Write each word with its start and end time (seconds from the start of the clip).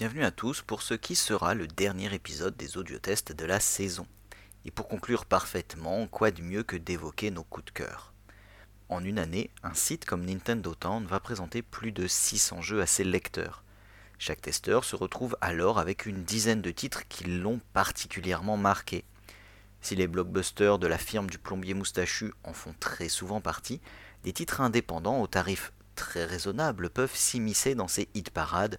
Bienvenue 0.00 0.24
à 0.24 0.30
tous 0.30 0.62
pour 0.62 0.80
ce 0.80 0.94
qui 0.94 1.14
sera 1.14 1.52
le 1.52 1.66
dernier 1.66 2.14
épisode 2.14 2.56
des 2.56 2.78
audiotests 2.78 3.32
de 3.32 3.44
la 3.44 3.60
saison. 3.60 4.06
Et 4.64 4.70
pour 4.70 4.88
conclure 4.88 5.26
parfaitement, 5.26 6.06
quoi 6.06 6.30
de 6.30 6.40
mieux 6.40 6.62
que 6.62 6.78
d'évoquer 6.78 7.30
nos 7.30 7.44
coups 7.44 7.66
de 7.66 7.70
cœur? 7.72 8.14
En 8.88 9.04
une 9.04 9.18
année, 9.18 9.50
un 9.62 9.74
site 9.74 10.06
comme 10.06 10.24
Nintendo 10.24 10.74
Town 10.74 11.04
va 11.04 11.20
présenter 11.20 11.60
plus 11.60 11.92
de 11.92 12.06
600 12.06 12.62
jeux 12.62 12.80
à 12.80 12.86
ses 12.86 13.04
lecteurs. 13.04 13.62
Chaque 14.18 14.40
testeur 14.40 14.84
se 14.84 14.96
retrouve 14.96 15.36
alors 15.42 15.78
avec 15.78 16.06
une 16.06 16.24
dizaine 16.24 16.62
de 16.62 16.70
titres 16.70 17.06
qui 17.06 17.24
l'ont 17.24 17.60
particulièrement 17.74 18.56
marqué. 18.56 19.04
Si 19.82 19.96
les 19.96 20.06
blockbusters 20.06 20.78
de 20.78 20.86
la 20.86 20.96
firme 20.96 21.28
du 21.28 21.36
plombier 21.36 21.74
moustachu 21.74 22.32
en 22.42 22.54
font 22.54 22.74
très 22.80 23.10
souvent 23.10 23.42
partie, 23.42 23.82
des 24.24 24.32
titres 24.32 24.62
indépendants 24.62 25.20
aux 25.20 25.26
tarifs 25.26 25.74
très 25.94 26.24
raisonnables 26.24 26.88
peuvent 26.88 27.14
s'immiscer 27.14 27.74
dans 27.74 27.86
ces 27.86 28.08
hit 28.14 28.30
parades 28.30 28.78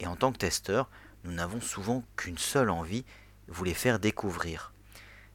et 0.00 0.06
en 0.06 0.16
tant 0.16 0.32
que 0.32 0.38
testeur, 0.38 0.90
nous 1.24 1.32
n'avons 1.32 1.60
souvent 1.60 2.02
qu'une 2.16 2.38
seule 2.38 2.70
envie, 2.70 3.04
vous 3.48 3.64
les 3.64 3.74
faire 3.74 3.98
découvrir. 3.98 4.72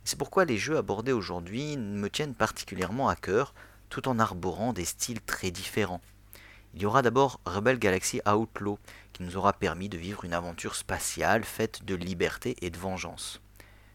C'est 0.04 0.18
pourquoi 0.18 0.46
les 0.46 0.58
jeux 0.58 0.78
abordés 0.78 1.12
aujourd'hui 1.12 1.78
me 1.78 2.10
tiennent 2.10 2.36
particulièrement 2.36 3.10
à 3.10 3.16
cœur, 3.16 3.54
tout 3.90 4.08
en 4.08 4.20
arborant 4.20 4.74
des 4.74 4.86
styles 4.86 5.22
très 5.22 5.52
différents. 5.52 6.02
Il 6.74 6.82
y 6.82 6.86
aura 6.86 7.02
d'abord 7.02 7.40
Rebel 7.46 7.80
Galaxy 7.80 8.22
Outlaw, 8.28 8.78
qui 9.14 9.24
nous 9.24 9.38
aura 9.38 9.54
permis 9.54 9.90
de 9.90 9.98
vivre 9.98 10.24
une 10.24 10.34
aventure 10.34 10.76
spatiale 10.76 11.44
faite 11.44 11.84
de 11.86 11.96
liberté 11.96 12.56
et 12.62 12.70
de 12.70 12.78
vengeance. 12.78 13.42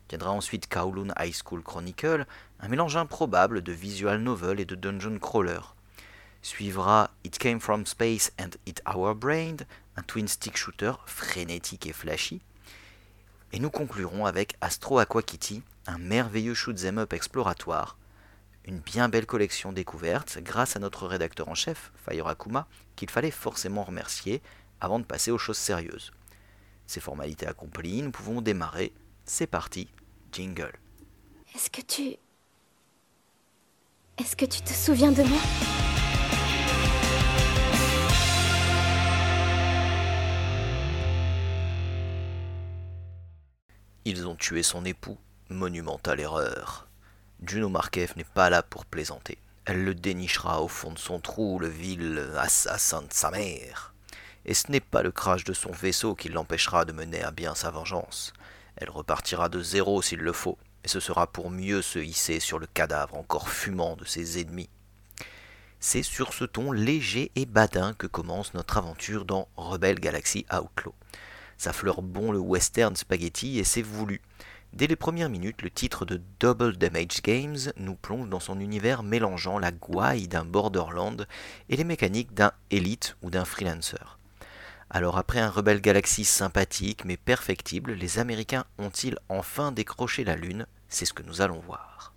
Viendra 0.08 0.32
ensuite 0.32 0.68
Kowloon 0.68 1.12
High 1.18 1.34
School 1.34 1.62
Chronicle, 1.62 2.26
un 2.60 2.68
mélange 2.68 2.96
improbable 2.96 3.62
de 3.62 3.72
visual 3.72 4.20
novel 4.20 4.60
et 4.60 4.64
de 4.64 4.74
dungeon 4.74 5.18
crawler. 5.18 5.60
Suivra 6.42 7.10
It 7.24 7.38
Came 7.38 7.58
From 7.58 7.86
Space 7.86 8.32
and 8.38 8.50
It 8.66 8.82
Our 8.92 9.14
Brain, 9.14 9.56
un 9.96 10.02
twin 10.02 10.28
stick 10.28 10.56
shooter 10.56 10.92
frénétique 11.06 11.86
et 11.86 11.92
flashy. 11.92 12.40
Et 13.52 13.58
nous 13.58 13.70
conclurons 13.70 14.26
avec 14.26 14.56
Astro 14.60 14.98
Aqua 14.98 15.22
Kitty, 15.22 15.62
un 15.86 15.98
merveilleux 15.98 16.54
shoot'em 16.54 16.98
up 16.98 17.12
exploratoire, 17.12 17.96
une 18.64 18.80
bien 18.80 19.08
belle 19.08 19.26
collection 19.26 19.72
découverte 19.72 20.38
grâce 20.38 20.76
à 20.76 20.80
notre 20.80 21.06
rédacteur 21.06 21.48
en 21.48 21.54
chef, 21.54 21.92
Fire 21.94 22.26
Akuma, 22.26 22.66
qu'il 22.96 23.10
fallait 23.10 23.30
forcément 23.30 23.84
remercier 23.84 24.42
avant 24.80 24.98
de 24.98 25.04
passer 25.04 25.30
aux 25.30 25.38
choses 25.38 25.58
sérieuses. 25.58 26.12
Ces 26.86 27.00
formalités 27.00 27.46
accomplies, 27.46 28.02
nous 28.02 28.10
pouvons 28.10 28.40
démarrer. 28.40 28.92
C'est 29.24 29.46
parti, 29.46 29.88
jingle. 30.32 30.78
Est-ce 31.54 31.70
que 31.70 31.80
tu... 31.80 32.16
Est-ce 34.18 34.36
que 34.36 34.44
tu 34.44 34.62
te 34.62 34.72
souviens 34.72 35.12
de 35.12 35.22
moi? 35.22 35.40
Ils 44.06 44.26
ont 44.26 44.34
tué 44.34 44.62
son 44.62 44.84
époux. 44.84 45.16
Monumentale 45.48 46.20
erreur. 46.20 46.86
Juno 47.42 47.70
Markev 47.70 48.12
n'est 48.16 48.24
pas 48.24 48.50
là 48.50 48.62
pour 48.62 48.84
plaisanter. 48.84 49.38
Elle 49.64 49.82
le 49.82 49.94
dénichera 49.94 50.60
au 50.60 50.68
fond 50.68 50.92
de 50.92 50.98
son 50.98 51.20
trou, 51.20 51.58
le 51.58 51.68
vil 51.68 52.32
assassin 52.36 53.00
de 53.00 53.12
sa 53.12 53.30
mère. 53.30 53.94
Et 54.44 54.52
ce 54.52 54.70
n'est 54.70 54.80
pas 54.80 55.02
le 55.02 55.10
crash 55.10 55.44
de 55.44 55.54
son 55.54 55.72
vaisseau 55.72 56.14
qui 56.14 56.28
l'empêchera 56.28 56.84
de 56.84 56.92
mener 56.92 57.22
à 57.22 57.30
bien 57.30 57.54
sa 57.54 57.70
vengeance. 57.70 58.34
Elle 58.76 58.90
repartira 58.90 59.48
de 59.48 59.62
zéro 59.62 60.02
s'il 60.02 60.18
le 60.18 60.32
faut, 60.34 60.58
et 60.84 60.88
ce 60.88 61.00
sera 61.00 61.26
pour 61.26 61.50
mieux 61.50 61.80
se 61.80 61.98
hisser 61.98 62.40
sur 62.40 62.58
le 62.58 62.66
cadavre 62.66 63.16
encore 63.16 63.48
fumant 63.48 63.96
de 63.96 64.04
ses 64.04 64.38
ennemis. 64.38 64.68
C'est 65.80 66.02
sur 66.02 66.34
ce 66.34 66.44
ton 66.44 66.72
léger 66.72 67.32
et 67.36 67.46
badin 67.46 67.94
que 67.94 68.06
commence 68.06 68.52
notre 68.52 68.76
aventure 68.76 69.24
dans 69.24 69.48
Rebel 69.56 69.98
Galaxy 69.98 70.44
Outlaw. 70.52 70.94
Ça 71.64 71.72
fleure 71.72 72.02
bon 72.02 72.30
le 72.30 72.38
western 72.38 72.94
spaghetti 72.94 73.58
et 73.58 73.64
c'est 73.64 73.80
voulu. 73.80 74.20
Dès 74.74 74.86
les 74.86 74.96
premières 74.96 75.30
minutes, 75.30 75.62
le 75.62 75.70
titre 75.70 76.04
de 76.04 76.20
Double 76.38 76.76
Damage 76.76 77.22
Games 77.22 77.56
nous 77.78 77.94
plonge 77.94 78.28
dans 78.28 78.38
son 78.38 78.60
univers 78.60 79.02
mélangeant 79.02 79.58
la 79.58 79.72
gouaille 79.72 80.28
d'un 80.28 80.44
Borderland 80.44 81.26
et 81.70 81.76
les 81.78 81.84
mécaniques 81.84 82.34
d'un 82.34 82.52
Elite 82.70 83.16
ou 83.22 83.30
d'un 83.30 83.46
Freelancer. 83.46 84.18
Alors 84.90 85.16
après 85.16 85.40
un 85.40 85.48
Rebel 85.48 85.80
Galaxy 85.80 86.26
sympathique 86.26 87.06
mais 87.06 87.16
perfectible, 87.16 87.92
les 87.92 88.18
Américains 88.18 88.66
ont-ils 88.76 89.18
enfin 89.30 89.72
décroché 89.72 90.22
la 90.22 90.36
Lune? 90.36 90.66
C'est 90.90 91.06
ce 91.06 91.14
que 91.14 91.22
nous 91.22 91.40
allons 91.40 91.60
voir. 91.60 92.12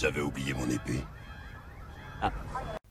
J'avais 0.00 0.22
oublié 0.22 0.54
mon 0.54 0.70
épée. 0.70 1.04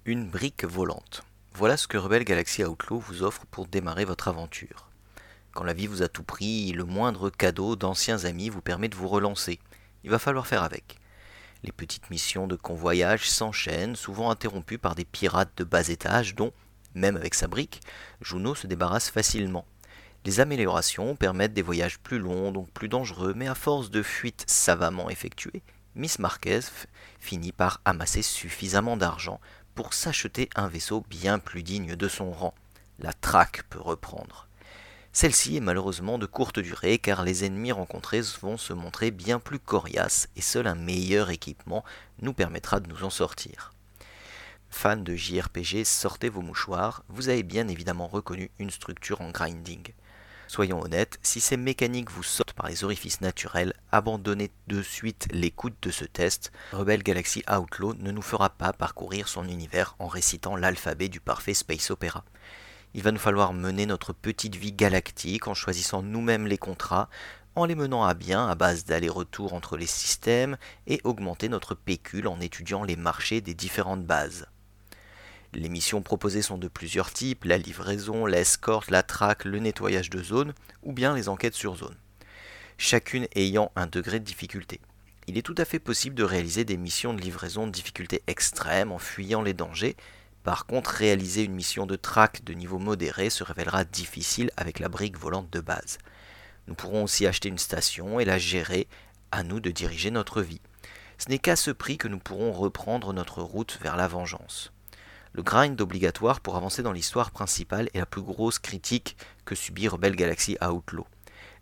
Une 0.05 0.29
brique 0.29 0.63
volante. 0.63 1.23
Voilà 1.55 1.75
ce 1.75 1.87
que 1.87 1.97
Rebel 1.97 2.23
Galaxy 2.23 2.63
Outlaw 2.63 2.99
vous 2.99 3.23
offre 3.23 3.47
pour 3.47 3.65
démarrer 3.65 4.05
votre 4.05 4.27
aventure. 4.27 4.89
Quand 5.55 5.63
la 5.63 5.73
vie 5.73 5.87
vous 5.87 6.03
a 6.03 6.07
tout 6.07 6.21
pris, 6.21 6.71
le 6.71 6.83
moindre 6.83 7.31
cadeau 7.31 7.75
d'anciens 7.75 8.25
amis 8.25 8.49
vous 8.49 8.61
permet 8.61 8.89
de 8.89 8.95
vous 8.95 9.07
relancer. 9.07 9.57
Il 10.03 10.11
va 10.11 10.19
falloir 10.19 10.45
faire 10.45 10.61
avec. 10.61 10.99
Les 11.63 11.71
petites 11.71 12.11
missions 12.11 12.45
de 12.45 12.55
convoyage 12.55 13.27
s'enchaînent, 13.27 13.95
souvent 13.95 14.29
interrompues 14.29 14.77
par 14.77 14.93
des 14.93 15.05
pirates 15.05 15.57
de 15.57 15.63
bas 15.63 15.89
étage 15.89 16.35
dont, 16.35 16.53
même 16.93 17.15
avec 17.15 17.33
sa 17.33 17.47
brique, 17.47 17.81
Juno 18.21 18.53
se 18.53 18.67
débarrasse 18.67 19.09
facilement. 19.09 19.65
Les 20.25 20.41
améliorations 20.41 21.15
permettent 21.15 21.55
des 21.55 21.63
voyages 21.63 21.97
plus 21.97 22.19
longs, 22.19 22.51
donc 22.51 22.69
plus 22.69 22.87
dangereux, 22.87 23.33
mais 23.35 23.47
à 23.47 23.55
force 23.55 23.89
de 23.89 24.03
fuites 24.03 24.43
savamment 24.45 25.09
effectuées, 25.09 25.63
Miss 25.95 26.19
Marquez 26.19 26.61
finit 27.19 27.51
par 27.51 27.81
amasser 27.85 28.21
suffisamment 28.21 28.97
d'argent 28.97 29.39
pour 29.75 29.93
s'acheter 29.93 30.49
un 30.55 30.67
vaisseau 30.67 31.05
bien 31.09 31.39
plus 31.39 31.63
digne 31.63 31.95
de 31.95 32.07
son 32.07 32.31
rang. 32.31 32.53
La 32.99 33.13
traque 33.13 33.63
peut 33.69 33.79
reprendre. 33.79 34.47
Celle-ci 35.11 35.57
est 35.57 35.61
malheureusement 35.61 36.17
de 36.17 36.25
courte 36.25 36.59
durée 36.59 36.99
car 36.99 37.23
les 37.23 37.43
ennemis 37.43 37.71
rencontrés 37.71 38.21
vont 38.41 38.57
se 38.57 38.73
montrer 38.73 39.11
bien 39.11 39.39
plus 39.39 39.59
coriaces 39.59 40.29
et 40.35 40.41
seul 40.41 40.67
un 40.67 40.75
meilleur 40.75 41.29
équipement 41.29 41.83
nous 42.21 42.33
permettra 42.33 42.79
de 42.79 42.87
nous 42.87 43.03
en 43.03 43.09
sortir. 43.09 43.73
Fans 44.69 44.97
de 44.97 45.15
JRPG, 45.15 45.83
sortez 45.83 46.29
vos 46.29 46.41
mouchoirs, 46.41 47.03
vous 47.09 47.29
avez 47.29 47.43
bien 47.43 47.67
évidemment 47.67 48.07
reconnu 48.07 48.51
une 48.59 48.69
structure 48.69 49.21
en 49.21 49.31
grinding. 49.31 49.93
Soyons 50.49 50.81
honnêtes, 50.81 51.19
si 51.21 51.41
ces 51.41 51.57
mécaniques 51.57 52.09
vous 52.09 52.23
sortent 52.23 52.53
par 52.53 52.69
les 52.69 52.83
orifices 52.83 53.21
naturels, 53.21 53.75
abandonnez 53.91 54.49
de 54.65 54.81
suite 54.81 55.27
l'écoute 55.31 55.75
de 55.83 55.91
ce 55.91 56.05
test. 56.05 56.51
Rebel 56.73 57.03
Galaxy 57.03 57.43
Outlaw 57.47 57.93
ne 57.93 58.09
nous 58.09 58.23
fera 58.23 58.49
pas 58.49 58.73
parcourir 58.73 59.27
son 59.27 59.47
univers 59.47 59.95
en 59.99 60.07
récitant 60.07 60.55
l'alphabet 60.55 61.07
du 61.07 61.19
parfait 61.19 61.53
space 61.53 61.91
opéra. 61.91 62.25
Il 62.95 63.03
va 63.03 63.11
nous 63.11 63.19
falloir 63.19 63.53
mener 63.53 63.85
notre 63.85 64.11
petite 64.11 64.55
vie 64.55 64.71
galactique 64.71 65.47
en 65.47 65.53
choisissant 65.53 66.01
nous-mêmes 66.01 66.47
les 66.47 66.57
contrats, 66.57 67.09
en 67.53 67.65
les 67.65 67.75
menant 67.75 68.03
à 68.03 68.15
bien 68.15 68.47
à 68.47 68.55
base 68.55 68.85
d'aller-retour 68.85 69.53
entre 69.53 69.77
les 69.77 69.85
systèmes 69.85 70.57
et 70.87 70.99
augmenter 71.03 71.47
notre 71.47 71.75
pécule 71.75 72.27
en 72.27 72.39
étudiant 72.39 72.83
les 72.83 72.95
marchés 72.95 73.41
des 73.41 73.53
différentes 73.53 74.03
bases. 74.03 74.47
Les 75.53 75.69
missions 75.69 76.03
proposées 76.03 76.43
sont 76.43 76.59
de 76.59 76.67
plusieurs 76.67 77.11
types, 77.11 77.43
la 77.43 77.57
livraison, 77.57 78.27
l'escorte, 78.27 78.91
la 78.91 79.01
traque, 79.01 79.45
le 79.45 79.57
nettoyage 79.57 80.11
de 80.11 80.21
zone, 80.21 80.53
ou 80.83 80.93
bien 80.93 81.15
les 81.15 81.27
enquêtes 81.27 81.55
sur 81.55 81.75
zone. 81.75 81.95
Chacune 82.77 83.27
ayant 83.35 83.71
un 83.75 83.87
degré 83.87 84.19
de 84.19 84.25
difficulté. 84.25 84.79
Il 85.27 85.37
est 85.37 85.43
tout 85.43 85.55
à 85.57 85.65
fait 85.65 85.79
possible 85.79 86.15
de 86.15 86.23
réaliser 86.23 86.65
des 86.65 86.77
missions 86.77 87.13
de 87.13 87.21
livraison 87.21 87.65
de 87.65 87.71
difficulté 87.71 88.21
extrême 88.27 88.91
en 88.91 88.99
fuyant 88.99 89.41
les 89.41 89.53
dangers. 89.53 89.95
Par 90.43 90.67
contre, 90.67 90.91
réaliser 90.91 91.43
une 91.43 91.53
mission 91.53 91.87
de 91.87 91.95
traque 91.95 92.43
de 92.43 92.53
niveau 92.53 92.77
modéré 92.77 93.31
se 93.31 93.43
révélera 93.43 93.85
difficile 93.85 94.51
avec 94.55 94.79
la 94.79 94.87
brique 94.87 95.17
volante 95.17 95.51
de 95.51 95.59
base. 95.61 95.97
Nous 96.67 96.75
pourrons 96.75 97.03
aussi 97.03 97.25
acheter 97.25 97.49
une 97.49 97.57
station 97.57 98.19
et 98.19 98.25
la 98.25 98.37
gérer, 98.37 98.87
à 99.31 99.43
nous 99.43 99.59
de 99.59 99.71
diriger 99.71 100.11
notre 100.11 100.41
vie. 100.41 100.61
Ce 101.17 101.27
n'est 101.29 101.39
qu'à 101.39 101.55
ce 101.55 101.71
prix 101.71 101.97
que 101.97 102.07
nous 102.07 102.19
pourrons 102.19 102.51
reprendre 102.51 103.13
notre 103.13 103.41
route 103.41 103.79
vers 103.81 103.97
la 103.97 104.07
vengeance. 104.07 104.71
Le 105.33 105.43
grind 105.43 105.79
obligatoire 105.79 106.39
pour 106.39 106.55
avancer 106.55 106.81
dans 106.81 106.91
l'histoire 106.91 107.29
principale 107.29 107.89
est 107.93 107.99
la 107.99 108.07
plus 108.07 108.23
grosse 108.23 108.57
critique 108.57 109.15
que 109.45 109.53
subit 109.53 109.87
Rebel 109.87 110.15
Galaxy 110.15 110.57
Outlaw. 110.59 111.05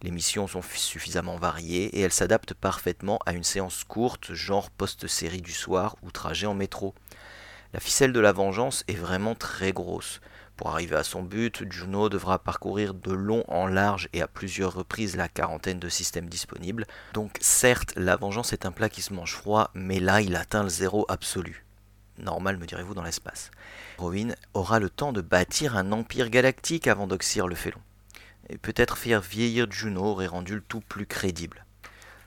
Les 0.04 0.12
missions 0.12 0.48
sont 0.48 0.62
suffisamment 0.62 1.38
variées 1.38 1.86
et 1.98 2.02
elles 2.02 2.14
s'adaptent 2.14 2.54
parfaitement 2.54 3.20
à 3.26 3.34
une 3.34 3.44
séance 3.44 3.84
courte, 3.84 4.34
genre 4.34 4.70
post-série 4.70 5.42
du 5.42 5.52
soir 5.52 5.98
ou 6.02 6.12
trajet 6.12 6.48
en 6.48 6.54
métro. 6.54 6.96
La 7.74 7.82
ficelle 7.82 8.14
de 8.14 8.20
la 8.22 8.32
vengeance 8.32 8.86
est 8.88 8.94
vraiment 8.94 9.36
très 9.36 9.74
grosse. 9.74 10.22
Pour 10.56 10.70
arriver 10.70 10.96
à 10.96 11.04
son 11.04 11.22
but, 11.22 11.70
Juno 11.70 12.08
devra 12.08 12.40
parcourir 12.40 12.94
de 12.94 13.12
long 13.12 13.44
en 13.50 13.68
large 13.68 14.08
et 14.14 14.22
à 14.22 14.28
plusieurs 14.28 14.74
reprises 14.74 15.18
la 15.18 15.28
quarantaine 15.28 15.80
de 15.80 15.90
systèmes 15.90 16.30
disponibles. 16.30 16.88
Donc 17.14 17.38
certes, 17.42 17.94
la 17.98 18.16
vengeance 18.16 18.54
est 18.54 18.66
un 18.66 18.72
plat 18.72 18.90
qui 18.90 19.02
se 19.02 19.14
mange 19.14 19.34
froid, 19.34 19.72
mais 19.74 20.00
là 20.00 20.22
il 20.22 20.36
atteint 20.38 20.64
le 20.64 20.70
zéro 20.70 21.06
absolu 21.10 21.67
normal 22.18 22.58
me 22.58 22.66
direz-vous 22.66 22.94
dans 22.94 23.04
l'espace. 23.04 23.52
Rowin 23.98 24.30
aura 24.54 24.80
le 24.80 24.90
temps 24.90 25.14
de 25.14 25.22
bâtir 25.22 25.76
un 25.78 25.92
empire 25.92 26.30
galactique 26.30 26.88
avant 26.88 27.08
d'oxyre 27.08 27.48
le 27.48 27.56
félon. 27.56 27.80
Et 28.50 28.58
peut-être 28.58 28.98
faire 28.98 29.22
vieillir 29.22 29.72
Juno 29.72 30.04
aurait 30.04 30.28
rendu 30.28 30.56
le 30.56 30.62
tout 30.62 30.82
plus 30.82 31.06
crédible. 31.06 31.66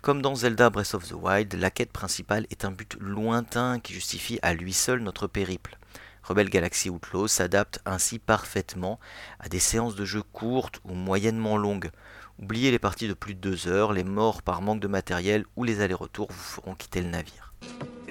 Comme 0.03 0.23
dans 0.23 0.35
Zelda 0.35 0.71
Breath 0.71 0.95
of 0.95 1.09
the 1.09 1.13
Wild, 1.13 1.55
la 1.55 1.71
quête 1.71 1.93
principale 1.93 2.47
est 2.51 2.65
un 2.65 2.71
but 2.71 2.97
lointain 3.01 3.81
qui 3.81 3.93
justifie 3.93 4.39
à 4.41 4.55
lui 4.55 4.73
seul 4.73 5.01
notre 5.01 5.27
périple. 5.27 5.79
Rebel 6.23 6.49
Galaxy 6.49 6.91
Outlaw 6.91 7.29
s'adapte 7.29 7.81
ainsi 7.85 8.19
parfaitement 8.19 8.99
à 9.39 9.49
des 9.49 9.59
séances 9.59 9.97
de 9.97 10.05
jeu 10.05 10.23
courtes 10.23 10.81
ou 10.85 10.95
moyennement 10.95 11.57
longues. 11.57 11.91
Oubliez 12.39 12.71
les 12.71 12.79
parties 12.79 13.09
de 13.09 13.15
plus 13.15 13.35
de 13.35 13.41
deux 13.41 13.69
heures, 13.69 13.93
les 13.93 14.05
morts 14.05 14.43
par 14.43 14.63
manque 14.63 14.81
de 14.81 14.89
matériel 14.89 15.45
ou 15.57 15.65
les 15.65 15.81
allers-retours 15.83 16.29
vous 16.31 16.43
feront 16.43 16.75
quitter 16.75 17.03
le 17.03 17.11
navire. 17.11 17.50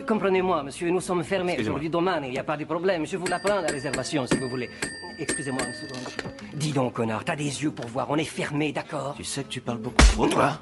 Comprenez-moi, 0.10 0.64
monsieur, 0.64 0.90
nous 0.90 1.02
sommes 1.02 1.24
fermés 1.24 1.56
aujourd'hui 1.60 1.88
domaine, 1.88 2.24
il 2.24 2.32
n'y 2.32 2.40
a 2.40 2.44
pas 2.44 2.58
de 2.58 2.66
problème. 2.66 3.06
Je 3.06 3.16
vous 3.16 3.28
la 3.28 3.38
prends, 3.38 3.62
la 3.62 3.68
réservation, 3.68 4.26
si 4.26 4.40
vous 4.40 4.50
voulez. 4.50 4.68
Excusez-moi 5.20 5.62
une 5.64 5.74
seconde. 5.74 6.34
Dis 6.56 6.72
donc, 6.72 6.94
connard, 6.94 7.24
t'as 7.24 7.36
des 7.36 7.44
yeux 7.62 7.70
pour 7.70 7.86
voir, 7.86 8.10
on 8.10 8.16
est 8.16 8.24
fermé, 8.24 8.72
d'accord 8.72 9.14
Tu 9.16 9.24
sais 9.24 9.44
que 9.44 9.50
tu 9.50 9.62
parles 9.62 9.78
beaucoup 9.78 10.02
trop, 10.14 10.28
toi 10.28 10.58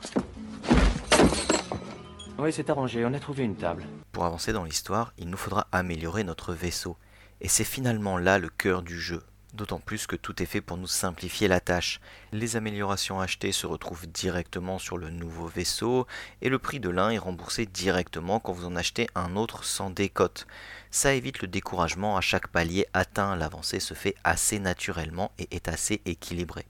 Oui, 2.38 2.52
c'est 2.52 2.70
arrangé, 2.70 3.06
on 3.06 3.14
a 3.14 3.20
trouvé 3.20 3.46
une 3.46 3.56
table. 3.56 3.86
Pour 4.12 4.26
avancer 4.26 4.52
dans 4.52 4.66
l'histoire, 4.66 5.14
il 5.18 5.30
nous 5.30 5.38
faudra 5.38 5.68
améliorer 5.72 6.26
notre 6.26 6.52
vaisseau. 6.54 6.98
Et 7.40 7.48
c'est 7.48 7.64
finalement 7.64 8.18
là 8.18 8.40
le 8.40 8.50
cœur 8.50 8.82
du 8.82 9.00
jeu, 9.00 9.24
d'autant 9.54 9.80
plus 9.80 10.08
que 10.08 10.16
tout 10.16 10.42
est 10.42 10.46
fait 10.46 10.62
pour 10.62 10.78
nous 10.78 10.88
simplifier 10.88 11.48
la 11.48 11.60
tâche. 11.60 12.00
Les 12.32 12.56
améliorations 12.56 13.20
achetées 13.20 13.52
se 13.52 13.68
retrouvent 13.68 14.08
directement 14.08 14.80
sur 14.80 14.98
le 14.98 15.10
nouveau 15.10 15.48
vaisseau, 15.48 16.08
et 16.42 16.50
le 16.50 16.60
prix 16.60 16.80
de 16.80 16.90
l'un 16.90 17.10
est 17.10 17.18
remboursé 17.18 17.66
directement 17.66 18.40
quand 18.40 18.54
vous 18.54 18.66
en 18.66 18.76
achetez 18.76 19.08
un 19.16 19.36
autre 19.36 19.64
sans 19.64 19.90
décote. 19.90 20.48
Ça 20.92 21.14
évite 21.14 21.42
le 21.42 21.48
découragement 21.48 22.18
à 22.18 22.22
chaque 22.22 22.48
palier 22.48 22.86
atteint, 22.94 23.36
l'avancée 23.36 23.80
se 23.80 23.94
fait 23.94 24.16
assez 24.24 24.60
naturellement 24.60 25.32
et 25.40 25.48
est 25.52 25.68
assez 25.68 26.02
équilibrée. 26.06 26.66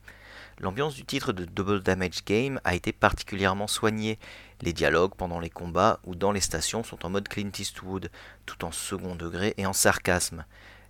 L'ambiance 0.60 0.94
du 0.94 1.04
titre 1.04 1.32
de 1.32 1.44
Double 1.44 1.82
Damage 1.82 2.24
Game 2.24 2.60
a 2.64 2.74
été 2.74 2.92
particulièrement 2.92 3.68
soignée. 3.68 4.18
Les 4.60 4.72
dialogues 4.72 5.14
pendant 5.16 5.38
les 5.38 5.50
combats 5.50 6.00
ou 6.04 6.16
dans 6.16 6.32
les 6.32 6.40
stations 6.40 6.82
sont 6.82 7.06
en 7.06 7.10
mode 7.10 7.28
Clint 7.28 7.52
Eastwood, 7.56 8.10
tout 8.44 8.64
en 8.64 8.72
second 8.72 9.14
degré 9.14 9.54
et 9.56 9.66
en 9.66 9.72
sarcasme. 9.72 10.44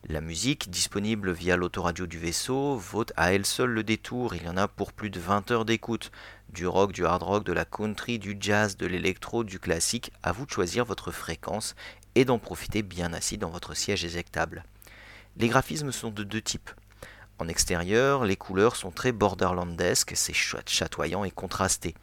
La 0.06 0.20
musique, 0.20 0.70
disponible 0.70 1.32
via 1.32 1.56
l'autoradio 1.56 2.06
du 2.06 2.18
vaisseau, 2.18 2.76
vaut 2.76 3.04
à 3.16 3.32
elle 3.32 3.44
seule 3.44 3.70
le 3.70 3.82
détour. 3.82 4.34
Il 4.34 4.44
y 4.44 4.48
en 4.48 4.56
a 4.56 4.68
pour 4.68 4.92
plus 4.92 5.10
de 5.10 5.18
20 5.18 5.50
heures 5.50 5.64
d'écoute. 5.64 6.12
Du 6.50 6.66
rock, 6.66 6.92
du 6.92 7.04
hard 7.04 7.22
rock, 7.22 7.44
de 7.44 7.52
la 7.52 7.64
country, 7.64 8.18
du 8.18 8.36
jazz, 8.38 8.76
de 8.76 8.86
l'électro, 8.86 9.44
du 9.44 9.58
classique. 9.58 10.12
À 10.22 10.32
vous 10.32 10.46
de 10.46 10.50
choisir 10.50 10.84
votre 10.84 11.10
fréquence 11.10 11.74
et 12.14 12.24
d'en 12.24 12.38
profiter 12.38 12.82
bien 12.82 13.12
assis 13.12 13.38
dans 13.38 13.50
votre 13.50 13.74
siège 13.74 14.04
éjectable. 14.04 14.64
Les 15.36 15.48
graphismes 15.48 15.92
sont 15.92 16.10
de 16.10 16.22
deux 16.22 16.42
types. 16.42 16.70
En 17.38 17.48
extérieur, 17.48 18.24
les 18.24 18.36
couleurs 18.36 18.76
sont 18.76 18.90
très 18.90 19.12
borderlandesques, 19.12 20.12
c'est 20.16 20.32
chatoyant 20.32 21.24
et 21.24 21.30
contrasté. 21.30 21.94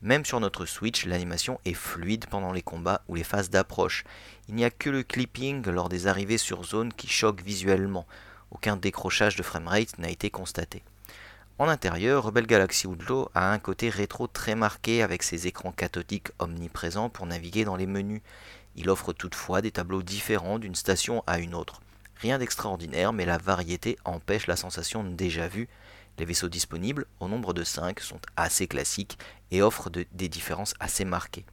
Même 0.00 0.24
sur 0.24 0.38
notre 0.38 0.64
Switch, 0.64 1.06
l'animation 1.06 1.58
est 1.64 1.74
fluide 1.74 2.26
pendant 2.26 2.52
les 2.52 2.62
combats 2.62 3.02
ou 3.08 3.16
les 3.16 3.24
phases 3.24 3.50
d'approche. 3.50 4.04
Il 4.48 4.54
n'y 4.54 4.64
a 4.64 4.70
que 4.70 4.90
le 4.90 5.02
clipping 5.02 5.66
lors 5.66 5.88
des 5.88 6.06
arrivées 6.06 6.38
sur 6.38 6.64
zone 6.64 6.92
qui 6.92 7.08
choque 7.08 7.42
visuellement. 7.42 8.06
Aucun 8.52 8.76
décrochage 8.76 9.34
de 9.34 9.42
framerate 9.42 9.98
n'a 9.98 10.08
été 10.08 10.30
constaté. 10.30 10.84
En 11.58 11.68
intérieur, 11.68 12.22
Rebel 12.22 12.46
Galaxy 12.46 12.86
Outlaw 12.86 13.28
a 13.34 13.52
un 13.52 13.58
côté 13.58 13.88
rétro 13.88 14.28
très 14.28 14.54
marqué 14.54 15.02
avec 15.02 15.24
ses 15.24 15.48
écrans 15.48 15.72
cathodiques 15.72 16.30
omniprésents 16.38 17.10
pour 17.10 17.26
naviguer 17.26 17.64
dans 17.64 17.74
les 17.74 17.88
menus. 17.88 18.22
Il 18.76 18.90
offre 18.90 19.12
toutefois 19.12 19.60
des 19.62 19.72
tableaux 19.72 20.02
différents 20.02 20.60
d'une 20.60 20.76
station 20.76 21.24
à 21.26 21.40
une 21.40 21.56
autre. 21.56 21.80
Rien 22.20 22.38
d'extraordinaire, 22.38 23.12
mais 23.12 23.24
la 23.24 23.38
variété 23.38 23.98
empêche 24.04 24.46
la 24.46 24.54
sensation 24.54 25.02
déjà 25.02 25.48
vu. 25.48 25.68
Les 26.18 26.24
vaisseaux 26.24 26.48
disponibles, 26.48 27.06
au 27.20 27.28
nombre 27.28 27.54
de 27.54 27.62
5, 27.62 28.00
sont 28.00 28.20
assez 28.36 28.66
classiques 28.66 29.18
et 29.50 29.62
offrent 29.62 29.90
des 29.90 30.28
différences 30.28 30.74
assez 30.80 31.04
marquées. 31.04 31.44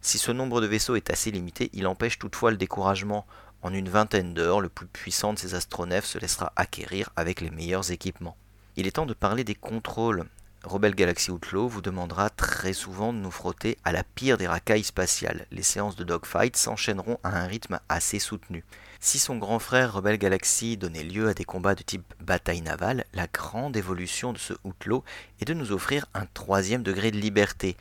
Si 0.00 0.18
ce 0.18 0.30
nombre 0.30 0.60
de 0.60 0.66
vaisseaux 0.66 0.94
est 0.94 1.10
assez 1.10 1.30
limité, 1.30 1.70
il 1.72 1.86
empêche 1.86 2.18
toutefois 2.18 2.50
le 2.50 2.56
découragement. 2.56 3.26
En 3.62 3.72
une 3.72 3.88
vingtaine 3.88 4.34
d'heures, 4.34 4.60
le 4.60 4.68
plus 4.68 4.86
puissant 4.86 5.32
de 5.32 5.38
ces 5.38 5.54
astronefs 5.54 6.04
se 6.04 6.18
laissera 6.18 6.52
acquérir 6.54 7.10
avec 7.16 7.40
les 7.40 7.50
meilleurs 7.50 7.90
équipements. 7.90 8.36
Il 8.76 8.86
est 8.86 8.92
temps 8.92 9.06
de 9.06 9.14
parler 9.14 9.42
des 9.42 9.56
contrôles. 9.56 10.26
Rebel 10.64 10.94
Galaxy 10.94 11.30
Outlaw 11.30 11.66
vous 11.66 11.80
demandera 11.80 12.30
très 12.30 12.72
souvent 12.72 13.12
de 13.12 13.18
nous 13.18 13.30
frotter 13.30 13.78
à 13.84 13.92
la 13.92 14.04
pire 14.04 14.38
des 14.38 14.46
racailles 14.46 14.84
spatiales. 14.84 15.46
Les 15.50 15.62
séances 15.62 15.96
de 15.96 16.04
dogfight 16.04 16.56
s'enchaîneront 16.56 17.18
à 17.24 17.30
un 17.30 17.46
rythme 17.46 17.80
assez 17.88 18.18
soutenu. 18.18 18.64
Si 19.00 19.20
son 19.20 19.36
grand 19.36 19.60
frère 19.60 19.92
Rebel 19.92 20.18
Galaxy 20.18 20.76
donnait 20.76 21.04
lieu 21.04 21.28
à 21.28 21.34
des 21.34 21.44
combats 21.44 21.76
de 21.76 21.84
type 21.84 22.14
bataille 22.20 22.62
navale, 22.62 23.04
la 23.14 23.28
grande 23.28 23.76
évolution 23.76 24.32
de 24.32 24.38
ce 24.38 24.54
Outlaw 24.64 25.04
est 25.40 25.44
de 25.44 25.54
nous 25.54 25.70
offrir 25.70 26.06
un 26.14 26.26
troisième 26.26 26.82
degré 26.82 27.12
de 27.12 27.16
liberté. 27.16 27.76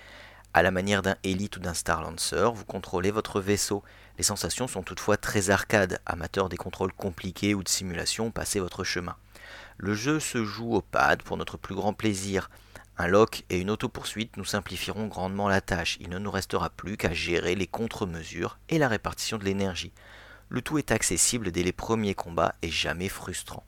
À 0.53 0.61
la 0.61 0.69
manière 0.69 1.01
d'un 1.01 1.15
Elite 1.23 1.57
ou 1.57 1.59
d'un 1.59 1.73
Star 1.73 2.03
Lancer, 2.03 2.51
vous 2.53 2.65
contrôlez 2.65 3.09
votre 3.09 3.41
vaisseau. 3.41 3.83
Les 4.19 4.23
sensations 4.23 4.67
sont 4.67 4.83
toutefois 4.83 5.17
très 5.17 5.49
arcades, 5.49 5.99
amateurs 6.05 6.49
des 6.49 6.55
contrôles 6.55 6.93
compliqués 6.93 7.55
ou 7.55 7.63
de 7.63 7.69
simulation, 7.69 8.29
passez 8.29 8.59
votre 8.59 8.83
chemin. 8.83 9.15
Le 9.77 9.95
jeu 9.95 10.19
se 10.19 10.45
joue 10.45 10.75
au 10.75 10.81
pad 10.81 11.23
pour 11.23 11.35
notre 11.35 11.57
plus 11.57 11.75
grand 11.75 11.93
plaisir. 11.93 12.51
Un 12.99 13.07
lock 13.07 13.43
et 13.49 13.59
une 13.59 13.71
auto-poursuite 13.71 14.37
nous 14.37 14.45
simplifieront 14.45 15.07
grandement 15.07 15.49
la 15.49 15.61
tâche. 15.61 15.97
Il 15.99 16.09
ne 16.09 16.19
nous 16.19 16.31
restera 16.31 16.69
plus 16.69 16.95
qu'à 16.95 17.11
gérer 17.11 17.55
les 17.55 17.67
contre-mesures 17.67 18.59
et 18.69 18.77
la 18.77 18.87
répartition 18.87 19.39
de 19.39 19.45
l'énergie. 19.45 19.91
Le 20.49 20.61
tout 20.61 20.77
est 20.77 20.91
accessible 20.91 21.51
dès 21.51 21.63
les 21.63 21.73
premiers 21.73 22.15
combats 22.15 22.55
et 22.61 22.69
jamais 22.69 23.09
frustrant. 23.09 23.65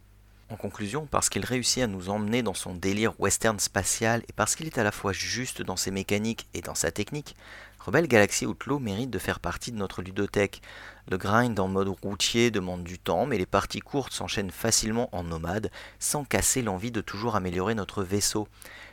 En 0.51 0.55
conclusion, 0.55 1.05
parce 1.05 1.29
qu'il 1.29 1.45
réussit 1.45 1.83
à 1.83 1.87
nous 1.87 2.09
emmener 2.09 2.41
dans 2.41 2.55
son 2.55 2.73
délire 2.73 3.13
western 3.19 3.59
spatial 3.59 4.23
et 4.27 4.33
parce 4.33 4.55
qu'il 4.55 4.65
est 4.65 4.79
à 4.79 4.83
la 4.83 4.91
fois 4.91 5.13
juste 5.13 5.61
dans 5.61 5.75
ses 5.75 5.91
mécaniques 5.91 6.47
et 6.55 6.61
dans 6.61 6.73
sa 6.73 6.89
technique, 6.89 7.35
Rebel 7.79 8.07
Galaxy 8.07 8.45
Outlaw 8.45 8.79
mérite 8.79 9.09
de 9.09 9.19
faire 9.19 9.39
partie 9.39 9.71
de 9.71 9.77
notre 9.77 10.01
ludothèque. 10.01 10.61
Le 11.09 11.17
grind 11.17 11.59
en 11.59 11.67
mode 11.67 11.89
routier 11.89 12.49
demande 12.49 12.83
du 12.83 12.97
temps, 12.97 13.25
mais 13.25 13.37
les 13.37 13.45
parties 13.45 13.79
courtes 13.79 14.13
s'enchaînent 14.13 14.51
facilement 14.51 15.09
en 15.11 15.23
nomade, 15.23 15.69
sans 15.99 16.23
casser 16.23 16.61
l'envie 16.61 16.91
de 16.91 17.01
toujours 17.01 17.35
améliorer 17.35 17.75
notre 17.75 18.03
vaisseau. 18.03 18.47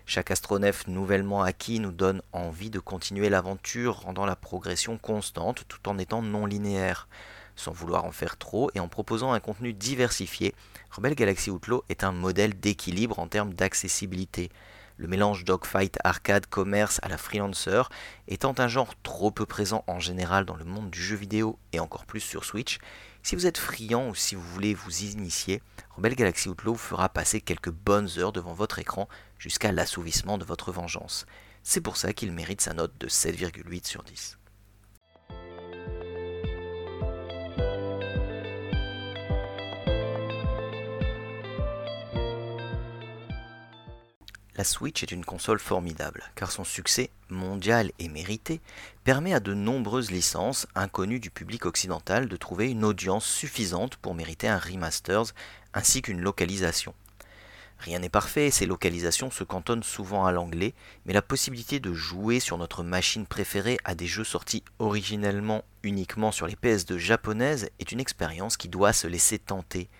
Chaque 0.06 0.30
astronef 0.30 0.86
nouvellement 0.88 1.42
acquis 1.42 1.80
nous 1.80 1.90
donne 1.90 2.20
envie 2.32 2.70
de 2.70 2.78
continuer 2.78 3.28
l'aventure, 3.28 4.00
rendant 4.00 4.26
la 4.26 4.36
progression 4.36 4.98
constante 4.98 5.64
tout 5.68 5.88
en 5.88 5.98
étant 5.98 6.22
non 6.22 6.46
linéaire. 6.46 7.08
Sans 7.56 7.72
vouloir 7.72 8.04
en 8.04 8.12
faire 8.12 8.36
trop 8.36 8.70
et 8.74 8.80
en 8.80 8.88
proposant 8.88 9.32
un 9.32 9.40
contenu 9.40 9.72
diversifié, 9.72 10.54
Rebel 10.90 11.14
Galaxy 11.14 11.50
Outlaw 11.50 11.84
est 11.88 12.04
un 12.04 12.12
modèle 12.12 12.58
d'équilibre 12.58 13.18
en 13.18 13.26
termes 13.26 13.54
d'accessibilité. 13.54 14.50
Le 14.98 15.08
mélange 15.08 15.44
dogfight 15.44 15.98
arcade 16.04 16.46
commerce 16.46 17.00
à 17.02 17.08
la 17.08 17.18
freelancer 17.18 17.82
étant 18.28 18.54
un 18.58 18.68
genre 18.68 18.94
trop 19.02 19.30
peu 19.30 19.44
présent 19.44 19.84
en 19.86 19.98
général 19.98 20.44
dans 20.44 20.56
le 20.56 20.64
monde 20.64 20.90
du 20.90 21.02
jeu 21.02 21.16
vidéo 21.16 21.58
et 21.72 21.80
encore 21.80 22.06
plus 22.06 22.20
sur 22.20 22.44
Switch, 22.44 22.78
si 23.26 23.34
vous 23.34 23.46
êtes 23.46 23.58
friand 23.58 24.08
ou 24.08 24.14
si 24.14 24.36
vous 24.36 24.42
voulez 24.52 24.72
vous 24.72 25.02
initier, 25.02 25.60
Rebel 25.96 26.14
Galaxy 26.14 26.48
Outlaw 26.48 26.76
fera 26.76 27.08
passer 27.08 27.40
quelques 27.40 27.72
bonnes 27.72 28.08
heures 28.18 28.30
devant 28.30 28.54
votre 28.54 28.78
écran 28.78 29.08
jusqu'à 29.36 29.72
l'assouvissement 29.72 30.38
de 30.38 30.44
votre 30.44 30.70
vengeance. 30.70 31.26
C'est 31.64 31.80
pour 31.80 31.96
ça 31.96 32.12
qu'il 32.12 32.30
mérite 32.30 32.60
sa 32.60 32.72
note 32.72 32.96
de 33.00 33.08
7,8 33.08 33.84
sur 33.84 34.04
10. 34.04 34.38
La 44.56 44.64
Switch 44.64 45.02
est 45.02 45.12
une 45.12 45.24
console 45.24 45.58
formidable, 45.58 46.24
car 46.34 46.50
son 46.50 46.64
succès 46.64 47.10
mondial 47.28 47.92
et 47.98 48.08
mérité 48.08 48.62
permet 49.04 49.34
à 49.34 49.40
de 49.40 49.52
nombreuses 49.52 50.10
licences 50.10 50.66
inconnues 50.74 51.20
du 51.20 51.30
public 51.30 51.66
occidental 51.66 52.26
de 52.26 52.36
trouver 52.36 52.70
une 52.70 52.82
audience 52.82 53.26
suffisante 53.26 53.96
pour 53.96 54.14
mériter 54.14 54.48
un 54.48 54.58
remasters 54.58 55.34
ainsi 55.74 56.00
qu'une 56.00 56.22
localisation. 56.22 56.94
Rien 57.80 57.98
n'est 57.98 58.08
parfait, 58.08 58.50
ces 58.50 58.64
localisations 58.64 59.30
se 59.30 59.44
cantonnent 59.44 59.82
souvent 59.82 60.24
à 60.24 60.32
l'anglais, 60.32 60.72
mais 61.04 61.12
la 61.12 61.20
possibilité 61.20 61.78
de 61.78 61.92
jouer 61.92 62.40
sur 62.40 62.56
notre 62.56 62.82
machine 62.82 63.26
préférée 63.26 63.76
à 63.84 63.94
des 63.94 64.06
jeux 64.06 64.24
sortis 64.24 64.64
originellement 64.78 65.64
uniquement 65.82 66.32
sur 66.32 66.46
les 66.46 66.54
PS2 66.56 66.96
japonaises 66.96 67.68
est 67.78 67.92
une 67.92 68.00
expérience 68.00 68.56
qui 68.56 68.70
doit 68.70 68.94
se 68.94 69.06
laisser 69.06 69.38
tenter. 69.38 69.90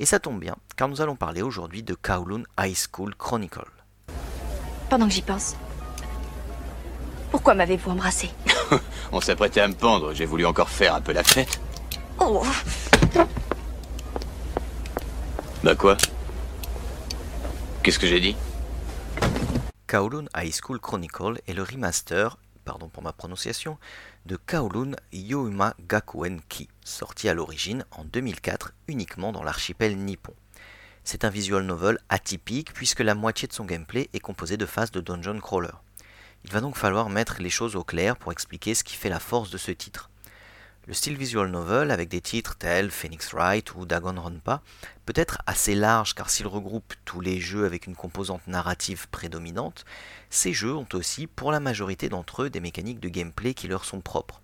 Et 0.00 0.04
ça 0.04 0.20
tombe 0.20 0.38
bien, 0.38 0.56
car 0.76 0.88
nous 0.88 1.00
allons 1.00 1.16
parler 1.16 1.40
aujourd'hui 1.40 1.82
de 1.82 1.94
Kowloon 1.94 2.44
High 2.58 2.76
School 2.76 3.14
Chronicle. 3.14 3.81
Pendant 4.92 5.08
que 5.08 5.14
j'y 5.14 5.22
pense. 5.22 5.56
Pourquoi 7.30 7.54
m'avez-vous 7.54 7.92
embrassé? 7.92 8.28
On 9.12 9.22
s'apprêtait 9.22 9.62
à 9.62 9.68
me 9.68 9.72
pendre, 9.72 10.12
j'ai 10.12 10.26
voulu 10.26 10.44
encore 10.44 10.68
faire 10.68 10.94
un 10.94 11.00
peu 11.00 11.12
la 11.12 11.24
fête. 11.24 11.62
Oh 12.20 12.44
Bah 15.64 15.74
quoi? 15.76 15.96
Qu'est-ce 17.82 17.98
que 17.98 18.06
j'ai 18.06 18.20
dit? 18.20 18.36
Kowloon 19.86 20.26
High 20.36 20.52
School 20.52 20.78
Chronicle 20.78 21.40
est 21.46 21.54
le 21.54 21.62
remaster, 21.62 22.36
pardon 22.66 22.90
pour 22.90 23.02
ma 23.02 23.14
prononciation, 23.14 23.78
de 24.26 24.36
Kowloon 24.36 24.96
Youma 25.14 25.72
Gakuen 25.88 26.42
Ki, 26.50 26.68
sorti 26.84 27.30
à 27.30 27.32
l'origine 27.32 27.86
en 27.92 28.04
2004 28.04 28.74
uniquement 28.88 29.32
dans 29.32 29.42
l'archipel 29.42 29.96
nippon. 29.96 30.34
C'est 31.04 31.24
un 31.24 31.30
visual 31.30 31.64
novel 31.64 31.98
atypique 32.08 32.72
puisque 32.72 33.00
la 33.00 33.14
moitié 33.14 33.48
de 33.48 33.52
son 33.52 33.64
gameplay 33.64 34.08
est 34.12 34.20
composé 34.20 34.56
de 34.56 34.66
phases 34.66 34.92
de 34.92 35.00
dungeon 35.00 35.40
crawler. 35.40 35.74
Il 36.44 36.52
va 36.52 36.60
donc 36.60 36.76
falloir 36.76 37.08
mettre 37.08 37.40
les 37.40 37.50
choses 37.50 37.76
au 37.76 37.84
clair 37.84 38.16
pour 38.16 38.32
expliquer 38.32 38.74
ce 38.74 38.84
qui 38.84 38.96
fait 38.96 39.08
la 39.08 39.20
force 39.20 39.50
de 39.50 39.58
ce 39.58 39.72
titre. 39.72 40.10
Le 40.88 40.94
style 40.94 41.16
visual 41.16 41.48
novel, 41.48 41.92
avec 41.92 42.08
des 42.08 42.20
titres 42.20 42.56
tels 42.56 42.90
Phoenix 42.90 43.32
Wright 43.32 43.72
ou 43.76 43.86
Danganronpa, 43.86 44.62
peut 45.06 45.12
être 45.14 45.38
assez 45.46 45.76
large 45.76 46.14
car 46.14 46.28
s'il 46.28 46.48
regroupe 46.48 46.94
tous 47.04 47.20
les 47.20 47.40
jeux 47.40 47.64
avec 47.64 47.86
une 47.86 47.94
composante 47.94 48.46
narrative 48.48 49.08
prédominante, 49.08 49.84
ces 50.28 50.52
jeux 50.52 50.74
ont 50.74 50.88
aussi, 50.94 51.28
pour 51.28 51.52
la 51.52 51.60
majorité 51.60 52.08
d'entre 52.08 52.42
eux, 52.42 52.50
des 52.50 52.58
mécaniques 52.58 52.98
de 52.98 53.08
gameplay 53.08 53.54
qui 53.54 53.68
leur 53.68 53.84
sont 53.84 54.00
propres. 54.00 54.41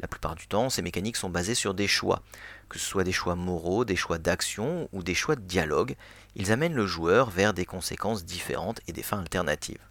La 0.00 0.08
plupart 0.08 0.34
du 0.34 0.46
temps, 0.46 0.70
ces 0.70 0.82
mécaniques 0.82 1.16
sont 1.16 1.28
basées 1.28 1.54
sur 1.54 1.74
des 1.74 1.86
choix, 1.86 2.22
que 2.68 2.78
ce 2.78 2.86
soit 2.86 3.04
des 3.04 3.12
choix 3.12 3.34
moraux, 3.34 3.84
des 3.84 3.96
choix 3.96 4.18
d'action 4.18 4.88
ou 4.92 5.02
des 5.02 5.14
choix 5.14 5.36
de 5.36 5.42
dialogue, 5.42 5.94
ils 6.36 6.52
amènent 6.52 6.74
le 6.74 6.86
joueur 6.86 7.30
vers 7.30 7.52
des 7.52 7.66
conséquences 7.66 8.24
différentes 8.24 8.80
et 8.86 8.92
des 8.92 9.02
fins 9.02 9.18
alternatives. 9.18 9.84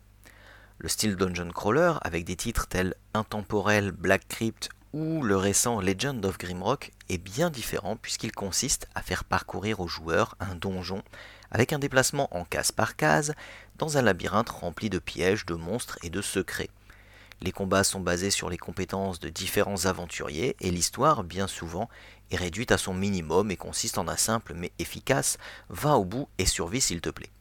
Le 0.80 0.90
style 0.90 1.16
dungeon 1.16 1.52
crawler, 1.52 1.94
avec 2.02 2.26
des 2.26 2.36
titres 2.36 2.68
tels 2.68 2.96
Intemporel, 3.14 3.92
Black 3.92 4.28
Crypt 4.28 4.70
ou 4.94 5.22
le 5.22 5.38
récent 5.38 5.82
Legend 5.82 6.26
of 6.26 6.40
Grimrock 6.40 6.92
est 7.10 7.20
bien 7.20 7.52
différent 7.52 7.96
puisqu'il 7.96 8.32
consiste 8.32 8.88
à 8.96 9.04
faire 9.04 9.24
parcourir 9.24 9.82
au 9.82 9.88
joueur 9.88 10.36
un 10.40 10.56
donjon 10.56 11.04
avec 11.52 11.74
un 11.74 11.80
déplacement 11.80 12.36
en 12.36 12.46
case 12.46 12.72
par 12.72 12.96
case 12.96 13.34
dans 13.78 13.98
un 13.98 14.02
labyrinthe 14.02 14.50
rempli 14.50 14.90
de 14.90 15.00
pièges, 15.00 15.46
de 15.46 15.54
monstres 15.54 16.00
et 16.02 16.10
de 16.10 16.22
secrets. 16.22 16.70
Les 17.42 17.52
combats 17.54 17.86
sont 17.86 18.02
basés 18.02 18.32
sur 18.32 18.50
les 18.50 18.58
compétences 18.58 19.20
de 19.20 19.30
différents 19.30 19.86
aventuriers 19.86 20.58
et 20.60 20.72
l'histoire, 20.72 21.24
bien 21.24 21.48
souvent, 21.48 21.90
est 22.32 22.36
réduite 22.36 22.72
à 22.72 22.78
son 22.78 22.94
minimum 22.94 23.50
et 23.50 23.56
consiste 23.56 23.98
en 23.98 24.10
un 24.10 24.18
simple 24.18 24.54
mais 24.54 24.72
efficace 24.78 25.38
va 25.70 25.96
au 25.96 26.04
bout 26.04 26.28
et 26.38 26.46
survie 26.46 26.82
s'il 26.82 27.00
te 27.00 27.10
plaît. 27.10 27.32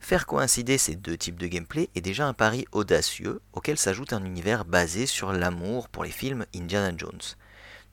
Faire 0.00 0.26
coïncider 0.26 0.78
ces 0.78 0.96
deux 0.96 1.16
types 1.16 1.38
de 1.38 1.46
gameplay 1.46 1.88
est 1.94 2.00
déjà 2.00 2.26
un 2.26 2.34
pari 2.34 2.66
audacieux 2.72 3.40
auquel 3.52 3.78
s'ajoute 3.78 4.12
un 4.12 4.24
univers 4.24 4.64
basé 4.64 5.06
sur 5.06 5.32
l'amour 5.32 5.88
pour 5.88 6.04
les 6.04 6.10
films 6.10 6.44
Indiana 6.54 6.92
Jones. 6.96 7.20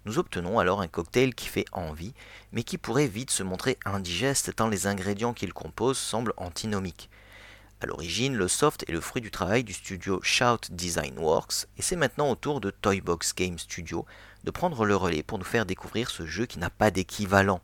Nous 0.05 0.17
obtenons 0.17 0.59
alors 0.59 0.81
un 0.81 0.87
cocktail 0.87 1.35
qui 1.35 1.47
fait 1.47 1.65
envie, 1.71 2.13
mais 2.51 2.63
qui 2.63 2.77
pourrait 2.77 3.07
vite 3.07 3.31
se 3.31 3.43
montrer 3.43 3.77
indigeste 3.85 4.55
tant 4.55 4.67
les 4.67 4.87
ingrédients 4.87 5.33
qu'il 5.33 5.53
compose 5.53 5.97
semblent 5.97 6.33
antinomiques. 6.37 7.09
A 7.81 7.85
l'origine, 7.85 8.35
le 8.35 8.49
soft 8.49 8.83
est 8.89 8.91
le 8.91 8.99
fruit 8.99 9.21
du 9.21 9.31
travail 9.31 9.63
du 9.63 9.71
studio 9.71 10.19
Shout 10.21 10.69
Design 10.69 11.17
Works, 11.17 11.65
et 11.77 11.81
c'est 11.81 11.95
maintenant 11.95 12.29
au 12.29 12.35
tour 12.35 12.59
de 12.59 12.71
Toybox 12.71 13.33
Game 13.33 13.57
Studio 13.57 14.05
de 14.43 14.51
prendre 14.51 14.83
le 14.83 14.97
relais 14.97 15.23
pour 15.23 15.37
nous 15.37 15.45
faire 15.45 15.65
découvrir 15.65 16.09
ce 16.09 16.25
jeu 16.25 16.45
qui 16.45 16.59
n'a 16.59 16.69
pas 16.69 16.91
d'équivalent. 16.91 17.61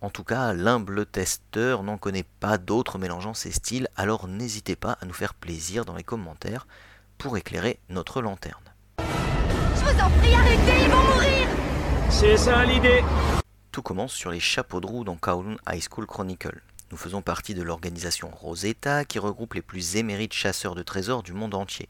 En 0.00 0.10
tout 0.10 0.22
cas, 0.22 0.52
l'humble 0.52 1.04
testeur 1.04 1.82
n'en 1.82 1.98
connaît 1.98 2.26
pas 2.38 2.58
d'autres 2.58 2.98
mélangeant 2.98 3.34
ces 3.34 3.50
styles, 3.50 3.88
alors 3.96 4.28
n'hésitez 4.28 4.76
pas 4.76 4.98
à 5.00 5.04
nous 5.04 5.12
faire 5.12 5.34
plaisir 5.34 5.84
dans 5.84 5.96
les 5.96 6.04
commentaires 6.04 6.68
pour 7.18 7.36
éclairer 7.36 7.80
notre 7.88 8.22
lanterne. 8.22 8.62
Je 9.00 9.80
vous 9.80 10.00
en 10.00 10.10
prie, 10.20 10.32
arrêtez, 10.32 10.84
ils 10.84 10.90
vont 10.92 11.02
mourir 11.02 11.48
C'est 12.08 12.36
ça 12.36 12.64
l'idée 12.64 13.02
Tout 13.72 13.82
commence 13.82 14.12
sur 14.12 14.30
les 14.30 14.38
chapeaux 14.38 14.80
de 14.80 14.86
roue 14.86 15.02
dans 15.02 15.16
Kowloon 15.16 15.56
High 15.68 15.82
School 15.90 16.06
Chronicle. 16.06 16.62
Nous 16.92 16.96
faisons 16.96 17.20
partie 17.20 17.54
de 17.54 17.62
l'organisation 17.62 18.30
Rosetta 18.30 19.04
qui 19.04 19.18
regroupe 19.18 19.54
les 19.54 19.62
plus 19.62 19.96
émérites 19.96 20.32
chasseurs 20.32 20.76
de 20.76 20.84
trésors 20.84 21.24
du 21.24 21.32
monde 21.32 21.54
entier. 21.54 21.88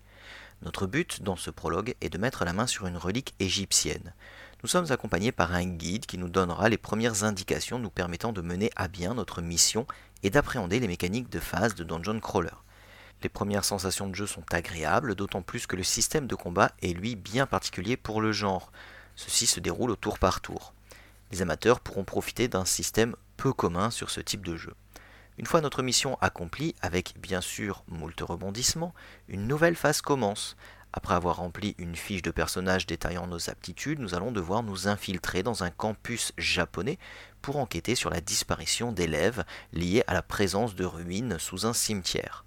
Notre 0.63 0.87
but 0.87 1.23
dans 1.23 1.37
ce 1.37 1.51
prologue 1.51 1.95
est 2.01 2.09
de 2.09 2.17
mettre 2.17 2.47
la 2.47 2.55
main 2.55 2.67
sur 2.67 2.87
une 2.87 2.97
relique 2.97 3.35
égyptienne. 3.39 4.15
Nous 4.63 4.71
sommes 4.71 4.91
accompagnés 4.91 5.33
par 5.33 5.53
un 5.53 5.67
guide 5.67 6.07
qui 6.07 6.17
nous 6.17 6.31
donnera 6.31 6.71
les 6.71 6.79
premières 6.79 7.25
indications 7.25 7.79
nous 7.79 7.91
permettant 7.91 8.33
de 8.33 8.41
mener 8.41 8.71
à 8.75 8.89
bien 8.89 9.13
notre 9.13 9.43
mission 9.43 9.87
et 10.23 10.31
d'appréhender 10.31 10.81
les 10.81 10.89
mécaniques 10.89 11.29
de 11.29 11.41
phase 11.41 11.75
de 11.75 11.85
Dungeon 11.85 12.19
Crawler. 12.21 12.57
Les 13.23 13.29
premières 13.29 13.67
sensations 13.67 14.09
de 14.09 14.15
jeu 14.15 14.27
sont 14.27 14.45
agréables, 14.51 15.15
d'autant 15.15 15.43
plus 15.43 15.67
que 15.67 15.77
le 15.77 15.83
système 15.83 16.27
de 16.27 16.35
combat 16.35 16.73
est 16.81 16.95
lui 16.95 17.17
bien 17.17 17.45
particulier 17.45 17.99
pour 17.99 18.23
le 18.23 18.33
genre. 18.33 18.73
Ceci 19.15 19.47
se 19.47 19.61
déroule 19.61 19.91
au 19.91 19.97
tour 19.97 20.19
par 20.19 20.41
tour. 20.41 20.73
Les 21.33 21.43
amateurs 21.43 21.81
pourront 21.81 22.05
profiter 22.05 22.49
d'un 22.49 22.65
système 22.65 23.15
peu 23.37 23.53
commun 23.53 23.91
sur 23.91 24.09
ce 24.09 24.21
type 24.21 24.45
de 24.45 24.57
jeu. 24.57 24.75
Une 25.39 25.47
fois 25.47 25.61
notre 25.61 25.83
mission 25.83 26.17
accomplie, 26.23 26.75
avec 26.81 27.15
bien 27.21 27.43
sûr 27.43 27.85
moult 27.89 28.19
rebondissements, 28.21 28.95
une 29.29 29.47
nouvelle 29.47 29.77
phase 29.77 30.01
commence. 30.01 30.57
Après 30.95 31.15
avoir 31.15 31.37
rempli 31.37 31.75
une 31.77 31.95
fiche 31.95 32.23
de 32.23 32.31
personnage 32.31 32.87
détaillant 32.87 33.27
nos 33.27 33.51
aptitudes, 33.51 33.99
nous 33.99 34.15
allons 34.15 34.33
devoir 34.33 34.63
nous 34.63 34.89
infiltrer 34.89 35.43
dans 35.43 35.63
un 35.63 35.69
campus 35.69 36.33
japonais 36.39 36.99
pour 37.43 37.59
enquêter 37.59 37.95
sur 37.95 38.09
la 38.09 38.23
disparition 38.23 38.93
d'élèves 38.93 39.45
liés 39.75 40.03
à 40.07 40.15
la 40.15 40.23
présence 40.23 40.75
de 40.75 40.87
ruines 40.87 41.39
sous 41.39 41.67
un 41.67 41.75
cimetière. 41.75 42.47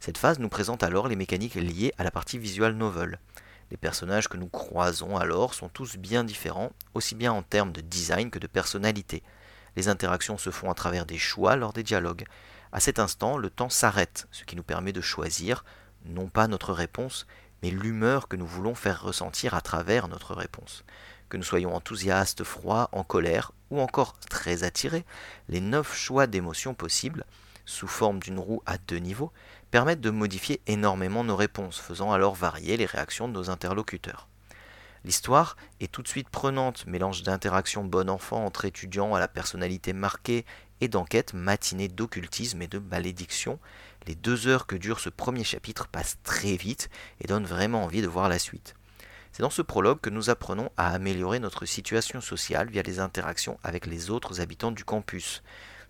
Cette 0.00 0.18
phase 0.18 0.40
nous 0.40 0.48
présente 0.48 0.82
alors 0.82 1.06
les 1.06 1.14
mécaniques 1.14 1.54
liées 1.54 1.92
à 1.96 2.02
la 2.02 2.10
partie 2.10 2.38
visual 2.38 2.74
novel. 2.74 3.20
Les 3.70 3.76
personnages 3.76 4.28
que 4.28 4.36
nous 4.36 4.48
croisons 4.48 5.16
alors 5.16 5.54
sont 5.54 5.68
tous 5.68 5.96
bien 5.96 6.24
différents, 6.24 6.72
aussi 6.94 7.14
bien 7.14 7.32
en 7.32 7.42
termes 7.42 7.72
de 7.72 7.80
design 7.80 8.30
que 8.30 8.40
de 8.40 8.48
personnalité. 8.48 9.22
Les 9.76 9.88
interactions 9.88 10.38
se 10.38 10.50
font 10.50 10.70
à 10.70 10.74
travers 10.74 11.06
des 11.06 11.18
choix 11.18 11.56
lors 11.56 11.72
des 11.72 11.82
dialogues. 11.82 12.24
À 12.72 12.80
cet 12.80 12.98
instant, 12.98 13.36
le 13.36 13.50
temps 13.50 13.68
s'arrête, 13.68 14.26
ce 14.32 14.44
qui 14.44 14.56
nous 14.56 14.62
permet 14.62 14.92
de 14.92 15.00
choisir 15.00 15.64
non 16.04 16.28
pas 16.28 16.48
notre 16.48 16.72
réponse, 16.72 17.26
mais 17.62 17.70
l'humeur 17.70 18.28
que 18.28 18.36
nous 18.36 18.46
voulons 18.46 18.74
faire 18.74 19.02
ressentir 19.02 19.54
à 19.54 19.60
travers 19.60 20.08
notre 20.08 20.34
réponse. 20.34 20.84
Que 21.28 21.36
nous 21.36 21.42
soyons 21.42 21.74
enthousiastes, 21.74 22.44
froids, 22.44 22.88
en 22.92 23.02
colère 23.02 23.52
ou 23.70 23.80
encore 23.80 24.18
très 24.18 24.62
attirés, 24.62 25.04
les 25.48 25.60
neuf 25.60 25.96
choix 25.96 26.26
d'émotions 26.26 26.74
possibles, 26.74 27.24
sous 27.64 27.88
forme 27.88 28.20
d'une 28.20 28.38
roue 28.38 28.62
à 28.64 28.78
deux 28.78 28.98
niveaux, 28.98 29.32
permettent 29.72 30.00
de 30.00 30.10
modifier 30.10 30.60
énormément 30.66 31.24
nos 31.24 31.34
réponses, 31.34 31.78
faisant 31.80 32.12
alors 32.12 32.34
varier 32.34 32.76
les 32.76 32.86
réactions 32.86 33.26
de 33.26 33.32
nos 33.32 33.50
interlocuteurs. 33.50 34.28
L'histoire 35.06 35.56
est 35.78 35.92
tout 35.92 36.02
de 36.02 36.08
suite 36.08 36.30
prenante, 36.30 36.84
mélange 36.84 37.22
d'interactions 37.22 37.84
bon 37.84 38.10
enfant 38.10 38.44
entre 38.44 38.64
étudiants 38.64 39.14
à 39.14 39.20
la 39.20 39.28
personnalité 39.28 39.92
marquée 39.92 40.44
et 40.80 40.88
d'enquêtes 40.88 41.32
matinées 41.32 41.86
d'occultisme 41.86 42.60
et 42.60 42.66
de 42.66 42.80
malédiction, 42.80 43.60
les 44.08 44.16
deux 44.16 44.48
heures 44.48 44.66
que 44.66 44.74
dure 44.74 44.98
ce 44.98 45.08
premier 45.08 45.44
chapitre 45.44 45.86
passent 45.86 46.18
très 46.24 46.56
vite 46.56 46.90
et 47.20 47.28
donnent 47.28 47.46
vraiment 47.46 47.84
envie 47.84 48.02
de 48.02 48.08
voir 48.08 48.28
la 48.28 48.40
suite. 48.40 48.74
C'est 49.30 49.44
dans 49.44 49.50
ce 49.50 49.62
prologue 49.62 50.00
que 50.00 50.10
nous 50.10 50.28
apprenons 50.28 50.70
à 50.76 50.92
améliorer 50.92 51.38
notre 51.38 51.66
situation 51.66 52.20
sociale 52.20 52.68
via 52.68 52.82
les 52.82 52.98
interactions 52.98 53.60
avec 53.62 53.86
les 53.86 54.10
autres 54.10 54.40
habitants 54.40 54.72
du 54.72 54.84
campus. 54.84 55.44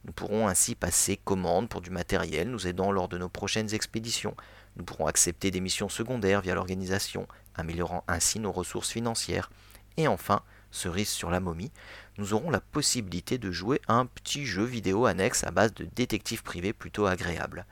Nous 0.05 0.13
pourrons 0.13 0.47
ainsi 0.47 0.75
passer 0.75 1.17
commande 1.17 1.71
pour 1.71 1.81
du 1.81 1.91
matériel 1.91 2.51
nous 2.51 2.67
aidant 2.67 2.93
lors 2.93 3.09
de 3.09 3.17
nos 3.17 3.31
prochaines 3.31 3.73
expéditions. 3.73 4.37
Nous 4.77 4.85
pourrons 4.85 5.07
accepter 5.07 5.51
des 5.51 5.61
missions 5.61 5.89
secondaires 5.89 6.43
via 6.43 6.55
l'organisation, 6.55 7.27
améliorant 7.57 8.05
ainsi 8.09 8.39
nos 8.39 8.53
ressources 8.53 8.91
financières. 8.91 9.51
Et 9.97 10.09
enfin, 10.09 10.43
cerise 10.71 11.09
sur 11.09 11.31
la 11.31 11.41
momie, 11.41 11.73
nous 12.19 12.35
aurons 12.35 12.51
la 12.51 12.61
possibilité 12.61 13.39
de 13.39 13.51
jouer 13.51 13.81
à 13.89 13.95
un 13.95 14.07
petit 14.07 14.47
jeu 14.47 14.65
vidéo 14.65 15.07
annexe 15.07 15.45
à 15.45 15.51
base 15.51 15.75
de 15.75 15.85
détective 15.85 16.43
privé 16.43 16.73
plutôt 16.73 17.07
agréable. 17.07 17.67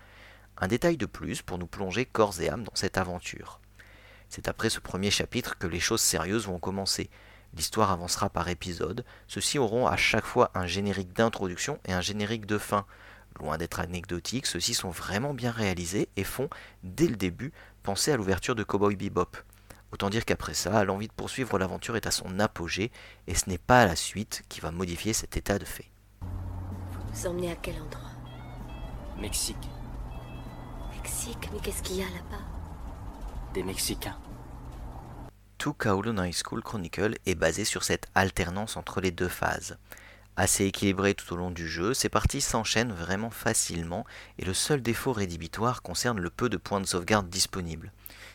Un 0.58 0.68
détail 0.68 0.96
de 0.96 1.06
plus 1.06 1.42
pour 1.42 1.58
nous 1.58 1.66
plonger 1.66 2.06
corps 2.06 2.40
et 2.40 2.48
âme 2.48 2.64
dans 2.64 2.74
cette 2.74 2.98
aventure. 2.98 3.60
C'est 4.28 4.48
après 4.48 4.70
ce 4.70 4.80
premier 4.80 5.10
chapitre 5.10 5.58
que 5.58 5.66
les 5.66 5.80
choses 5.80 6.00
sérieuses 6.00 6.46
vont 6.46 6.58
commencer. 6.58 7.10
L'histoire 7.56 7.90
avancera 7.90 8.30
par 8.30 8.48
épisode. 8.48 9.04
Ceux-ci 9.28 9.58
auront 9.58 9.86
à 9.86 9.96
chaque 9.96 10.24
fois 10.24 10.50
un 10.54 10.66
générique 10.66 11.12
d'introduction 11.12 11.78
et 11.84 11.92
un 11.92 12.00
générique 12.00 12.46
de 12.46 12.58
fin. 12.58 12.84
Loin 13.38 13.58
d'être 13.58 13.80
anecdotiques, 13.80 14.46
ceux-ci 14.46 14.74
sont 14.74 14.90
vraiment 14.90 15.34
bien 15.34 15.50
réalisés 15.50 16.08
et 16.16 16.24
font, 16.24 16.48
dès 16.82 17.08
le 17.08 17.16
début, 17.16 17.52
penser 17.82 18.12
à 18.12 18.16
l'ouverture 18.16 18.54
de 18.54 18.64
Cowboy 18.64 18.96
Bebop. 18.96 19.36
Autant 19.94 20.10
dire 20.10 20.24
qu'après 20.24 20.54
ça, 20.54 20.82
l'envie 20.82 21.06
de 21.06 21.12
poursuivre 21.12 21.56
l'aventure 21.56 21.94
est 21.94 22.08
à 22.08 22.10
son 22.10 22.40
apogée, 22.40 22.90
et 23.28 23.36
ce 23.36 23.48
n'est 23.48 23.58
pas 23.58 23.86
la 23.86 23.94
suite 23.94 24.42
qui 24.48 24.58
va 24.58 24.72
modifier 24.72 25.12
cet 25.12 25.36
état 25.36 25.56
de 25.56 25.64
fait. 25.64 25.88
Vous 26.20 26.98
nous 27.12 27.26
emmenez 27.28 27.52
à 27.52 27.54
quel 27.54 27.76
endroit? 27.80 28.10
Mexique. 29.20 29.56
Mexique? 30.96 31.48
Mais 31.52 31.60
qu'est-ce 31.60 31.80
qu'il 31.84 31.98
y 31.98 32.02
a 32.02 32.06
là-bas? 32.06 32.42
Des 33.54 33.62
Mexicains. 33.62 34.18
Tout 35.58 35.74
Kowloon 35.74 36.24
High 36.24 36.34
School 36.34 36.64
Chronicle 36.64 37.14
est 37.24 37.36
basé 37.36 37.64
sur 37.64 37.84
cette 37.84 38.08
alternance 38.16 38.76
entre 38.76 39.00
les 39.00 39.12
deux 39.12 39.28
phases. 39.28 39.78
Assez 40.36 40.64
équilibré 40.64 41.14
tout 41.14 41.32
au 41.32 41.36
long 41.36 41.52
du 41.52 41.68
jeu, 41.68 41.94
ces 41.94 42.08
parties 42.08 42.40
s'enchaînent 42.40 42.92
vraiment 42.92 43.30
facilement 43.30 44.04
et 44.38 44.44
le 44.44 44.52
seul 44.52 44.82
défaut 44.82 45.12
rédhibitoire 45.12 45.80
concerne 45.80 46.18
le 46.18 46.30
peu 46.30 46.48
de 46.48 46.56
points 46.56 46.80
de 46.80 46.86
sauvegarde 46.86 47.28
disponibles. 47.28 47.92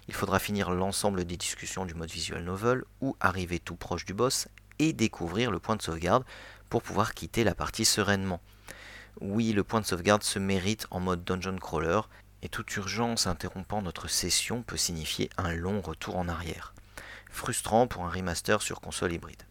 Il 0.08 0.14
faudra 0.14 0.40
finir 0.40 0.72
l'ensemble 0.72 1.26
des 1.26 1.36
discussions 1.36 1.86
du 1.86 1.96
mode 1.96 2.10
visual 2.10 2.42
novel 2.42 2.86
ou 3.02 3.18
arriver 3.20 3.60
tout 3.60 3.76
proche 3.76 4.06
du 4.06 4.14
boss 4.14 4.48
et 4.80 4.94
découvrir 4.94 5.52
le 5.52 5.60
point 5.60 5.76
de 5.76 5.82
sauvegarde 5.82 6.24
pour 6.70 6.84
pouvoir 6.84 7.14
quitter 7.14 7.44
la 7.44 7.54
partie 7.54 7.84
sereinement. 7.84 8.40
Oui, 9.20 9.52
le 9.52 9.66
point 9.66 9.82
de 9.82 9.86
sauvegarde 9.86 10.24
se 10.24 10.40
mérite 10.40 10.88
en 10.92 11.02
mode 11.02 11.26
dungeon 11.26 11.58
crawler 11.58 12.00
et 12.42 12.48
toute 12.48 12.74
urgence 12.78 13.28
interrompant 13.28 13.82
notre 13.82 14.08
session 14.08 14.64
peut 14.64 14.78
signifier 14.78 15.30
un 15.38 15.52
long 15.54 15.82
retour 15.82 16.16
en 16.16 16.30
arrière. 16.30 16.74
Frustrant 17.30 17.88
pour 17.88 18.06
un 18.06 18.10
remaster 18.10 18.62
sur 18.62 18.80
console 18.80 19.12
hybride. 19.12 19.49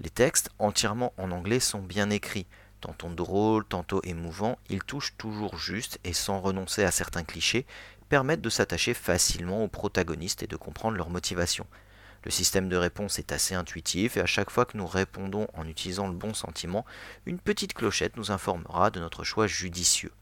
Les 0.00 0.10
textes, 0.10 0.50
entièrement 0.58 1.12
en 1.18 1.30
anglais, 1.30 1.60
sont 1.60 1.82
bien 1.82 2.10
écrits. 2.10 2.46
Tantôt 2.80 3.08
drôles, 3.08 3.64
tantôt 3.64 4.00
émouvants, 4.04 4.58
ils 4.68 4.82
touchent 4.82 5.16
toujours 5.16 5.56
juste 5.56 5.98
et 6.04 6.12
sans 6.12 6.40
renoncer 6.40 6.84
à 6.84 6.90
certains 6.90 7.24
clichés, 7.24 7.64
permettent 8.08 8.42
de 8.42 8.50
s'attacher 8.50 8.92
facilement 8.92 9.64
aux 9.64 9.68
protagonistes 9.68 10.42
et 10.42 10.46
de 10.46 10.56
comprendre 10.56 10.96
leurs 10.96 11.10
motivations. 11.10 11.66
Le 12.24 12.30
système 12.30 12.68
de 12.68 12.76
réponse 12.76 13.18
est 13.18 13.32
assez 13.32 13.54
intuitif 13.54 14.16
et 14.16 14.20
à 14.20 14.26
chaque 14.26 14.50
fois 14.50 14.64
que 14.64 14.76
nous 14.76 14.86
répondons 14.86 15.46
en 15.54 15.66
utilisant 15.66 16.08
le 16.08 16.14
bon 16.14 16.34
sentiment, 16.34 16.84
une 17.26 17.38
petite 17.38 17.74
clochette 17.74 18.16
nous 18.16 18.30
informera 18.30 18.90
de 18.90 19.00
notre 19.00 19.24
choix 19.24 19.46
judicieux. 19.46 20.12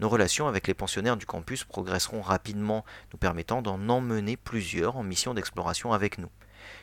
Nos 0.00 0.08
relations 0.08 0.48
avec 0.48 0.66
les 0.66 0.74
pensionnaires 0.74 1.16
du 1.16 1.26
campus 1.26 1.64
progresseront 1.64 2.22
rapidement, 2.22 2.84
nous 3.12 3.18
permettant 3.18 3.60
d'en 3.60 3.88
emmener 3.88 4.36
plusieurs 4.36 4.96
en 4.96 5.02
mission 5.02 5.34
d'exploration 5.34 5.92
avec 5.92 6.18
nous. 6.18 6.30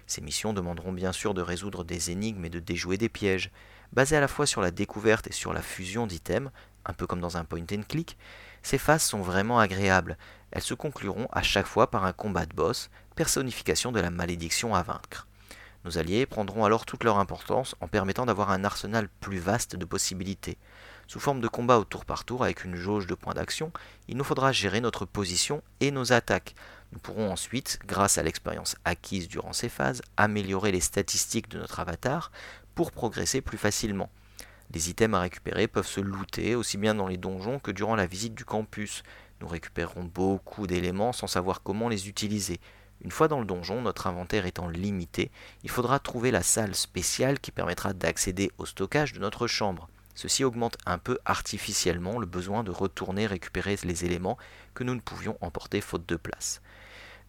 Ces 0.06 0.22
missions 0.22 0.54
demanderont 0.54 0.92
bien 0.92 1.12
sûr 1.12 1.34
de 1.34 1.42
résoudre 1.42 1.84
des 1.84 2.12
énigmes 2.12 2.46
et 2.46 2.50
de 2.50 2.60
déjouer 2.60 2.98
des 2.98 3.10
pièges. 3.10 3.52
Basées 3.94 4.18
à 4.18 4.22
la 4.22 4.28
fois 4.28 4.46
sur 4.46 4.62
la 4.62 4.72
découverte 4.72 5.28
et 5.28 5.34
sur 5.34 5.54
la 5.54 5.62
fusion 5.62 6.08
d'items, 6.08 6.52
un 6.86 6.94
peu 6.94 7.08
comme 7.08 7.22
dans 7.22 7.38
un 7.38 7.46
point 7.46 7.66
and 7.74 7.84
click, 7.88 8.18
ces 8.64 8.78
phases 8.78 9.04
sont 9.04 9.22
vraiment 9.22 9.60
agréables. 9.60 10.18
Elles 10.52 10.62
se 10.62 10.74
concluront 10.74 11.28
à 11.32 11.42
chaque 11.42 11.68
fois 11.68 11.90
par 11.90 12.06
un 12.06 12.14
combat 12.14 12.46
de 12.46 12.54
boss, 12.54 12.90
personnification 13.16 13.92
de 13.92 14.00
la 14.00 14.10
malédiction 14.10 14.76
à 14.76 14.84
vaincre. 14.84 15.28
Nos 15.86 15.98
alliés 15.98 16.26
prendront 16.26 16.66
alors 16.66 16.86
toute 16.86 17.04
leur 17.04 17.18
importance 17.18 17.76
en 17.80 17.88
permettant 17.88 18.26
d'avoir 18.26 18.52
un 18.52 18.66
arsenal 18.66 19.08
plus 19.22 19.40
vaste 19.40 19.76
de 19.76 19.86
possibilités. 19.86 20.58
Sous 21.08 21.22
forme 21.22 21.40
de 21.40 21.48
combat 21.48 21.78
au 21.78 21.86
tour 21.86 22.04
par 22.04 22.26
tour 22.26 22.44
avec 22.44 22.66
une 22.66 22.76
jauge 22.76 23.08
de 23.08 23.16
points 23.16 23.34
d'action, 23.34 23.72
il 24.10 24.18
nous 24.18 24.26
faudra 24.26 24.52
gérer 24.52 24.82
notre 24.82 25.06
position 25.06 25.62
et 25.80 25.92
nos 25.92 26.12
attaques. 26.12 26.56
Nous 26.94 27.00
pourrons 27.00 27.32
ensuite, 27.32 27.80
grâce 27.86 28.18
à 28.18 28.24
l'expérience 28.24 28.76
acquise 28.86 29.28
durant 29.28 29.54
ces 29.54 29.70
phases, 29.70 30.02
améliorer 30.16 30.72
les 30.72 30.82
statistiques 30.82 31.50
de 31.50 31.60
notre 31.60 31.80
avatar 31.80 32.32
pour 32.76 32.92
progresser 32.92 33.42
plus 33.42 33.58
facilement. 33.58 34.10
Les 34.74 34.90
items 34.90 35.18
à 35.18 35.22
récupérer 35.22 35.68
peuvent 35.68 35.88
se 35.88 36.02
looter 36.02 36.56
aussi 36.56 36.78
bien 36.78 36.96
dans 36.96 37.08
les 37.08 37.18
donjons 37.18 37.60
que 37.60 37.72
durant 37.72 37.96
la 37.96 38.06
visite 38.06 38.36
du 38.36 38.46
campus. 38.46 39.04
Nous 39.42 39.48
récupérerons 39.48 40.04
beaucoup 40.04 40.68
d'éléments 40.68 41.14
sans 41.14 41.28
savoir 41.28 41.62
comment 41.62 41.90
les 41.90 42.10
utiliser. 42.10 42.60
Une 43.02 43.12
fois 43.12 43.28
dans 43.28 43.40
le 43.40 43.46
donjon, 43.46 43.82
notre 43.82 44.08
inventaire 44.08 44.46
étant 44.46 44.68
limité, 44.68 45.30
il 45.64 45.70
faudra 45.70 46.00
trouver 46.00 46.32
la 46.32 46.42
salle 46.42 46.76
spéciale 46.76 47.40
qui 47.40 47.52
permettra 47.52 47.94
d'accéder 47.94 48.52
au 48.58 48.66
stockage 48.66 49.14
de 49.14 49.20
notre 49.20 49.48
chambre. 49.48 49.88
Ceci 50.16 50.44
augmente 50.44 50.78
un 50.88 50.98
peu 50.98 51.20
artificiellement 51.26 52.18
le 52.18 52.26
besoin 52.26 52.64
de 52.64 52.72
retourner 52.72 53.28
récupérer 53.28 53.78
les 53.84 54.04
éléments 54.04 54.38
que 54.74 54.84
nous 54.84 54.96
ne 54.96 55.00
pouvions 55.00 55.38
emporter 55.42 55.80
faute 55.80 56.10
de 56.10 56.16
place. 56.16 56.60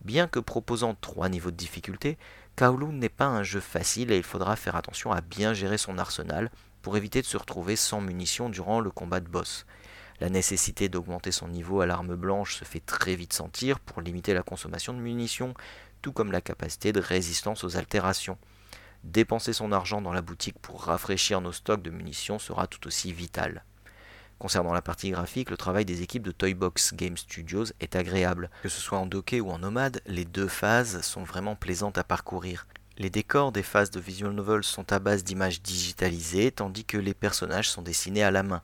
Bien 0.05 0.29
que 0.29 0.39
proposant 0.39 0.95
trois 0.95 1.29
niveaux 1.29 1.51
de 1.51 1.57
difficulté, 1.57 2.19
Kowloon 2.57 2.93
n'est 2.93 3.09
pas 3.09 3.27
un 3.27 3.43
jeu 3.43 3.61
facile 3.61 4.11
et 4.11 4.17
il 4.17 4.23
faudra 4.23 4.57
faire 4.57 4.77
attention 4.77 5.13
à 5.13 5.21
bien 5.21 5.55
gérer 5.55 5.79
son 5.79 5.99
arsenal 5.99 6.51
pour 6.83 6.97
éviter 6.97 7.21
de 7.21 7.27
se 7.27 7.37
retrouver 7.37 7.77
sans 7.77 8.01
munitions 8.01 8.49
durant 8.49 8.81
le 8.81 8.91
combat 8.91 9.21
de 9.21 9.29
boss. 9.29 9.67
La 10.21 10.29
nécessité 10.29 10.89
d'augmenter 10.89 11.31
son 11.31 11.49
niveau 11.49 11.81
à 11.81 11.87
l'arme 11.87 12.17
blanche 12.17 12.57
se 12.57 12.65
fait 12.65 12.81
très 12.81 13.15
vite 13.15 13.33
sentir 13.33 13.79
pour 13.79 14.01
limiter 14.01 14.35
la 14.35 14.43
consommation 14.43 14.93
de 14.93 14.99
munitions, 14.99 15.55
tout 16.03 16.13
comme 16.13 16.33
la 16.33 16.41
capacité 16.41 16.93
de 16.93 17.01
résistance 17.01 17.63
aux 17.63 17.77
altérations. 17.77 18.39
Dépenser 19.05 19.53
son 19.53 19.71
argent 19.71 20.03
dans 20.03 20.13
la 20.13 20.23
boutique 20.23 20.59
pour 20.59 20.83
rafraîchir 20.83 21.41
nos 21.41 21.53
stocks 21.53 21.83
de 21.83 21.91
munitions 21.91 22.41
sera 22.41 22.67
tout 22.67 22.85
aussi 22.89 23.13
vital. 23.13 23.65
Concernant 24.39 24.73
la 24.73 24.83
partie 24.83 25.11
graphique, 25.11 25.51
le 25.51 25.57
travail 25.57 25.85
des 25.85 26.03
équipes 26.03 26.23
de 26.23 26.31
Toybox 26.31 26.95
Game 26.95 27.17
Studios 27.17 27.65
est 27.81 27.97
agréable. 27.97 28.51
Que 28.63 28.69
ce 28.69 28.81
soit 28.81 28.99
en 28.99 29.07
docké 29.07 29.41
ou 29.41 29.51
en 29.51 29.59
nomade, 29.59 30.01
les 30.07 30.25
deux 30.25 30.47
phases 30.47 31.01
sont 31.01 31.25
vraiment 31.25 31.57
plaisantes 31.57 31.99
à 31.99 32.05
parcourir. 32.05 32.69
Les 32.99 33.11
décors 33.11 33.51
des 33.51 33.65
phases 33.65 33.91
de 33.91 33.99
visual 33.99 34.33
novel 34.33 34.63
sont 34.63 34.93
à 34.93 35.01
base 35.01 35.25
d'images 35.25 35.61
digitalisées, 35.61 36.53
tandis 36.53 36.85
que 36.85 36.99
les 36.99 37.15
personnages 37.15 37.69
sont 37.69 37.83
dessinés 37.83 38.23
à 38.23 38.31
la 38.31 38.45
main. 38.45 38.63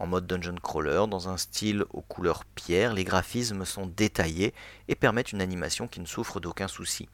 En 0.00 0.08
mode 0.08 0.26
dungeon 0.26 0.56
crawler, 0.60 1.04
dans 1.08 1.28
un 1.28 1.36
style 1.36 1.84
aux 1.92 2.02
couleurs 2.02 2.44
pierre, 2.44 2.92
les 2.92 3.04
graphismes 3.04 3.64
sont 3.64 3.86
détaillés 3.86 4.52
et 4.88 4.96
permettent 4.96 5.30
une 5.30 5.40
animation 5.40 5.86
qui 5.86 6.00
ne 6.00 6.06
souffre 6.06 6.40
d'aucun 6.40 6.66
souci. 6.66 7.08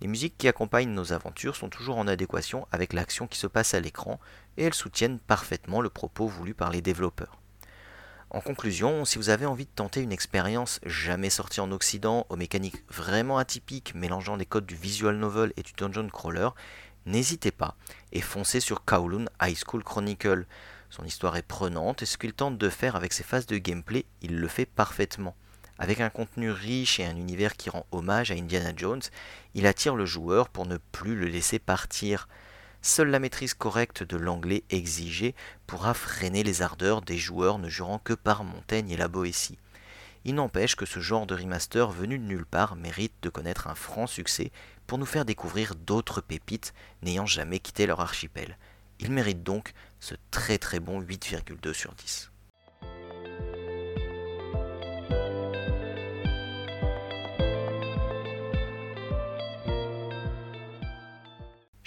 Les 0.00 0.08
musiques 0.08 0.38
qui 0.38 0.46
accompagnent 0.46 0.90
nos 0.90 1.12
aventures 1.12 1.56
sont 1.56 1.68
toujours 1.68 1.98
en 1.98 2.06
adéquation 2.06 2.66
avec 2.70 2.92
l'action 2.92 3.26
qui 3.26 3.38
se 3.38 3.48
passe 3.48 3.74
à 3.74 3.80
l'écran 3.80 4.20
et 4.58 4.64
elles 4.64 4.74
soutiennent 4.74 5.20
parfaitement 5.20 5.80
le 5.80 5.88
propos 5.88 6.26
voulu 6.26 6.52
par 6.52 6.70
les 6.70 6.82
développeurs. 6.82 7.40
En 8.30 8.42
conclusion, 8.42 9.06
si 9.06 9.16
vous 9.16 9.30
avez 9.30 9.46
envie 9.46 9.64
de 9.64 9.70
tenter 9.74 10.02
une 10.02 10.12
expérience 10.12 10.80
jamais 10.84 11.30
sortie 11.30 11.62
en 11.62 11.72
Occident, 11.72 12.26
aux 12.28 12.36
mécaniques 12.36 12.84
vraiment 12.90 13.38
atypiques 13.38 13.94
mélangeant 13.94 14.36
les 14.36 14.44
codes 14.44 14.66
du 14.66 14.74
visual 14.74 15.16
novel 15.16 15.54
et 15.56 15.62
du 15.62 15.72
dungeon 15.72 16.08
crawler, 16.10 16.50
n'hésitez 17.06 17.52
pas 17.52 17.74
et 18.12 18.20
foncez 18.20 18.60
sur 18.60 18.84
Kowloon 18.84 19.26
High 19.40 19.56
School 19.56 19.82
Chronicle. 19.82 20.44
Son 20.90 21.04
histoire 21.04 21.36
est 21.36 21.42
prenante 21.42 22.02
et 22.02 22.06
ce 22.06 22.18
qu'il 22.18 22.34
tente 22.34 22.58
de 22.58 22.68
faire 22.68 22.96
avec 22.96 23.14
ses 23.14 23.22
phases 23.22 23.46
de 23.46 23.56
gameplay, 23.56 24.04
il 24.20 24.38
le 24.38 24.48
fait 24.48 24.66
parfaitement. 24.66 25.34
Avec 25.78 26.00
un 26.00 26.10
contenu 26.10 26.50
riche 26.50 27.00
et 27.00 27.06
un 27.06 27.16
univers 27.16 27.56
qui 27.56 27.70
rend 27.70 27.86
hommage 27.92 28.30
à 28.30 28.34
Indiana 28.34 28.72
Jones, 28.76 29.00
il 29.54 29.66
attire 29.66 29.94
le 29.94 30.04
joueur 30.04 30.50
pour 30.50 30.66
ne 30.66 30.76
plus 30.76 31.14
le 31.14 31.28
laisser 31.28 31.58
partir. 31.58 32.28
Seule 32.80 33.10
la 33.10 33.18
maîtrise 33.18 33.54
correcte 33.54 34.02
de 34.02 34.16
l'anglais 34.16 34.62
exigée 34.70 35.34
pourra 35.66 35.94
freiner 35.94 36.42
les 36.42 36.62
ardeurs 36.62 37.02
des 37.02 37.18
joueurs 37.18 37.58
ne 37.58 37.68
jurant 37.68 37.98
que 37.98 38.12
par 38.12 38.44
Montaigne 38.44 38.90
et 38.90 38.96
la 38.96 39.08
Boétie. 39.08 39.58
Il 40.24 40.36
n'empêche 40.36 40.76
que 40.76 40.86
ce 40.86 41.00
genre 41.00 41.26
de 41.26 41.34
remaster 41.34 41.90
venu 41.90 42.18
de 42.18 42.24
nulle 42.24 42.46
part 42.46 42.76
mérite 42.76 43.14
de 43.22 43.28
connaître 43.28 43.66
un 43.66 43.74
franc 43.74 44.06
succès 44.06 44.52
pour 44.86 44.98
nous 44.98 45.06
faire 45.06 45.24
découvrir 45.24 45.74
d'autres 45.74 46.20
pépites 46.20 46.72
n'ayant 47.02 47.26
jamais 47.26 47.58
quitté 47.58 47.86
leur 47.86 48.00
archipel. 48.00 48.58
Il 49.00 49.12
mérite 49.12 49.42
donc 49.42 49.74
ce 50.00 50.14
très 50.30 50.58
très 50.58 50.80
bon 50.80 51.00
8,2 51.00 51.72
sur 51.72 51.94
10. 51.94 52.30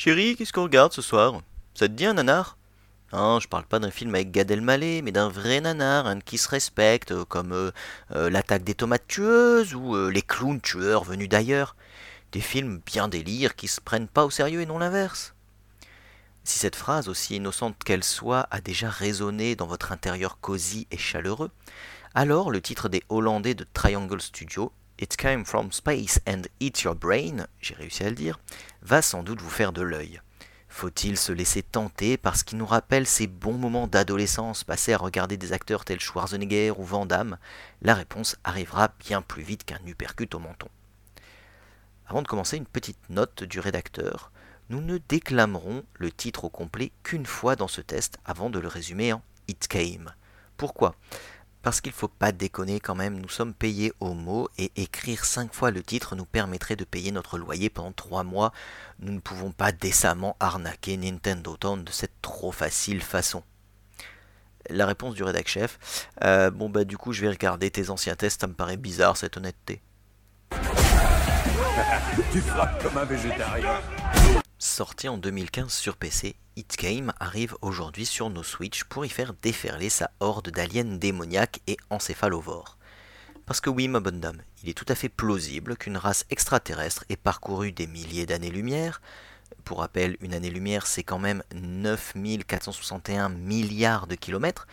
Chérie, 0.03 0.35
qu'est-ce 0.35 0.51
qu'on 0.51 0.63
regarde 0.63 0.91
ce 0.93 1.03
soir? 1.03 1.43
Ça 1.75 1.87
te 1.87 1.93
dit 1.93 2.07
un 2.07 2.15
nanar? 2.15 2.57
Non, 3.13 3.39
je 3.39 3.47
parle 3.47 3.67
pas 3.67 3.77
d'un 3.77 3.91
film 3.91 4.15
avec 4.15 4.31
Gad 4.31 4.49
Elmaleh, 4.49 5.03
mais 5.03 5.11
d'un 5.11 5.29
vrai 5.29 5.61
nanar, 5.61 6.07
un 6.07 6.19
qui 6.19 6.39
se 6.39 6.49
respecte, 6.49 7.11
euh, 7.11 7.23
comme 7.23 7.51
euh, 7.51 7.69
euh, 8.15 8.31
L'attaque 8.31 8.63
des 8.63 8.73
tomates 8.73 9.05
tueuses 9.07 9.75
ou 9.75 10.09
Les 10.09 10.23
clowns 10.23 10.59
tueurs 10.59 11.03
venus 11.03 11.29
d'ailleurs. 11.29 11.75
Des 12.31 12.41
films 12.41 12.81
bien 12.83 13.09
délire 13.09 13.55
qui 13.55 13.67
se 13.67 13.79
prennent 13.79 14.07
pas 14.07 14.25
au 14.25 14.31
sérieux 14.31 14.61
et 14.61 14.65
non 14.65 14.79
l'inverse. 14.79 15.35
Si 16.43 16.57
cette 16.57 16.75
phrase, 16.75 17.07
aussi 17.07 17.35
innocente 17.35 17.75
qu'elle 17.83 18.03
soit, 18.03 18.47
a 18.49 18.59
déjà 18.59 18.89
résonné 18.89 19.55
dans 19.55 19.67
votre 19.67 19.91
intérieur 19.91 20.39
cosy 20.39 20.87
et 20.89 20.97
chaleureux, 20.97 21.51
alors 22.15 22.49
le 22.49 22.59
titre 22.59 22.89
des 22.89 23.03
Hollandais 23.09 23.53
de 23.53 23.67
Triangle 23.71 24.19
Studio 24.19 24.71
It 25.01 25.17
came 25.17 25.45
from 25.45 25.71
space 25.71 26.21
and 26.27 26.43
eat 26.59 26.83
your 26.83 26.93
brain, 26.93 27.47
j'ai 27.59 27.73
réussi 27.73 28.03
à 28.03 28.09
le 28.09 28.15
dire, 28.15 28.39
va 28.83 29.01
sans 29.01 29.23
doute 29.23 29.41
vous 29.41 29.49
faire 29.49 29.73
de 29.73 29.81
l'œil. 29.81 30.21
Faut-il 30.69 31.17
se 31.17 31.31
laisser 31.31 31.63
tenter 31.63 32.17
parce 32.17 32.43
qu'il 32.43 32.59
nous 32.59 32.67
rappelle 32.67 33.07
ces 33.07 33.25
bons 33.25 33.57
moments 33.57 33.87
d'adolescence 33.87 34.63
passés 34.63 34.93
à 34.93 34.97
regarder 34.97 35.37
des 35.37 35.53
acteurs 35.53 35.85
tels 35.85 35.99
Schwarzenegger 35.99 36.71
ou 36.77 36.83
Van 36.83 37.07
Damme? 37.07 37.39
La 37.81 37.95
réponse 37.95 38.37
arrivera 38.43 38.93
bien 38.99 39.23
plus 39.23 39.41
vite 39.41 39.65
qu'un 39.65 39.83
uppercut 39.87 40.33
au 40.35 40.39
menton. 40.39 40.69
Avant 42.07 42.21
de 42.21 42.27
commencer, 42.27 42.57
une 42.57 42.67
petite 42.67 43.09
note 43.09 43.43
du 43.43 43.59
rédacteur. 43.59 44.31
Nous 44.69 44.81
ne 44.81 44.99
déclamerons 44.99 45.83
le 45.95 46.11
titre 46.11 46.45
au 46.45 46.49
complet 46.49 46.91
qu'une 47.03 47.25
fois 47.25 47.55
dans 47.55 47.67
ce 47.67 47.81
test 47.81 48.19
avant 48.23 48.51
de 48.51 48.59
le 48.59 48.67
résumer 48.67 49.13
en 49.13 49.23
It 49.47 49.67
Came. 49.67 50.13
Pourquoi? 50.57 50.95
Parce 51.61 51.81
qu'il 51.81 51.91
faut 51.91 52.07
pas 52.07 52.31
déconner 52.31 52.79
quand 52.79 52.95
même, 52.95 53.19
nous 53.19 53.29
sommes 53.29 53.53
payés 53.53 53.93
au 53.99 54.13
mot 54.13 54.49
et 54.57 54.71
écrire 54.75 55.25
cinq 55.25 55.53
fois 55.53 55.71
le 55.71 55.83
titre 55.83 56.15
nous 56.15 56.25
permettrait 56.25 56.75
de 56.75 56.83
payer 56.83 57.11
notre 57.11 57.37
loyer 57.37 57.69
pendant 57.69 57.91
trois 57.91 58.23
mois. 58.23 58.51
Nous 58.99 59.13
ne 59.13 59.19
pouvons 59.19 59.51
pas 59.51 59.71
décemment 59.71 60.35
arnaquer 60.39 60.97
Nintendo 60.97 61.55
Town 61.57 61.83
de 61.83 61.91
cette 61.91 62.21
trop 62.21 62.51
facile 62.51 63.01
façon. 63.01 63.43
La 64.69 64.85
réponse 64.85 65.15
du 65.15 65.23
rédac 65.23 65.47
chef, 65.47 66.07
euh, 66.23 66.51
bon 66.51 66.69
bah 66.69 66.83
du 66.83 66.97
coup 66.97 67.13
je 67.13 67.21
vais 67.21 67.29
regarder 67.29 67.71
tes 67.71 67.89
anciens 67.89 68.15
tests, 68.15 68.41
ça 68.41 68.47
me 68.47 68.53
paraît 68.53 68.77
bizarre 68.77 69.17
cette 69.17 69.37
honnêteté. 69.37 69.81
tu 72.31 72.41
frappes 72.41 72.83
comme 72.83 72.97
un 72.97 73.05
végétarien. 73.05 73.81
Sorti 74.63 75.09
en 75.09 75.17
2015 75.17 75.73
sur 75.73 75.97
PC, 75.97 76.35
It 76.55 76.77
Came 76.77 77.13
arrive 77.19 77.57
aujourd'hui 77.63 78.05
sur 78.05 78.29
nos 78.29 78.43
Switch 78.43 78.83
pour 78.83 79.03
y 79.03 79.09
faire 79.09 79.33
déferler 79.41 79.89
sa 79.89 80.11
horde 80.19 80.51
d'aliens 80.51 80.83
démoniaques 80.83 81.61
et 81.65 81.77
encéphalovores. 81.89 82.77
Parce 83.47 83.59
que 83.59 83.71
oui, 83.71 83.87
ma 83.87 83.99
bonne 83.99 84.19
dame, 84.19 84.43
il 84.61 84.69
est 84.69 84.77
tout 84.77 84.85
à 84.87 84.93
fait 84.93 85.09
plausible 85.09 85.77
qu'une 85.77 85.97
race 85.97 86.27
extraterrestre 86.29 87.05
ait 87.09 87.15
parcouru 87.15 87.71
des 87.71 87.87
milliers 87.87 88.27
d'années-lumière. 88.27 89.01
Pour 89.63 89.79
rappel, 89.79 90.15
une 90.21 90.35
année-lumière, 90.35 90.85
c'est 90.85 91.01
quand 91.01 91.17
même 91.17 91.41
9461 91.55 93.29
milliards 93.29 94.05
de 94.05 94.13
kilomètres, 94.13 94.67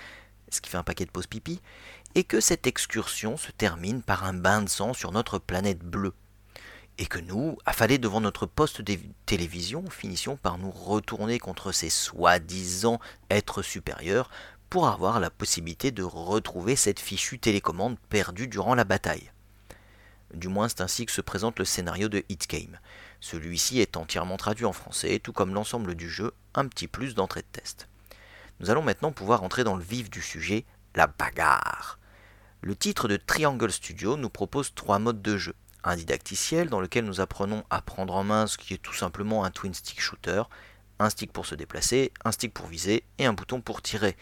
ce 0.51 0.61
qui 0.61 0.69
fait 0.69 0.77
un 0.77 0.85
paquet 0.85 1.07
de 1.07 1.11
pauses 1.11 1.29
pipi, 1.29 1.63
et 2.15 2.25
que 2.25 2.41
cette 2.41 2.67
excursion 2.67 3.39
se 3.39 3.53
termine 3.53 4.03
par 4.03 4.25
un 4.25 4.35
bain 4.35 4.61
de 4.61 4.69
sang 4.69 4.93
sur 4.93 5.13
notre 5.13 5.39
planète 5.39 5.79
bleue 5.79 6.13
et 6.99 7.07
que 7.07 7.21
nous, 7.21 7.57
affalés 7.65 7.99
devant 7.99 8.21
notre 8.21 8.45
poste 8.45 8.83
de 8.83 8.99
télévision, 9.25 9.89
finissions 9.89 10.37
par 10.37 10.59
nous 10.59 10.71
retourner 10.71 11.39
contre 11.39 11.73
ces 11.73 11.91
soi-disant 11.91 12.99
êtres 13.31 13.63
supérieurs 13.63 14.31
pour 14.69 14.89
avoir 14.89 15.21
la 15.21 15.31
possibilité 15.31 15.93
de 15.93 16.03
retrouver 16.03 16.77
cette 16.77 17.01
fichue 17.01 17.39
télécommande 17.39 17.97
perdue 18.11 18.49
durant 18.49 18.75
la 18.75 18.85
bataille. 18.85 19.31
Du 20.35 20.49
moins 20.49 20.69
c'est 20.69 20.83
ainsi 20.83 21.07
que 21.07 21.13
se 21.13 21.23
présente 21.23 21.59
le 21.59 21.65
scénario 21.65 22.09
de 22.09 22.23
Hit 22.29 22.49
Game. 22.51 22.79
Celui-ci 23.21 23.81
est 23.81 23.97
entièrement 23.97 24.37
traduit 24.37 24.67
en 24.67 24.73
français, 24.73 25.21
tout 25.21 25.33
comme 25.33 25.55
l'ensemble 25.55 25.95
du 25.95 26.11
jeu, 26.11 26.35
un 26.55 26.67
petit 26.67 26.89
plus 26.89 27.15
d'entrée 27.15 27.41
de 27.41 27.47
test. 27.61 27.89
Nous 28.61 28.71
allons 28.71 28.83
maintenant 28.83 29.13
pouvoir 29.13 29.43
entrer 29.43 29.65
dans 29.65 29.77
le 29.77 29.85
vif 29.85 30.11
du 30.11 30.21
sujet, 30.21 30.67
la 30.97 31.07
bagarre. 31.07 31.99
Le 32.61 32.75
titre 32.75 33.07
de 33.07 33.17
Triangle 33.17 33.71
Studio 33.71 34.17
nous 34.17 34.29
propose 34.29 34.75
trois 34.75 34.99
modes 34.99 35.23
de 35.23 35.37
jeu. 35.37 35.55
Un 35.85 35.97
didacticiel 35.97 36.69
dans 36.69 36.81
lequel 36.81 37.05
nous 37.05 37.21
apprenons 37.21 37.65
à 37.71 37.81
prendre 37.81 38.15
en 38.15 38.25
main 38.25 38.47
ce 38.47 38.59
qui 38.59 38.75
est 38.75 38.83
tout 38.83 38.95
simplement 38.95 39.45
un 39.45 39.51
twin 39.51 39.73
stick 39.73 40.01
shooter, 40.01 40.43
un 40.99 41.11
stick 41.11 41.33
pour 41.33 41.47
se 41.47 41.55
déplacer, 41.55 42.13
un 42.25 42.33
stick 42.33 42.53
pour 42.53 42.67
viser 42.67 43.05
et 43.19 43.27
un 43.27 43.33
bouton 43.33 43.61
pour 43.61 43.83
tirer. 43.83 44.17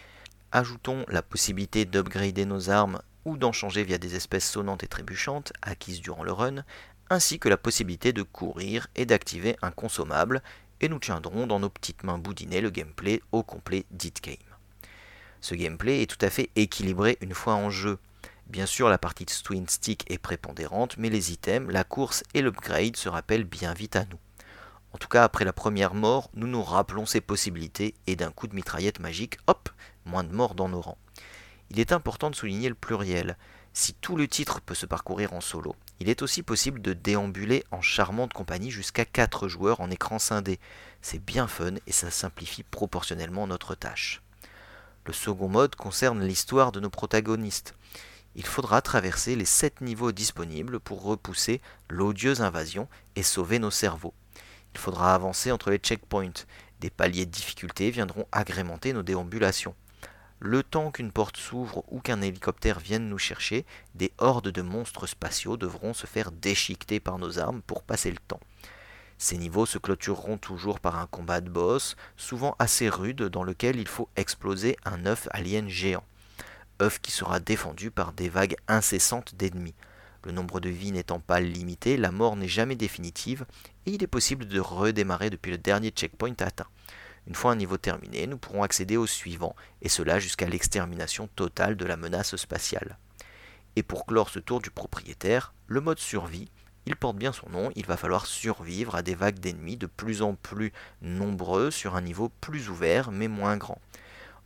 Ajoutons 0.52 1.04
la 1.08 1.22
possibilité 1.22 1.84
d'upgrader 1.84 2.44
nos 2.44 2.70
armes 2.70 3.00
ou 3.24 3.36
d'en 3.36 3.52
changer 3.52 3.84
via 3.84 3.98
des 3.98 4.14
espèces 4.14 4.48
sonnantes 4.48 4.84
et 4.84 4.88
trébuchantes 4.88 5.52
acquises 5.62 6.00
durant 6.00 6.22
le 6.22 6.32
run, 6.32 6.64
ainsi 7.10 7.38
que 7.38 7.48
la 7.48 7.56
possibilité 7.56 8.12
de 8.12 8.22
courir 8.22 8.86
et 8.94 9.06
d'activer 9.06 9.56
un 9.62 9.70
consommable, 9.70 10.42
et 10.80 10.88
nous 10.88 10.98
tiendrons 10.98 11.46
dans 11.46 11.58
nos 11.58 11.70
petites 11.70 12.04
mains 12.04 12.18
boudinées 12.18 12.60
le 12.60 12.70
gameplay 12.70 13.22
au 13.32 13.42
complet 13.42 13.86
d'It 13.90 14.22
Game. 14.22 14.36
Ce 15.40 15.54
gameplay 15.54 16.02
est 16.02 16.10
tout 16.10 16.24
à 16.24 16.30
fait 16.30 16.50
équilibré 16.56 17.18
une 17.20 17.34
fois 17.34 17.54
en 17.54 17.70
jeu. 17.70 17.98
Bien 18.46 18.66
sûr, 18.66 18.88
la 18.88 18.98
partie 18.98 19.24
de 19.24 19.32
Twin 19.42 19.68
Stick 19.68 20.08
est 20.08 20.18
prépondérante, 20.18 20.96
mais 20.98 21.10
les 21.10 21.32
items, 21.32 21.72
la 21.72 21.82
course 21.82 22.22
et 22.32 22.42
l'upgrade 22.42 22.96
se 22.96 23.08
rappellent 23.08 23.44
bien 23.44 23.74
vite 23.74 23.96
à 23.96 24.04
nous. 24.04 24.20
En 24.92 24.98
tout 24.98 25.08
cas, 25.08 25.24
après 25.24 25.44
la 25.44 25.52
première 25.52 25.94
mort, 25.94 26.30
nous 26.34 26.46
nous 26.46 26.62
rappelons 26.62 27.06
ces 27.06 27.20
possibilités 27.20 27.94
et 28.06 28.14
d'un 28.14 28.30
coup 28.30 28.46
de 28.46 28.54
mitraillette 28.54 29.00
magique, 29.00 29.38
hop, 29.48 29.68
moins 30.04 30.22
de 30.22 30.32
morts 30.32 30.54
dans 30.54 30.68
nos 30.68 30.80
rangs. 30.80 30.98
Il 31.70 31.80
est 31.80 31.90
important 31.90 32.30
de 32.30 32.36
souligner 32.36 32.68
le 32.68 32.76
pluriel. 32.76 33.36
Si 33.72 33.94
tout 33.94 34.14
le 34.16 34.28
titre 34.28 34.60
peut 34.60 34.74
se 34.74 34.86
parcourir 34.86 35.32
en 35.32 35.40
solo, 35.40 35.74
il 35.98 36.08
est 36.08 36.22
aussi 36.22 36.44
possible 36.44 36.80
de 36.80 36.92
déambuler 36.92 37.64
en 37.72 37.82
charmante 37.82 38.32
compagnie 38.32 38.70
jusqu'à 38.70 39.04
4 39.04 39.48
joueurs 39.48 39.80
en 39.80 39.90
écran 39.90 40.20
scindé. 40.20 40.60
C'est 41.02 41.22
bien 41.22 41.48
fun 41.48 41.74
et 41.88 41.92
ça 41.92 42.12
simplifie 42.12 42.62
proportionnellement 42.62 43.48
notre 43.48 43.74
tâche. 43.74 44.22
Le 45.04 45.12
second 45.12 45.48
mode 45.48 45.74
concerne 45.74 46.24
l'histoire 46.24 46.70
de 46.70 46.80
nos 46.80 46.90
protagonistes 46.90 47.74
il 48.36 48.44
faudra 48.44 48.82
traverser 48.82 49.34
les 49.34 49.46
7 49.46 49.80
niveaux 49.80 50.12
disponibles 50.12 50.78
pour 50.78 51.02
repousser 51.02 51.62
l'odieuse 51.88 52.42
invasion 52.42 52.86
et 53.16 53.22
sauver 53.22 53.58
nos 53.58 53.70
cerveaux. 53.70 54.12
Il 54.74 54.78
faudra 54.78 55.14
avancer 55.14 55.50
entre 55.50 55.70
les 55.70 55.78
checkpoints. 55.78 56.44
Des 56.80 56.90
paliers 56.90 57.24
de 57.24 57.30
difficulté 57.30 57.90
viendront 57.90 58.26
agrémenter 58.32 58.92
nos 58.92 59.02
déambulations. 59.02 59.74
Le 60.38 60.62
temps 60.62 60.90
qu'une 60.90 61.12
porte 61.12 61.38
s'ouvre 61.38 61.82
ou 61.88 62.00
qu'un 62.00 62.20
hélicoptère 62.20 62.78
vienne 62.78 63.08
nous 63.08 63.16
chercher, 63.16 63.64
des 63.94 64.12
hordes 64.18 64.50
de 64.50 64.60
monstres 64.60 65.06
spatiaux 65.06 65.56
devront 65.56 65.94
se 65.94 66.06
faire 66.06 66.30
déchiqueter 66.30 67.00
par 67.00 67.18
nos 67.18 67.38
armes 67.38 67.62
pour 67.62 67.82
passer 67.82 68.10
le 68.10 68.18
temps. 68.28 68.40
Ces 69.16 69.38
niveaux 69.38 69.64
se 69.64 69.78
clôtureront 69.78 70.36
toujours 70.36 70.78
par 70.78 70.98
un 70.98 71.06
combat 71.06 71.40
de 71.40 71.48
boss, 71.48 71.96
souvent 72.18 72.54
assez 72.58 72.90
rude, 72.90 73.22
dans 73.22 73.44
lequel 73.44 73.76
il 73.76 73.88
faut 73.88 74.10
exploser 74.14 74.76
un 74.84 75.06
œuf 75.06 75.26
alien 75.30 75.70
géant 75.70 76.04
œuf 76.82 77.00
qui 77.00 77.12
sera 77.12 77.40
défendu 77.40 77.90
par 77.90 78.12
des 78.12 78.28
vagues 78.28 78.56
incessantes 78.68 79.34
d'ennemis. 79.34 79.74
Le 80.24 80.32
nombre 80.32 80.60
de 80.60 80.68
vies 80.68 80.92
n'étant 80.92 81.20
pas 81.20 81.40
limité, 81.40 81.96
la 81.96 82.10
mort 82.10 82.36
n'est 82.36 82.48
jamais 82.48 82.74
définitive 82.74 83.46
et 83.86 83.92
il 83.92 84.02
est 84.02 84.08
possible 84.08 84.46
de 84.46 84.60
redémarrer 84.60 85.30
depuis 85.30 85.52
le 85.52 85.58
dernier 85.58 85.90
checkpoint 85.90 86.34
atteint. 86.40 86.66
Une 87.26 87.34
fois 87.34 87.52
un 87.52 87.56
niveau 87.56 87.76
terminé, 87.76 88.26
nous 88.26 88.38
pourrons 88.38 88.62
accéder 88.62 88.96
au 88.96 89.06
suivant, 89.06 89.56
et 89.82 89.88
cela 89.88 90.20
jusqu'à 90.20 90.48
l'extermination 90.48 91.28
totale 91.34 91.76
de 91.76 91.84
la 91.84 91.96
menace 91.96 92.36
spatiale. 92.36 92.98
Et 93.74 93.82
pour 93.82 94.06
clore 94.06 94.30
ce 94.30 94.38
tour 94.38 94.60
du 94.60 94.70
propriétaire, 94.70 95.52
le 95.66 95.80
mode 95.80 95.98
survie, 95.98 96.48
il 96.86 96.94
porte 96.94 97.16
bien 97.16 97.32
son 97.32 97.50
nom, 97.50 97.70
il 97.74 97.84
va 97.84 97.96
falloir 97.96 98.26
survivre 98.26 98.94
à 98.94 99.02
des 99.02 99.16
vagues 99.16 99.40
d'ennemis 99.40 99.76
de 99.76 99.86
plus 99.86 100.22
en 100.22 100.34
plus 100.34 100.72
nombreux 101.02 101.72
sur 101.72 101.96
un 101.96 102.00
niveau 102.00 102.28
plus 102.40 102.68
ouvert 102.68 103.10
mais 103.10 103.26
moins 103.26 103.56
grand. 103.56 103.80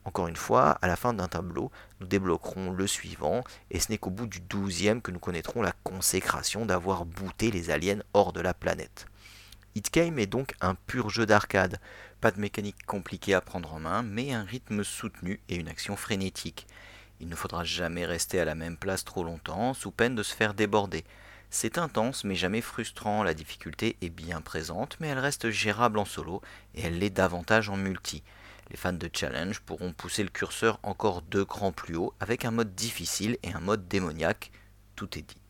Encore 0.04 0.28
une 0.28 0.36
fois, 0.36 0.78
à 0.82 0.86
la 0.86 0.96
fin 0.96 1.12
d'un 1.12 1.28
tableau, 1.28 1.70
nous 2.00 2.06
débloquerons 2.06 2.70
le 2.70 2.86
suivant, 2.86 3.44
et 3.70 3.80
ce 3.80 3.90
n'est 3.90 3.98
qu'au 3.98 4.10
bout 4.10 4.26
du 4.26 4.40
douzième 4.40 5.02
que 5.02 5.10
nous 5.10 5.18
connaîtrons 5.18 5.62
la 5.62 5.74
consécration 5.84 6.64
d'avoir 6.64 7.04
booté 7.04 7.50
les 7.50 7.70
aliens 7.70 8.02
hors 8.14 8.32
de 8.32 8.40
la 8.40 8.54
planète. 8.54 9.06
Game 9.92 10.18
est 10.18 10.26
donc 10.26 10.54
un 10.60 10.74
pur 10.74 11.10
jeu 11.10 11.26
d'arcade, 11.26 11.80
pas 12.20 12.30
de 12.30 12.40
mécanique 12.40 12.84
compliquée 12.86 13.34
à 13.34 13.40
prendre 13.40 13.72
en 13.72 13.80
main, 13.80 14.02
mais 14.02 14.32
un 14.32 14.44
rythme 14.44 14.84
soutenu 14.84 15.40
et 15.48 15.56
une 15.56 15.68
action 15.68 15.96
frénétique. 15.96 16.66
Il 17.20 17.28
ne 17.28 17.36
faudra 17.36 17.64
jamais 17.64 18.06
rester 18.06 18.40
à 18.40 18.44
la 18.44 18.54
même 18.54 18.76
place 18.76 19.04
trop 19.04 19.24
longtemps, 19.24 19.74
sous 19.74 19.90
peine 19.90 20.14
de 20.14 20.22
se 20.22 20.34
faire 20.34 20.54
déborder. 20.54 21.04
C'est 21.50 21.78
intense 21.78 22.24
mais 22.24 22.34
jamais 22.34 22.60
frustrant, 22.60 23.22
la 23.22 23.34
difficulté 23.34 23.96
est 24.00 24.10
bien 24.10 24.40
présente, 24.40 24.96
mais 25.00 25.08
elle 25.08 25.18
reste 25.18 25.50
gérable 25.50 25.98
en 25.98 26.04
solo, 26.04 26.40
et 26.74 26.82
elle 26.82 26.98
l'est 26.98 27.10
davantage 27.10 27.68
en 27.68 27.76
multi. 27.76 28.22
Les 28.70 28.76
fans 28.76 28.92
de 28.92 29.10
challenge 29.12 29.60
pourront 29.60 29.92
pousser 29.92 30.22
le 30.22 30.28
curseur 30.28 30.78
encore 30.84 31.22
deux 31.22 31.44
crans 31.44 31.72
plus 31.72 31.96
haut 31.96 32.14
avec 32.20 32.44
un 32.44 32.52
mode 32.52 32.74
difficile 32.74 33.36
et 33.42 33.52
un 33.52 33.60
mode 33.60 33.88
démoniaque. 33.88 34.52
Tout 34.94 35.18
est 35.18 35.22
dit. 35.22 35.42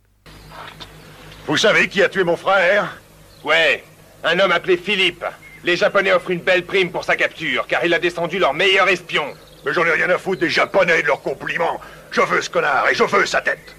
Vous 1.47 1.59
savez 1.59 1.89
qui 1.89 2.03
a 2.03 2.09
tué 2.09 2.25
mon 2.25 2.37
frère? 2.37 2.99
Ouais, 3.45 3.85
un 4.25 4.39
homme 4.39 4.53
appelé 4.53 4.77
Philippe. 4.77 5.25
Les 5.65 5.77
Japonais 5.77 6.13
offrent 6.13 6.31
une 6.31 6.41
belle 6.41 6.65
prime 6.65 6.91
pour 6.91 7.05
sa 7.05 7.17
capture, 7.17 7.67
car 7.67 7.85
il 7.85 7.93
a 7.93 7.99
descendu 7.99 8.39
leur 8.39 8.55
meilleur 8.55 8.89
espion. 8.89 9.35
Mais 9.67 9.75
j'en 9.75 9.85
ai 9.85 9.91
rien 9.91 10.09
à 10.09 10.17
foutre 10.17 10.41
des 10.41 10.49
Japonais 10.49 11.01
et 11.01 11.03
de 11.03 11.09
leurs 11.09 11.21
compliments. 11.21 11.79
Je 12.11 12.23
veux 12.23 12.41
ce 12.41 12.49
connard 12.49 12.89
et 12.89 12.95
je 12.95 13.05
veux 13.05 13.27
sa 13.27 13.43
tête. 13.43 13.77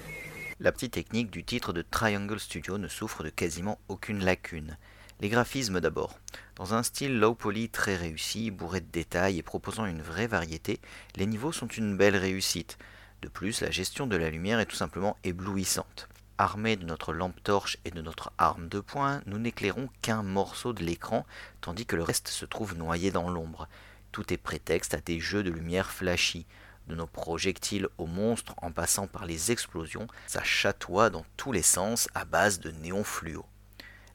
La 0.60 0.70
petite 0.70 0.92
technique 0.92 1.30
du 1.30 1.42
titre 1.42 1.72
de 1.72 1.82
Triangle 1.82 2.38
Studio 2.38 2.78
ne 2.78 2.86
souffre 2.86 3.24
de 3.24 3.30
quasiment 3.30 3.80
aucune 3.88 4.24
lacune. 4.24 4.76
Les 5.18 5.28
graphismes 5.28 5.80
d'abord. 5.80 6.20
Dans 6.62 6.74
un 6.74 6.84
style 6.84 7.18
low 7.18 7.34
poly 7.34 7.68
très 7.68 7.96
réussi, 7.96 8.52
bourré 8.52 8.80
de 8.80 8.86
détails 8.86 9.36
et 9.36 9.42
proposant 9.42 9.84
une 9.84 10.00
vraie 10.00 10.28
variété, 10.28 10.78
les 11.16 11.26
niveaux 11.26 11.50
sont 11.50 11.66
une 11.66 11.96
belle 11.96 12.14
réussite. 12.14 12.78
De 13.20 13.26
plus, 13.26 13.62
la 13.62 13.72
gestion 13.72 14.06
de 14.06 14.14
la 14.14 14.30
lumière 14.30 14.60
est 14.60 14.66
tout 14.66 14.76
simplement 14.76 15.16
éblouissante. 15.24 16.08
Armés 16.38 16.76
de 16.76 16.84
notre 16.84 17.12
lampe 17.12 17.42
torche 17.42 17.78
et 17.84 17.90
de 17.90 18.00
notre 18.00 18.30
arme 18.38 18.68
de 18.68 18.78
poing, 18.78 19.22
nous 19.26 19.40
n'éclairons 19.40 19.88
qu'un 20.02 20.22
morceau 20.22 20.72
de 20.72 20.84
l'écran, 20.84 21.26
tandis 21.60 21.84
que 21.84 21.96
le 21.96 22.04
reste 22.04 22.28
se 22.28 22.44
trouve 22.44 22.76
noyé 22.76 23.10
dans 23.10 23.28
l'ombre. 23.28 23.66
Tout 24.12 24.32
est 24.32 24.36
prétexte 24.36 24.94
à 24.94 25.00
des 25.00 25.18
jeux 25.18 25.42
de 25.42 25.50
lumière 25.50 25.90
flashy. 25.90 26.46
De 26.86 26.94
nos 26.94 27.08
projectiles 27.08 27.88
aux 27.98 28.06
monstres 28.06 28.54
en 28.58 28.70
passant 28.70 29.08
par 29.08 29.26
les 29.26 29.50
explosions, 29.50 30.06
ça 30.28 30.44
chatoie 30.44 31.10
dans 31.10 31.26
tous 31.36 31.50
les 31.50 31.62
sens 31.62 32.06
à 32.14 32.24
base 32.24 32.60
de 32.60 32.70
néons 32.70 33.02
fluo. 33.02 33.44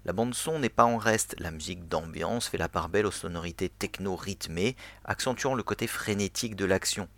La 0.08 0.14
bande 0.14 0.34
son 0.34 0.60
n'est 0.60 0.70
pas 0.70 0.86
en 0.86 0.96
reste, 0.96 1.36
la 1.38 1.52
musique 1.52 1.90
d'ambiance 1.90 2.48
fait 2.48 2.58
la 2.58 2.70
part 2.70 2.88
belle 2.88 3.06
aux 3.06 3.12
sonorités 3.12 3.68
techno 3.68 4.16
rythmées, 4.16 4.78
accentuant 5.04 5.54
le 5.54 5.64
côté 5.64 5.86
frénétique 5.86 6.56
de 6.56 6.64
l'action. 6.64 7.10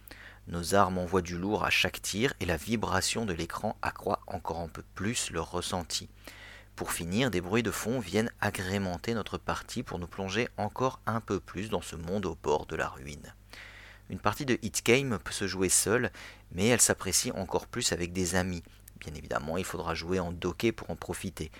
Nos 0.47 0.73
armes 0.73 0.97
envoient 0.97 1.21
du 1.21 1.37
lourd 1.37 1.63
à 1.63 1.69
chaque 1.69 2.01
tir 2.01 2.33
et 2.39 2.47
la 2.47 2.57
vibration 2.57 3.27
de 3.27 3.33
l'écran 3.33 3.77
accroît 3.83 4.21
encore 4.25 4.57
un 4.57 4.69
peu 4.69 4.81
plus 4.95 5.29
leur 5.29 5.51
ressenti. 5.51 6.09
Pour 6.75 6.91
finir, 6.91 7.29
des 7.29 7.41
bruits 7.41 7.61
de 7.61 7.69
fond 7.69 7.99
viennent 7.99 8.31
agrémenter 8.41 9.13
notre 9.13 9.37
partie 9.37 9.83
pour 9.83 9.99
nous 9.99 10.07
plonger 10.07 10.49
encore 10.57 10.99
un 11.05 11.21
peu 11.21 11.39
plus 11.39 11.69
dans 11.69 11.83
ce 11.83 11.95
monde 11.95 12.25
au 12.25 12.35
bord 12.41 12.65
de 12.65 12.75
la 12.75 12.87
ruine. 12.87 13.35
Une 14.09 14.17
partie 14.17 14.47
de 14.47 14.57
Hit 14.63 14.83
Game 14.83 15.19
peut 15.23 15.31
se 15.31 15.45
jouer 15.45 15.69
seule, 15.69 16.11
mais 16.53 16.65
elle 16.65 16.81
s'apprécie 16.81 17.31
encore 17.33 17.67
plus 17.67 17.91
avec 17.91 18.13
des 18.13 18.33
amis. 18.33 18.63
Bien 18.99 19.13
évidemment, 19.13 19.57
il 19.57 19.63
faudra 19.63 19.93
jouer 19.93 20.19
en 20.19 20.31
docké 20.31 20.71
pour 20.71 20.89
en 20.89 20.95
profiter 20.95 21.51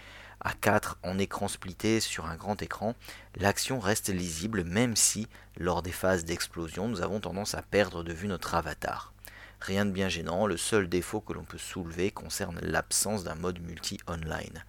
à 0.42 0.54
4 0.54 0.98
en 1.04 1.18
écran 1.18 1.48
splitté 1.48 2.00
sur 2.00 2.26
un 2.26 2.36
grand 2.36 2.62
écran, 2.62 2.96
l'action 3.36 3.80
reste 3.80 4.10
lisible 4.10 4.64
même 4.64 4.96
si, 4.96 5.28
lors 5.58 5.82
des 5.82 5.92
phases 5.92 6.26
d'explosion, 6.26 6.88
nous 6.88 7.02
avons 7.02 7.20
tendance 7.20 7.56
à 7.56 7.62
perdre 7.62 8.04
de 8.04 8.14
vue 8.14 8.28
notre 8.28 8.56
avatar. 8.56 9.14
Rien 9.62 9.86
de 9.86 9.92
bien 9.92 10.08
gênant, 10.08 10.48
le 10.48 10.56
seul 10.56 10.88
défaut 10.88 11.20
que 11.20 11.34
l'on 11.34 11.44
peut 11.44 11.58
soulever 11.58 12.12
concerne 12.12 12.60
l'absence 12.62 13.24
d'un 13.24 13.36
mode 13.36 13.60
multi-online. 13.62 14.64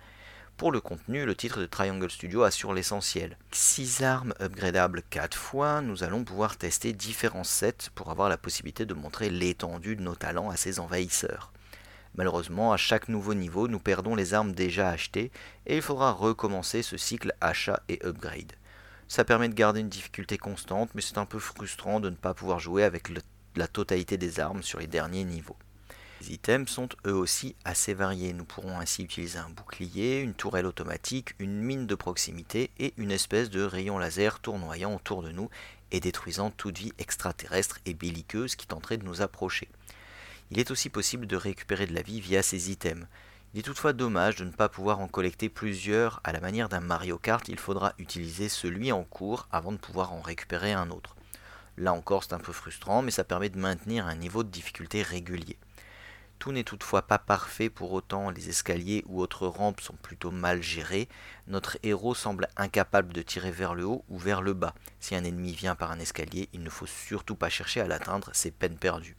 Pour 0.57 0.73
le 0.73 0.81
contenu, 0.81 1.25
le 1.25 1.35
titre 1.35 1.61
de 1.61 1.67
Triangle 1.67 2.11
Studio 2.11 2.43
assure 2.43 2.75
l'essentiel. 2.75 3.39
6 3.53 4.03
armes 4.03 4.35
upgradables 4.43 5.03
4 5.09 5.35
fois, 5.35 5.81
nous 5.81 6.03
allons 6.03 6.25
pouvoir 6.25 6.57
tester 6.57 6.93
différents 6.93 7.45
sets 7.45 7.89
pour 7.95 8.11
avoir 8.11 8.29
la 8.29 8.37
possibilité 8.37 8.85
de 8.85 8.93
montrer 8.93 9.31
l'étendue 9.31 9.97
de 9.97 10.03
nos 10.03 10.17
talents 10.17 10.51
à 10.51 10.57
ces 10.57 10.79
envahisseurs. 10.79 11.51
Malheureusement, 12.16 12.73
à 12.73 12.77
chaque 12.77 13.09
nouveau 13.09 13.35
niveau, 13.35 13.68
nous 13.68 13.79
perdons 13.79 14.14
les 14.14 14.35
armes 14.35 14.53
déjà 14.53 14.90
achetées 14.90 15.31
et 15.66 15.77
il 15.77 15.83
faudra 15.83 16.12
recommencer 16.12 16.83
ce 16.83 16.96
cycle 16.96 17.33
achat 17.40 17.83
et 17.88 18.05
upgrade. 18.05 18.53
Ça 19.09 19.25
permet 19.25 19.49
de 19.49 19.55
garder 19.55 19.81
une 19.81 19.88
difficulté 19.88 20.38
constante, 20.38 20.90
mais 20.94 21.01
c'est 21.01 21.18
un 21.18 21.27
peu 21.27 21.38
frustrant 21.38 22.01
de 22.01 22.11
ne 22.11 22.16
pas 22.16 22.35
pouvoir 22.35 22.61
jouer 22.61 22.85
avec 22.85 23.11
la 23.57 23.68
totalité 23.68 24.16
des 24.16 24.38
armes 24.38 24.62
sur 24.62 24.79
les 24.79 24.87
derniers 24.87 25.25
niveaux. 25.25 25.57
Les 26.20 26.35
items 26.35 26.70
sont 26.70 26.88
eux 27.07 27.14
aussi 27.14 27.57
assez 27.64 27.94
variés. 27.94 28.35
Nous 28.35 28.44
pourrons 28.44 28.79
ainsi 28.79 29.03
utiliser 29.03 29.38
un 29.38 29.49
bouclier, 29.49 30.20
une 30.20 30.35
tourelle 30.35 30.66
automatique, 30.66 31.35
une 31.38 31.62
mine 31.62 31.87
de 31.87 31.94
proximité 31.94 32.70
et 32.79 32.92
une 32.99 33.11
espèce 33.11 33.49
de 33.49 33.62
rayon 33.62 33.99
laser 33.99 34.38
tournoyant 34.40 34.94
autour 34.94 35.23
de 35.23 35.31
nous 35.31 35.49
et 35.92 36.01
détruisant 36.01 36.51
toute 36.51 36.79
vie 36.79 36.92
extraterrestre 36.99 37.79
et 37.87 37.94
belliqueuse 37.94 38.55
qui 38.55 38.66
tenterait 38.66 38.99
de 38.99 39.05
nous 39.07 39.23
approcher. 39.23 39.68
Il 40.51 40.59
est 40.59 40.71
aussi 40.71 40.89
possible 40.89 41.27
de 41.27 41.37
récupérer 41.37 41.87
de 41.87 41.95
la 41.95 42.03
vie 42.03 42.21
via 42.21 42.43
ces 42.43 42.73
items. 42.73 43.07
Il 43.55 43.61
est 43.61 43.63
toutefois 43.63 43.93
dommage 43.93 44.37
de 44.37 44.45
ne 44.45 44.51
pas 44.51 44.69
pouvoir 44.69 45.01
en 45.01 45.07
collecter 45.07 45.49
plusieurs 45.49 46.21
à 46.25 46.33
la 46.33 46.41
manière 46.41 46.69
d'un 46.69 46.81
Mario 46.81 47.19
Kart, 47.19 47.49
il 47.49 47.59
faudra 47.59 47.95
utiliser 47.99 48.49
celui 48.49 48.93
en 48.93 49.05
cours 49.05 49.49
avant 49.53 49.73
de 49.73 49.77
pouvoir 49.77 50.13
en 50.13 50.21
récupérer 50.21 50.73
un 50.73 50.91
autre. 50.91 51.17
Là 51.77 51.93
encore 51.93 52.25
c'est 52.25 52.33
un 52.33 52.39
peu 52.39 52.53
frustrant 52.53 53.03
mais 53.03 53.11
ça 53.11 53.25
permet 53.25 53.49
de 53.49 53.59
maintenir 53.59 54.07
un 54.07 54.17
niveau 54.17 54.43
de 54.43 54.49
difficulté 54.51 55.03
régulier. 55.03 55.57
Tout 56.41 56.53
n'est 56.53 56.65
toutefois 56.65 57.03
pas 57.03 57.19
parfait 57.19 57.69
pour 57.69 57.93
autant, 57.93 58.31
les 58.31 58.49
escaliers 58.49 59.05
ou 59.07 59.21
autres 59.21 59.47
rampes 59.47 59.83
sont 59.83 59.97
plutôt 59.97 60.31
mal 60.31 60.63
gérés. 60.63 61.07
Notre 61.49 61.77
héros 61.83 62.15
semble 62.15 62.49
incapable 62.57 63.13
de 63.13 63.21
tirer 63.21 63.51
vers 63.51 63.75
le 63.75 63.85
haut 63.85 64.05
ou 64.09 64.17
vers 64.17 64.41
le 64.41 64.55
bas. 64.55 64.75
Si 65.01 65.15
un 65.15 65.23
ennemi 65.23 65.53
vient 65.53 65.75
par 65.75 65.93
un 65.93 65.99
escalier, 65.99 66.49
il 66.55 66.63
ne 66.63 66.71
faut 66.71 66.87
surtout 66.87 67.35
pas 67.35 67.51
chercher 67.51 67.83
à 67.83 67.87
l'atteindre, 67.87 68.31
c'est 68.33 68.53
peine 68.53 68.79
perdue. 68.79 69.17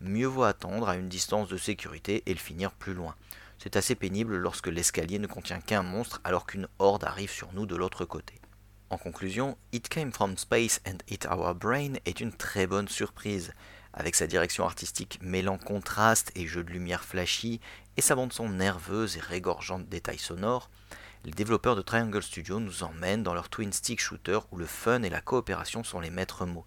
Mieux 0.00 0.26
vaut 0.26 0.44
attendre 0.44 0.88
à 0.88 0.96
une 0.96 1.08
distance 1.08 1.48
de 1.48 1.56
sécurité 1.56 2.22
et 2.26 2.34
le 2.34 2.38
finir 2.38 2.72
plus 2.72 2.94
loin. 2.94 3.14
C'est 3.58 3.76
assez 3.76 3.94
pénible 3.94 4.36
lorsque 4.36 4.66
l'escalier 4.66 5.18
ne 5.18 5.26
contient 5.26 5.60
qu'un 5.60 5.82
monstre 5.82 6.20
alors 6.24 6.46
qu'une 6.46 6.68
horde 6.78 7.04
arrive 7.04 7.30
sur 7.30 7.52
nous 7.54 7.66
de 7.66 7.76
l'autre 7.76 8.04
côté. 8.04 8.40
En 8.90 8.98
conclusion, 8.98 9.56
It 9.72 9.88
Came 9.88 10.12
From 10.12 10.36
Space 10.36 10.80
and 10.86 10.98
Hit 11.08 11.26
Our 11.26 11.54
Brain 11.54 11.94
est 12.04 12.20
une 12.20 12.32
très 12.32 12.66
bonne 12.66 12.88
surprise. 12.88 13.52
Avec 13.94 14.14
sa 14.14 14.26
direction 14.26 14.64
artistique 14.64 15.18
mêlant 15.22 15.58
contraste 15.58 16.30
et 16.36 16.46
jeux 16.46 16.62
de 16.62 16.70
lumière 16.70 17.02
flashy, 17.02 17.60
et 17.96 18.02
sa 18.02 18.14
bande-son 18.14 18.50
nerveuse 18.50 19.16
et 19.16 19.20
régorgeante 19.20 19.86
de 19.86 19.90
détails 19.90 20.18
sonores, 20.18 20.70
les 21.24 21.32
développeurs 21.32 21.74
de 21.74 21.82
Triangle 21.82 22.22
Studio 22.22 22.60
nous 22.60 22.84
emmènent 22.84 23.24
dans 23.24 23.34
leur 23.34 23.48
twin 23.48 23.72
stick 23.72 24.00
shooter 24.00 24.38
où 24.52 24.58
le 24.58 24.66
fun 24.66 25.02
et 25.02 25.10
la 25.10 25.20
coopération 25.20 25.82
sont 25.82 25.98
les 25.98 26.10
maîtres 26.10 26.46
mots. 26.46 26.66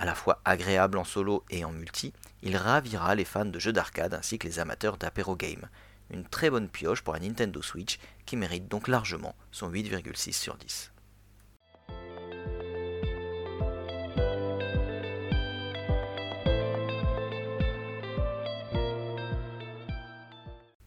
À 0.00 0.06
la 0.06 0.14
fois 0.14 0.40
agréable 0.46 0.96
en 0.96 1.04
solo 1.04 1.44
et 1.50 1.62
en 1.62 1.72
multi, 1.72 2.14
il 2.42 2.56
ravira 2.56 3.14
les 3.14 3.26
fans 3.26 3.44
de 3.44 3.58
jeux 3.58 3.74
d'arcade 3.74 4.14
ainsi 4.14 4.38
que 4.38 4.46
les 4.46 4.58
amateurs 4.58 4.96
d'apéro 4.96 5.36
game. 5.36 5.68
Une 6.08 6.24
très 6.24 6.48
bonne 6.48 6.70
pioche 6.70 7.02
pour 7.02 7.14
un 7.14 7.18
Nintendo 7.18 7.60
Switch 7.60 7.98
qui 8.24 8.38
mérite 8.38 8.66
donc 8.66 8.88
largement 8.88 9.34
son 9.52 9.70
8,6 9.70 10.32
sur 10.32 10.56
10. 10.56 10.90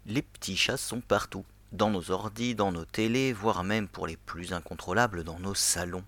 Les 0.08 0.24
petits 0.24 0.58
chats 0.58 0.78
sont 0.78 1.02
partout, 1.02 1.46
dans 1.72 1.92
nos 1.92 2.10
ordis, 2.10 2.56
dans 2.56 2.72
nos 2.72 2.86
télés, 2.86 3.32
voire 3.32 3.64
même 3.64 3.88
pour 3.88 4.08
les 4.08 4.18
plus 4.18 4.54
incontrôlables 4.54 5.24
dans 5.24 5.40
nos 5.40 5.54
salons. 5.54 6.04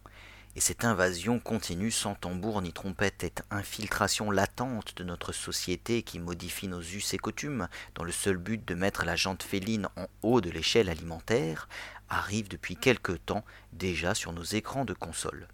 Et 0.58 0.62
cette 0.62 0.86
invasion 0.86 1.40
continue 1.40 1.92
sans 1.92 2.16
tambour 2.16 2.62
ni 2.62 2.72
trompette, 2.72 3.16
cette 3.20 3.44
infiltration 3.52 4.32
latente 4.32 4.96
de 4.96 5.04
notre 5.04 5.34
société 5.34 6.02
qui 6.02 6.18
modifie 6.18 6.70
nos 6.70 6.82
us 6.82 7.14
et 7.14 7.18
coutumes 7.18 7.68
dans 7.94 8.06
le 8.06 8.14
seul 8.14 8.38
but 8.38 8.66
de 8.66 8.74
mettre 8.74 9.04
la 9.04 9.18
jante 9.18 9.44
féline 9.44 9.90
en 9.98 10.08
haut 10.22 10.40
de 10.40 10.50
l'échelle 10.50 10.88
alimentaire, 10.88 11.68
arrive 12.08 12.48
depuis 12.48 12.78
quelque 12.78 13.12
temps 13.12 13.44
déjà 13.74 14.16
sur 14.16 14.32
nos 14.32 14.44
écrans 14.44 14.86
de 14.86 14.94
console. 14.94 15.50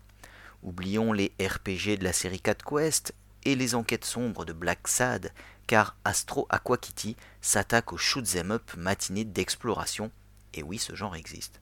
Oublions 0.62 1.14
les 1.14 1.32
RPG 1.42 1.98
de 1.98 2.04
la 2.04 2.14
série 2.14 2.40
4 2.40 2.64
Quest 2.64 3.16
et 3.44 3.56
les 3.56 3.74
enquêtes 3.74 4.06
sombres 4.06 4.46
de 4.46 4.54
Black 4.54 4.88
Sad, 4.88 5.34
car 5.66 5.96
Astro 6.06 6.46
Aqua 6.52 6.78
Kitty 6.78 7.16
s'attaque 7.42 7.92
au 7.92 7.98
shoot'em 7.98 8.52
up 8.52 8.76
matinée 8.78 9.26
d'exploration, 9.26 10.12
et 10.54 10.62
oui, 10.62 10.78
ce 10.78 10.94
genre 10.94 11.16
existe. 11.16 11.61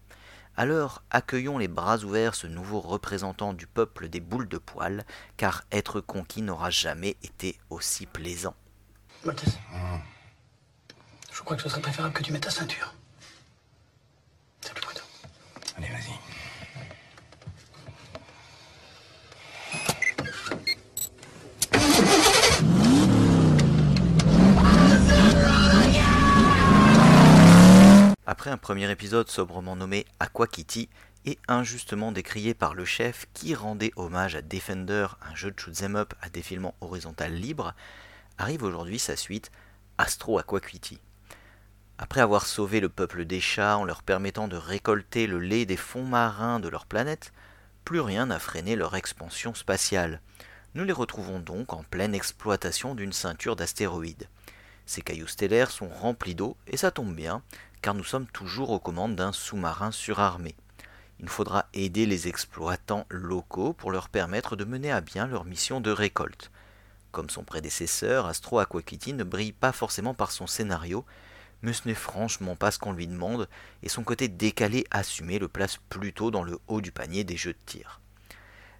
Alors 0.60 1.04
accueillons 1.10 1.58
les 1.58 1.69
bras 1.69 2.00
ouverts 2.00 2.36
ce 2.36 2.45
nouveau 2.45 2.82
représentant 2.82 3.54
du 3.54 3.65
peuple 3.65 4.10
des 4.10 4.19
boules 4.19 4.50
de 4.50 4.58
poil, 4.58 5.06
car 5.38 5.63
être 5.72 6.02
conquis 6.02 6.41
n'aura 6.41 6.69
jamais 6.69 7.15
été 7.24 7.58
aussi 7.69 8.06
plaisant. 8.06 8.54
Maltese, 9.24 9.58
je 11.32 11.41
crois 11.43 11.56
que 11.56 11.63
ce 11.63 11.69
serait 11.69 11.80
préférable 11.80 12.13
que 12.13 12.24
tu 12.24 12.34
mettes 12.34 12.43
ta 12.43 12.50
ceinture. 12.50 12.93
Après 28.39 28.52
un 28.52 28.58
premier 28.58 28.89
épisode 28.89 29.28
sobrement 29.30 29.75
nommé 29.75 30.06
Aqua 30.21 30.47
Kitty 30.47 30.88
et 31.25 31.38
injustement 31.49 32.13
décrié 32.13 32.54
par 32.54 32.73
le 32.73 32.86
chef 32.86 33.25
qui 33.34 33.54
rendait 33.54 33.91
hommage 33.97 34.38
à 34.38 34.41
Defender, 34.41 35.08
un 35.30 35.36
jeu 35.36 35.52
de 35.52 35.60
shoot'em 35.60 35.97
up 35.97 36.13
à 36.21 36.30
défilement 36.30 36.73
horizontal 36.80 37.34
libre, 37.34 37.73
arrive 38.38 38.63
aujourd'hui 38.63 38.97
sa 38.97 39.17
suite 39.17 39.52
Astro 39.97 40.39
Aqua 40.39 40.62
Kitty. 40.62 41.02
Après 41.97 42.21
avoir 42.21 42.45
sauvé 42.45 42.80
le 42.80 42.88
peuple 42.88 43.25
des 43.25 43.41
chats 43.41 43.78
en 43.78 43.84
leur 43.84 44.04
permettant 44.04 44.47
de 44.47 44.56
récolter 44.56 45.28
le 45.28 45.39
lait 45.39 45.65
des 45.65 45.75
fonds 45.75 46.06
marins 46.06 46.62
de 46.62 46.69
leur 46.69 46.86
planète, 46.86 47.34
plus 47.84 47.99
rien 47.99 48.28
n'a 48.28 48.39
freiné 48.39 48.78
leur 48.78 48.95
expansion 48.95 49.54
spatiale. 49.54 50.21
Nous 50.75 50.86
les 50.86 50.93
retrouvons 50.93 51.41
donc 51.41 51.73
en 51.73 51.84
pleine 51.84 52.15
exploitation 52.15 52.95
d'une 52.95 53.12
ceinture 53.12 53.58
d'astéroïdes. 53.58 54.30
Ces 54.86 55.02
cailloux 55.02 55.28
stellaires 55.28 55.69
sont 55.71 55.89
remplis 55.89 56.36
d'eau 56.36 56.58
et 56.65 56.78
ça 56.78 56.89
tombe 56.89 57.13
bien, 57.13 57.43
car 57.81 57.93
nous 57.93 58.03
sommes 58.03 58.27
toujours 58.27 58.69
aux 58.71 58.79
commandes 58.79 59.15
d'un 59.15 59.31
sous-marin 59.31 59.91
surarmé. 59.91 60.55
Il 61.19 61.27
faudra 61.27 61.65
aider 61.73 62.05
les 62.05 62.27
exploitants 62.27 63.05
locaux 63.09 63.73
pour 63.73 63.91
leur 63.91 64.09
permettre 64.09 64.55
de 64.55 64.63
mener 64.63 64.91
à 64.91 65.01
bien 65.01 65.27
leur 65.27 65.45
mission 65.45 65.81
de 65.81 65.91
récolte. 65.91 66.51
Comme 67.11 67.29
son 67.29 67.43
prédécesseur, 67.43 68.25
Astro 68.27 68.59
Aquakitty 68.59 69.13
ne 69.13 69.23
brille 69.23 69.51
pas 69.51 69.71
forcément 69.71 70.13
par 70.13 70.31
son 70.31 70.47
scénario, 70.47 71.05
mais 71.61 71.73
ce 71.73 71.87
n'est 71.87 71.95
franchement 71.95 72.55
pas 72.55 72.71
ce 72.71 72.79
qu'on 72.79 72.93
lui 72.93 73.07
demande, 73.07 73.49
et 73.83 73.89
son 73.89 74.03
côté 74.03 74.27
décalé 74.27 74.85
assumé 74.91 75.39
le 75.39 75.47
place 75.47 75.77
plutôt 75.89 76.31
dans 76.31 76.43
le 76.43 76.59
haut 76.67 76.81
du 76.81 76.91
panier 76.91 77.23
des 77.23 77.35
jeux 77.35 77.53
de 77.53 77.59
tir. 77.65 77.99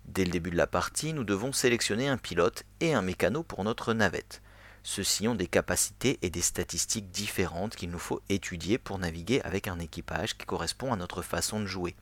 Dès 0.06 0.26
le 0.26 0.32
début 0.32 0.52
de 0.52 0.58
la 0.58 0.68
partie, 0.68 1.14
nous 1.14 1.24
devons 1.24 1.52
sélectionner 1.52 2.08
un 2.08 2.18
pilote 2.18 2.64
et 2.80 2.94
un 2.94 3.02
mécano 3.02 3.44
pour 3.44 3.64
notre 3.64 3.94
navette. 3.94 4.42
Ceux-ci 4.84 5.28
ont 5.28 5.36
des 5.36 5.48
capacités 5.48 6.20
et 6.22 6.30
des 6.30 6.42
statistiques 6.42 7.12
différentes 7.12 7.76
qu'il 7.76 7.90
nous 7.90 8.00
faut 8.00 8.22
étudier 8.30 8.78
pour 8.78 8.98
naviguer 8.98 9.42
avec 9.42 9.68
un 9.68 9.80
équipage 9.80 10.38
qui 10.38 10.46
correspond 10.46 10.94
à 10.94 10.96
notre 10.96 11.22
façon 11.22 11.60
de 11.60 11.66
jouer. 11.66 11.96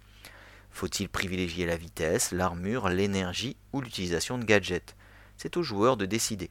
Faut-il 0.72 1.10
privilégier 1.10 1.66
la 1.66 1.78
vitesse, 1.78 2.32
l'armure, 2.32 2.90
l'énergie 2.90 3.58
ou 3.74 3.82
l'utilisation 3.82 4.38
de 4.38 4.46
gadgets? 4.46 4.96
C'est 5.38 5.58
aux 5.58 5.64
joueurs 5.64 5.98
de 5.98 6.06
décider. 6.06 6.50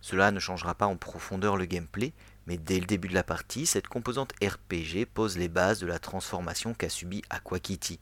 Cela 0.00 0.30
ne 0.30 0.40
changera 0.40 0.74
pas 0.74 0.86
en 0.86 0.96
profondeur 0.96 1.56
le 1.56 1.64
gameplay, 1.64 2.12
mais 2.46 2.58
dès 2.58 2.80
le 2.80 2.86
début 2.86 3.08
de 3.08 3.14
la 3.14 3.22
partie, 3.22 3.66
cette 3.66 3.86
composante 3.86 4.32
RPG 4.42 5.06
pose 5.06 5.38
les 5.38 5.48
bases 5.48 5.78
de 5.78 5.86
la 5.86 5.98
transformation 5.98 6.74
qu'a 6.74 6.88
subi 6.88 7.22
Aquakitty. 7.30 8.00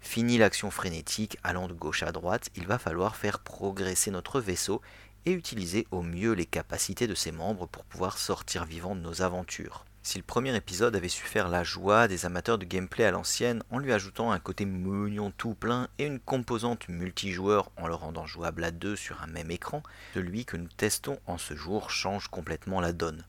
Fini 0.00 0.36
l'action 0.36 0.70
frénétique 0.70 1.38
allant 1.42 1.68
de 1.68 1.74
gauche 1.74 2.02
à 2.02 2.12
droite, 2.12 2.50
il 2.56 2.66
va 2.66 2.78
falloir 2.78 3.16
faire 3.16 3.38
progresser 3.38 4.10
notre 4.10 4.40
vaisseau 4.40 4.82
et 5.26 5.32
utiliser 5.32 5.86
au 5.90 6.02
mieux 6.02 6.32
les 6.32 6.46
capacités 6.46 7.06
de 7.06 7.14
ses 7.14 7.32
membres 7.32 7.66
pour 7.66 7.84
pouvoir 7.84 8.18
sortir 8.18 8.64
vivant 8.64 8.94
de 8.94 9.00
nos 9.00 9.22
aventures. 9.22 9.84
Si 10.06 10.18
le 10.18 10.24
premier 10.24 10.54
épisode 10.54 10.94
avait 10.96 11.08
su 11.08 11.24
faire 11.24 11.48
la 11.48 11.64
joie 11.64 12.08
des 12.08 12.26
amateurs 12.26 12.58
de 12.58 12.66
gameplay 12.66 13.04
à 13.04 13.10
l'ancienne 13.10 13.62
en 13.70 13.78
lui 13.78 13.90
ajoutant 13.90 14.32
un 14.32 14.38
côté 14.38 14.66
mignon 14.66 15.32
tout 15.34 15.54
plein 15.54 15.88
et 15.98 16.04
une 16.04 16.20
composante 16.20 16.88
multijoueur 16.88 17.70
en 17.78 17.86
le 17.86 17.94
rendant 17.94 18.26
jouable 18.26 18.64
à 18.64 18.70
deux 18.70 18.96
sur 18.96 19.22
un 19.22 19.26
même 19.28 19.50
écran, 19.50 19.82
celui 20.12 20.44
que 20.44 20.58
nous 20.58 20.68
testons 20.68 21.18
en 21.26 21.38
ce 21.38 21.54
jour 21.54 21.90
change 21.90 22.28
complètement 22.28 22.82
la 22.82 22.92
donne. 22.92 23.24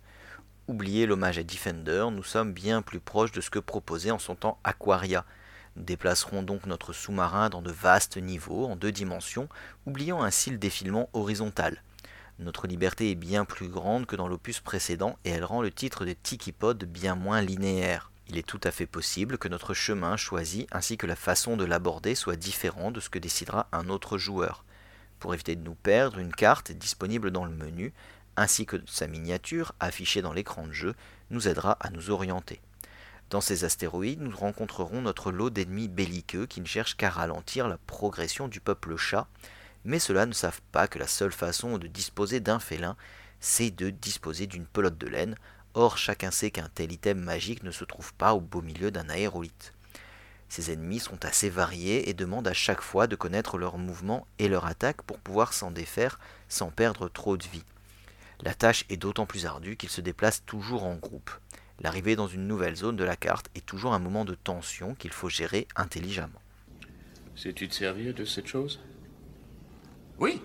Oubliez 0.67 1.05
l'hommage 1.05 1.37
à 1.37 1.43
Defender, 1.43 2.07
nous 2.11 2.23
sommes 2.23 2.51
bien 2.51 2.81
plus 2.81 2.99
proches 2.99 3.31
de 3.31 3.39
ce 3.39 3.49
que 3.49 3.59
proposait 3.59 4.11
en 4.11 4.19
son 4.19 4.35
temps 4.35 4.59
Aquaria. 4.65 5.23
Déplacerons 5.75 6.41
donc 6.41 6.65
notre 6.65 6.93
sous-marin 6.93 7.49
dans 7.49 7.61
de 7.61 7.71
vastes 7.71 8.17
niveaux 8.17 8.65
en 8.65 8.75
deux 8.75 8.91
dimensions, 8.91 9.49
oubliant 9.85 10.23
ainsi 10.23 10.49
le 10.49 10.57
défilement 10.57 11.09
horizontal. 11.13 11.81
Notre 12.39 12.67
liberté 12.67 13.11
est 13.11 13.15
bien 13.15 13.45
plus 13.45 13.67
grande 13.67 14.05
que 14.05 14.15
dans 14.15 14.27
l'opus 14.27 14.59
précédent 14.59 15.17
et 15.25 15.31
elle 15.31 15.45
rend 15.45 15.61
le 15.61 15.71
titre 15.71 16.05
de 16.05 16.13
Tiki 16.13 16.51
Pod 16.51 16.83
bien 16.83 17.15
moins 17.15 17.41
linéaire. 17.41 18.11
Il 18.27 18.37
est 18.37 18.47
tout 18.47 18.59
à 18.63 18.71
fait 18.71 18.87
possible 18.87 19.37
que 19.37 19.47
notre 19.47 19.73
chemin 19.73 20.17
choisi 20.17 20.67
ainsi 20.71 20.97
que 20.97 21.07
la 21.07 21.15
façon 21.15 21.57
de 21.57 21.65
l'aborder 21.65 22.15
soit 22.15 22.35
différent 22.35 22.91
de 22.91 22.99
ce 22.99 23.09
que 23.09 23.19
décidera 23.19 23.67
un 23.71 23.89
autre 23.89 24.17
joueur. 24.17 24.65
Pour 25.19 25.33
éviter 25.33 25.55
de 25.55 25.63
nous 25.63 25.75
perdre, 25.75 26.19
une 26.19 26.33
carte 26.33 26.71
disponible 26.71 27.31
dans 27.31 27.45
le 27.45 27.53
menu 27.53 27.93
ainsi 28.37 28.65
que 28.65 28.77
sa 28.85 29.07
miniature 29.07 29.73
affichée 29.79 30.21
dans 30.21 30.33
l'écran 30.33 30.67
de 30.67 30.73
jeu 30.73 30.95
nous 31.29 31.47
aidera 31.47 31.77
à 31.79 31.89
nous 31.89 32.09
orienter. 32.09 32.59
Dans 33.29 33.41
ces 33.41 33.63
astéroïdes, 33.63 34.21
nous 34.21 34.35
rencontrerons 34.35 35.01
notre 35.01 35.31
lot 35.31 35.49
d'ennemis 35.49 35.87
belliqueux 35.87 36.45
qui 36.45 36.61
ne 36.61 36.65
cherchent 36.65 36.95
qu'à 36.95 37.09
ralentir 37.09 37.67
la 37.67 37.77
progression 37.77 38.47
du 38.47 38.59
peuple 38.59 38.95
chat 38.97 39.27
mais 39.85 39.99
ceux-là 39.99 40.25
ne 40.25 40.33
savent 40.33 40.61
pas 40.71 40.87
que 40.87 40.99
la 40.99 41.07
seule 41.07 41.31
façon 41.31 41.77
de 41.77 41.87
disposer 41.87 42.39
d'un 42.39 42.59
félin, 42.59 42.97
c'est 43.39 43.69
de 43.69 43.91
disposer 43.91 44.47
d'une 44.47 44.65
pelote 44.65 44.97
de 44.97 45.07
laine, 45.07 45.35
or 45.75 45.97
chacun 45.97 46.31
sait 46.31 46.51
qu'un 46.51 46.69
tel 46.73 46.91
item 46.91 47.19
magique 47.19 47.63
ne 47.63 47.71
se 47.71 47.85
trouve 47.85 48.13
pas 48.15 48.33
au 48.33 48.41
beau 48.41 48.61
milieu 48.61 48.91
d'un 48.91 49.07
aérolite. 49.09 49.73
Ces 50.49 50.71
ennemis 50.71 50.99
sont 50.99 51.23
assez 51.23 51.49
variés 51.49 52.09
et 52.09 52.13
demandent 52.13 52.47
à 52.47 52.53
chaque 52.53 52.81
fois 52.81 53.07
de 53.07 53.15
connaître 53.15 53.57
leurs 53.57 53.77
mouvements 53.77 54.27
et 54.39 54.47
leur 54.47 54.65
attaque 54.65 55.01
pour 55.03 55.19
pouvoir 55.19 55.53
s'en 55.53 55.71
défaire 55.71 56.19
sans 56.49 56.71
perdre 56.71 57.07
trop 57.07 57.37
de 57.37 57.45
vie. 57.47 57.63
La 58.41 58.53
tâche 58.53 58.85
est 58.89 58.97
d'autant 58.97 59.25
plus 59.25 59.45
ardue 59.45 59.77
qu'ils 59.77 59.89
se 59.89 60.01
déplacent 60.01 60.45
toujours 60.45 60.83
en 60.83 60.95
groupe. 60.95 61.31
L'arrivée 61.81 62.15
dans 62.15 62.27
une 62.27 62.47
nouvelle 62.47 62.75
zone 62.75 62.95
de 62.95 63.03
la 63.03 63.15
carte 63.15 63.49
est 63.55 63.65
toujours 63.65 63.93
un 63.93 63.99
moment 63.99 64.25
de 64.25 64.35
tension 64.35 64.95
qu'il 64.95 65.11
faut 65.11 65.29
gérer 65.29 65.67
intelligemment. 65.75 66.41
Sais-tu 67.35 67.67
te 67.67 67.75
servir 67.75 68.13
de 68.13 68.23
cette 68.23 68.47
chose? 68.47 68.79
Oui. 70.17 70.41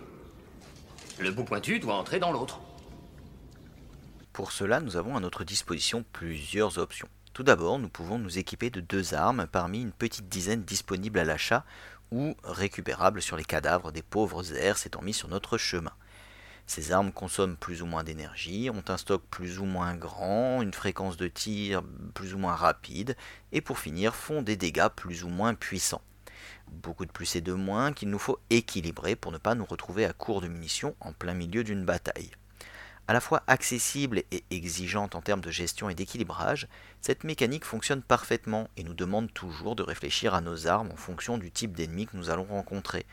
Le 1.19 1.31
bout 1.31 1.45
pointu 1.45 1.79
doit 1.79 1.95
entrer 1.95 2.19
dans 2.19 2.33
l'autre. 2.33 2.61
Pour 4.33 4.53
cela, 4.53 4.81
nous 4.81 4.97
avons 4.97 5.17
à 5.17 5.21
notre 5.21 5.45
disposition 5.45 6.05
plusieurs 6.13 6.79
options. 6.79 7.09
Tout 7.33 7.43
d'abord, 7.43 7.79
nous 7.79 7.89
pouvons 7.89 8.19
nous 8.19 8.39
équiper 8.39 8.71
de 8.71 8.81
deux 8.81 9.15
armes 9.15 9.47
parmi 9.51 9.83
une 9.83 9.93
petite 9.93 10.29
dizaine 10.29 10.63
disponibles 10.63 11.19
à 11.19 11.25
l'achat 11.25 11.65
ou 12.11 12.35
récupérables 12.43 13.23
sur 13.23 13.37
les 13.37 13.45
cadavres 13.45 13.93
des 13.93 14.03
pauvres 14.03 14.53
airs 14.55 14.79
s'étant 14.79 15.03
mis 15.03 15.15
sur 15.15 15.29
notre 15.29 15.59
chemin. 15.59 15.93
Ces 16.71 16.93
armes 16.93 17.11
consomment 17.11 17.57
plus 17.57 17.83
ou 17.83 17.87
moins 17.87 18.05
d'énergie, 18.05 18.71
ont 18.71 18.85
un 18.87 18.97
stock 18.97 19.25
plus 19.29 19.59
ou 19.59 19.65
moins 19.65 19.97
grand, 19.97 20.63
une 20.63 20.73
fréquence 20.73 21.17
de 21.17 21.27
tir 21.27 21.83
plus 22.15 22.33
ou 22.33 22.39
moins 22.39 22.55
rapide, 22.55 23.17
et 23.51 23.61
pour 23.61 23.81
finir 23.81 24.15
font 24.15 24.41
des 24.41 24.55
dégâts 24.55 24.87
plus 24.95 25.25
ou 25.25 25.31
moins 25.31 25.55
puissants. 25.55 26.01
Beaucoup 26.71 27.07
de 27.07 27.11
plus 27.11 27.35
et 27.35 27.41
de 27.41 27.55
moins 27.55 27.93
qu'il 27.93 28.09
nous 28.09 28.21
faut 28.21 28.39
équilibrer 28.51 29.17
pour 29.17 29.33
ne 29.33 29.39
pas 29.39 29.57
nous 29.57 29.65
retrouver 29.65 30.05
à 30.05 30.13
court 30.13 30.41
de 30.41 30.47
munitions 30.47 30.95
en 31.01 31.13
plein 31.13 31.35
milieu 31.35 31.65
d'une 31.65 31.85
bataille. 31.85 32.31
À 33.09 33.15
la 33.15 33.21
fois 33.21 33.43
accessible 33.49 34.23
et 34.31 34.45
exigeante 34.53 35.17
en 35.17 35.23
termes 35.23 35.41
de 35.41 35.51
gestion 35.51 35.91
et 35.91 35.97
d'équilibrage, 35.97 36.69
cette 37.01 37.25
mécanique 37.25 37.65
fonctionne 37.65 38.03
parfaitement 38.03 38.69
et 38.77 38.85
nous 38.85 38.95
demande 38.95 39.35
toujours 39.35 39.75
de 39.75 39.83
réfléchir 39.83 40.35
à 40.35 40.41
nos 40.41 40.69
armes 40.69 40.93
en 40.93 40.97
fonction 40.97 41.37
du 41.37 41.51
type 41.51 41.73
d'ennemi 41.73 42.07
que 42.07 42.17
nous 42.17 42.31
allons 42.31 42.45
rencontrer. 42.45 43.07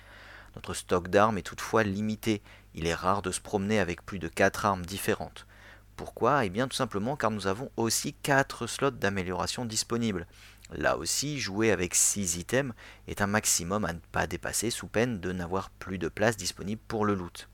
Notre 0.58 0.74
stock 0.74 1.08
d'armes 1.10 1.38
est 1.38 1.44
toutefois 1.44 1.84
limité, 1.84 2.42
il 2.74 2.88
est 2.88 2.96
rare 2.96 3.22
de 3.22 3.30
se 3.30 3.40
promener 3.40 3.78
avec 3.78 4.04
plus 4.04 4.18
de 4.18 4.28
4 4.28 4.66
armes 4.66 4.88
différentes. 4.88 5.46
Pourquoi? 5.96 6.46
Eh 6.46 6.50
bien 6.50 6.68
tout 6.68 6.76
simplement 6.76 7.16
car 7.16 7.30
nous 7.30 7.46
avons 7.46 7.70
aussi 7.78 8.14
4 8.24 8.66
slots 8.66 8.90
d'amélioration 8.90 9.66
disponibles. 9.66 10.26
Là 10.72 10.98
aussi, 10.98 11.40
jouer 11.40 11.72
avec 11.72 11.94
6 11.94 12.38
items 12.38 12.74
est 13.08 13.22
un 13.22 13.28
maximum 13.28 13.86
à 13.86 13.94
ne 13.94 14.00
pas 14.12 14.26
dépasser 14.26 14.72
sous 14.72 14.88
peine 14.88 15.20
de 15.20 15.32
n'avoir 15.32 15.70
plus 15.70 16.00
de 16.00 16.08
place 16.08 16.38
disponible 16.38 16.82
pour 16.88 17.06
le 17.06 17.14
loot. 17.14 17.50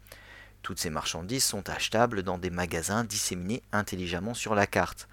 Toutes 0.62 0.80
ces 0.80 0.90
marchandises 0.90 1.44
sont 1.44 1.70
achetables 1.70 2.24
dans 2.24 2.38
des 2.38 2.52
magasins 2.52 3.04
disséminés 3.04 3.64
intelligemment 3.74 4.34
sur 4.34 4.56
la 4.56 4.66
carte. 4.66 5.10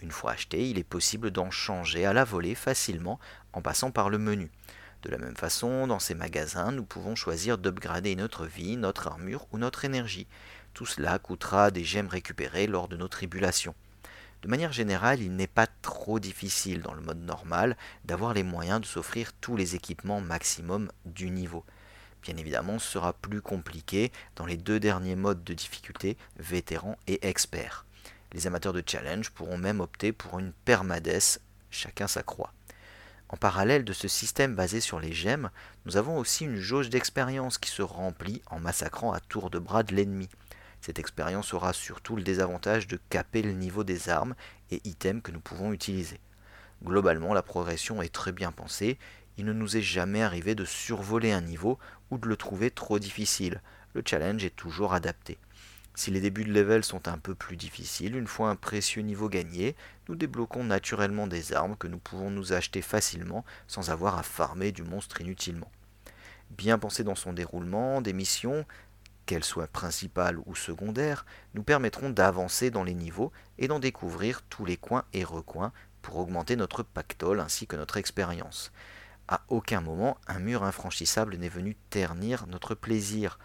Une 0.00 0.12
fois 0.12 0.30
acheté, 0.30 0.70
il 0.70 0.78
est 0.78 0.84
possible 0.84 1.32
d'en 1.32 1.50
changer 1.50 2.06
à 2.06 2.12
la 2.12 2.22
volée 2.22 2.54
facilement 2.54 3.18
en 3.52 3.62
passant 3.62 3.90
par 3.90 4.10
le 4.10 4.18
menu. 4.18 4.48
De 5.02 5.10
la 5.10 5.18
même 5.18 5.36
façon, 5.36 5.88
dans 5.88 5.98
ces 5.98 6.14
magasins, 6.14 6.70
nous 6.70 6.84
pouvons 6.84 7.16
choisir 7.16 7.58
d'upgrader 7.58 8.14
notre 8.14 8.46
vie, 8.46 8.76
notre 8.76 9.08
armure 9.08 9.46
ou 9.50 9.58
notre 9.58 9.84
énergie. 9.84 10.28
Tout 10.74 10.86
cela 10.86 11.18
coûtera 11.18 11.72
des 11.72 11.82
gemmes 11.82 12.08
récupérées 12.08 12.68
lors 12.68 12.86
de 12.86 12.96
nos 12.96 13.08
tribulations. 13.08 13.74
De 14.42 14.48
manière 14.48 14.72
générale, 14.72 15.20
il 15.20 15.34
n'est 15.34 15.48
pas 15.48 15.66
trop 15.66 16.20
difficile 16.20 16.82
dans 16.82 16.94
le 16.94 17.00
mode 17.00 17.20
normal 17.20 17.76
d'avoir 18.04 18.32
les 18.32 18.44
moyens 18.44 18.80
de 18.80 18.86
s'offrir 18.86 19.32
tous 19.40 19.56
les 19.56 19.74
équipements 19.74 20.20
maximum 20.20 20.90
du 21.04 21.30
niveau. 21.30 21.64
Bien 22.22 22.36
évidemment, 22.36 22.78
ce 22.78 22.92
sera 22.92 23.12
plus 23.12 23.40
compliqué 23.40 24.12
dans 24.36 24.46
les 24.46 24.56
deux 24.56 24.78
derniers 24.78 25.16
modes 25.16 25.42
de 25.42 25.54
difficulté, 25.54 26.16
vétéran 26.38 26.96
et 27.08 27.26
expert. 27.26 27.86
Les 28.32 28.46
amateurs 28.46 28.72
de 28.72 28.82
challenge 28.86 29.30
pourront 29.30 29.58
même 29.58 29.80
opter 29.80 30.12
pour 30.12 30.38
une 30.38 30.52
permadesse, 30.64 31.40
chacun 31.70 32.06
sa 32.06 32.22
croix. 32.22 32.52
En 33.32 33.36
parallèle 33.36 33.84
de 33.84 33.92
ce 33.92 34.06
système 34.06 34.54
basé 34.54 34.80
sur 34.80 35.00
les 35.00 35.12
gemmes, 35.12 35.50
nous 35.84 35.96
avons 35.96 36.18
aussi 36.18 36.44
une 36.44 36.60
jauge 36.60 36.90
d'expérience 36.90 37.58
qui 37.58 37.70
se 37.70 37.82
remplit 37.82 38.42
en 38.46 38.60
massacrant 38.60 39.12
à 39.12 39.20
tour 39.20 39.50
de 39.50 39.58
bras 39.58 39.82
de 39.82 39.94
l'ennemi. 39.94 40.28
Cette 40.80 40.98
expérience 40.98 41.54
aura 41.54 41.72
surtout 41.72 42.14
le 42.14 42.22
désavantage 42.22 42.86
de 42.86 43.00
caper 43.08 43.42
le 43.42 43.52
niveau 43.52 43.82
des 43.82 44.08
armes 44.08 44.34
et 44.70 44.80
items 44.84 45.22
que 45.22 45.32
nous 45.32 45.40
pouvons 45.40 45.72
utiliser. 45.72 46.20
Globalement, 46.84 47.34
la 47.34 47.42
progression 47.42 48.02
est 48.02 48.12
très 48.12 48.32
bien 48.32 48.52
pensée 48.52 48.98
il 49.38 49.44
ne 49.46 49.52
nous 49.52 49.76
est 49.76 49.82
jamais 49.82 50.22
arrivé 50.22 50.54
de 50.54 50.64
survoler 50.64 51.32
un 51.32 51.40
niveau 51.40 51.78
ou 52.10 52.18
de 52.18 52.28
le 52.28 52.36
trouver 52.36 52.70
trop 52.70 52.98
difficile. 52.98 53.62
Le 53.94 54.02
challenge 54.04 54.44
est 54.44 54.54
toujours 54.54 54.92
adapté. 54.92 55.38
Si 55.94 56.10
les 56.10 56.20
débuts 56.20 56.44
de 56.44 56.52
level 56.52 56.84
sont 56.84 57.08
un 57.08 57.18
peu 57.18 57.34
plus 57.34 57.56
difficiles, 57.56 58.16
une 58.16 58.26
fois 58.26 58.50
un 58.50 58.56
précieux 58.56 59.02
niveau 59.02 59.28
gagné, 59.28 59.76
débloquons 60.16 60.64
naturellement 60.64 61.26
des 61.26 61.52
armes 61.52 61.76
que 61.76 61.86
nous 61.86 61.98
pouvons 61.98 62.30
nous 62.30 62.52
acheter 62.52 62.82
facilement 62.82 63.44
sans 63.66 63.90
avoir 63.90 64.18
à 64.18 64.22
farmer 64.22 64.72
du 64.72 64.82
monstre 64.82 65.20
inutilement. 65.20 65.70
Bien 66.50 66.78
pensé 66.78 67.04
dans 67.04 67.14
son 67.14 67.32
déroulement, 67.32 68.00
des 68.00 68.12
missions, 68.12 68.66
qu'elles 69.26 69.44
soient 69.44 69.66
principales 69.66 70.38
ou 70.46 70.54
secondaires, 70.54 71.24
nous 71.54 71.62
permettront 71.62 72.10
d'avancer 72.10 72.70
dans 72.70 72.84
les 72.84 72.94
niveaux 72.94 73.32
et 73.58 73.68
d'en 73.68 73.78
découvrir 73.78 74.42
tous 74.42 74.64
les 74.64 74.76
coins 74.76 75.04
et 75.12 75.24
recoins 75.24 75.72
pour 76.02 76.18
augmenter 76.18 76.56
notre 76.56 76.82
pactole 76.82 77.40
ainsi 77.40 77.66
que 77.66 77.76
notre 77.76 77.96
expérience. 77.96 78.72
À 79.28 79.42
aucun 79.48 79.80
moment 79.80 80.18
un 80.26 80.40
mur 80.40 80.64
infranchissable 80.64 81.36
n'est 81.36 81.48
venu 81.48 81.76
ternir 81.90 82.46
notre 82.48 82.74
plaisir. 82.74 83.38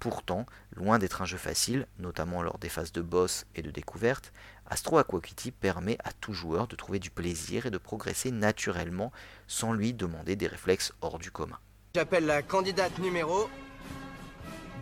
Pourtant, 0.00 0.46
loin 0.74 0.98
d'être 0.98 1.22
un 1.22 1.26
jeu 1.26 1.38
facile, 1.38 1.86
notamment 1.98 2.42
lors 2.42 2.58
des 2.58 2.68
phases 2.68 2.92
de 2.92 3.02
boss 3.02 3.46
et 3.54 3.62
de 3.62 3.70
découverte, 3.70 4.32
Astro 4.70 4.98
Aquakitty 4.98 5.50
permet 5.50 5.96
à 6.04 6.12
tout 6.12 6.32
joueur 6.32 6.68
de 6.68 6.76
trouver 6.76 6.98
du 6.98 7.10
plaisir 7.10 7.66
et 7.66 7.70
de 7.70 7.78
progresser 7.78 8.30
naturellement 8.30 9.12
sans 9.46 9.72
lui 9.72 9.94
demander 9.94 10.36
des 10.36 10.46
réflexes 10.46 10.92
hors 11.00 11.18
du 11.18 11.30
commun. 11.30 11.58
J'appelle 11.94 12.26
la 12.26 12.42
candidate 12.42 12.98
numéro 12.98 13.48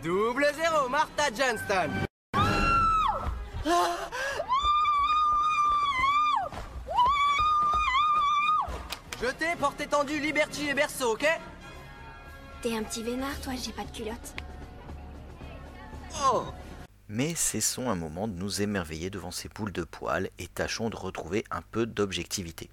double 0.03 0.45
zéro, 0.55 0.89
Martha 0.89 1.25
Johnston. 1.35 1.89
Jeté, 9.19 9.55
porte 9.59 9.81
étendue, 9.81 10.19
Liberty 10.19 10.69
et 10.69 10.73
Berceau, 10.73 11.13
ok? 11.13 11.27
T'es 12.61 12.75
un 12.75 12.83
petit 12.83 13.01
vénard, 13.01 13.39
toi, 13.41 13.53
j'ai 13.55 13.71
pas 13.71 13.83
de 13.83 13.91
culotte. 13.91 14.35
Oh 16.23 16.43
Mais 17.09 17.35
cessons 17.35 17.89
un 17.89 17.95
moment 17.95 18.27
de 18.27 18.33
nous 18.33 18.61
émerveiller 18.61 19.09
devant 19.09 19.31
ces 19.31 19.47
boules 19.47 19.71
de 19.71 19.85
poils 19.85 20.29
et 20.39 20.47
tâchons 20.47 20.89
de 20.89 20.97
retrouver 20.97 21.45
un 21.51 21.61
peu 21.61 21.85
d'objectivité. 21.85 22.69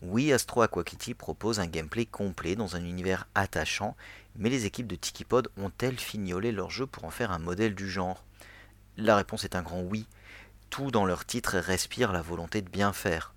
Oui, 0.00 0.32
Astro 0.32 0.62
Aquakitty 0.62 1.12
propose 1.12 1.60
un 1.60 1.66
gameplay 1.66 2.06
complet 2.06 2.56
dans 2.56 2.76
un 2.76 2.84
univers 2.84 3.28
attachant, 3.34 3.94
mais 4.36 4.48
les 4.48 4.64
équipes 4.64 4.86
de 4.86 4.96
Tikipod 4.96 5.50
ont-elles 5.58 5.98
fignolé 5.98 6.50
leur 6.50 6.70
jeu 6.70 6.86
pour 6.86 7.04
en 7.04 7.10
faire 7.10 7.30
un 7.30 7.38
modèle 7.38 7.74
du 7.74 7.90
genre? 7.90 8.24
La 8.96 9.16
réponse 9.16 9.44
est 9.44 9.54
un 9.54 9.62
grand 9.62 9.82
oui. 9.82 10.06
Tout 10.70 10.90
dans 10.90 11.04
leur 11.04 11.26
titre 11.26 11.58
respire 11.58 12.12
la 12.12 12.22
volonté 12.22 12.62
de 12.62 12.70
bien 12.70 12.94
faire. 12.94 13.34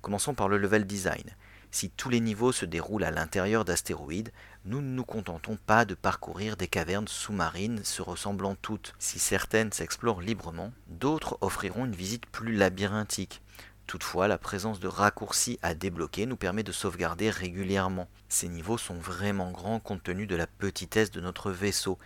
Commençons 0.00 0.34
par 0.34 0.48
le 0.48 0.58
level 0.58 0.86
design. 0.86 1.36
Si 1.70 1.90
tous 1.90 2.08
les 2.08 2.20
niveaux 2.20 2.50
se 2.50 2.64
déroulent 2.64 3.04
à 3.04 3.12
l'intérieur 3.12 3.64
d'astéroïdes, 3.64 4.32
nous 4.68 4.82
ne 4.82 4.86
nous 4.86 5.04
contentons 5.04 5.56
pas 5.56 5.86
de 5.86 5.94
parcourir 5.94 6.58
des 6.58 6.68
cavernes 6.68 7.08
sous-marines 7.08 7.82
se 7.84 8.02
ressemblant 8.02 8.54
toutes. 8.54 8.94
Si 8.98 9.18
certaines 9.18 9.72
s'explorent 9.72 10.20
librement, 10.20 10.72
d'autres 10.88 11.38
offriront 11.40 11.86
une 11.86 11.96
visite 11.96 12.26
plus 12.26 12.54
labyrinthique. 12.54 13.40
Toutefois, 13.86 14.28
la 14.28 14.36
présence 14.36 14.78
de 14.78 14.86
raccourcis 14.86 15.58
à 15.62 15.74
débloquer 15.74 16.26
nous 16.26 16.36
permet 16.36 16.64
de 16.64 16.72
sauvegarder 16.72 17.30
régulièrement. 17.30 18.08
Ces 18.28 18.48
niveaux 18.48 18.76
sont 18.76 18.98
vraiment 18.98 19.50
grands 19.52 19.80
compte 19.80 20.02
tenu 20.02 20.26
de 20.26 20.36
la 20.36 20.46
petitesse 20.46 21.10
de 21.10 21.22
notre 21.22 21.50
vaisseau. 21.50 21.98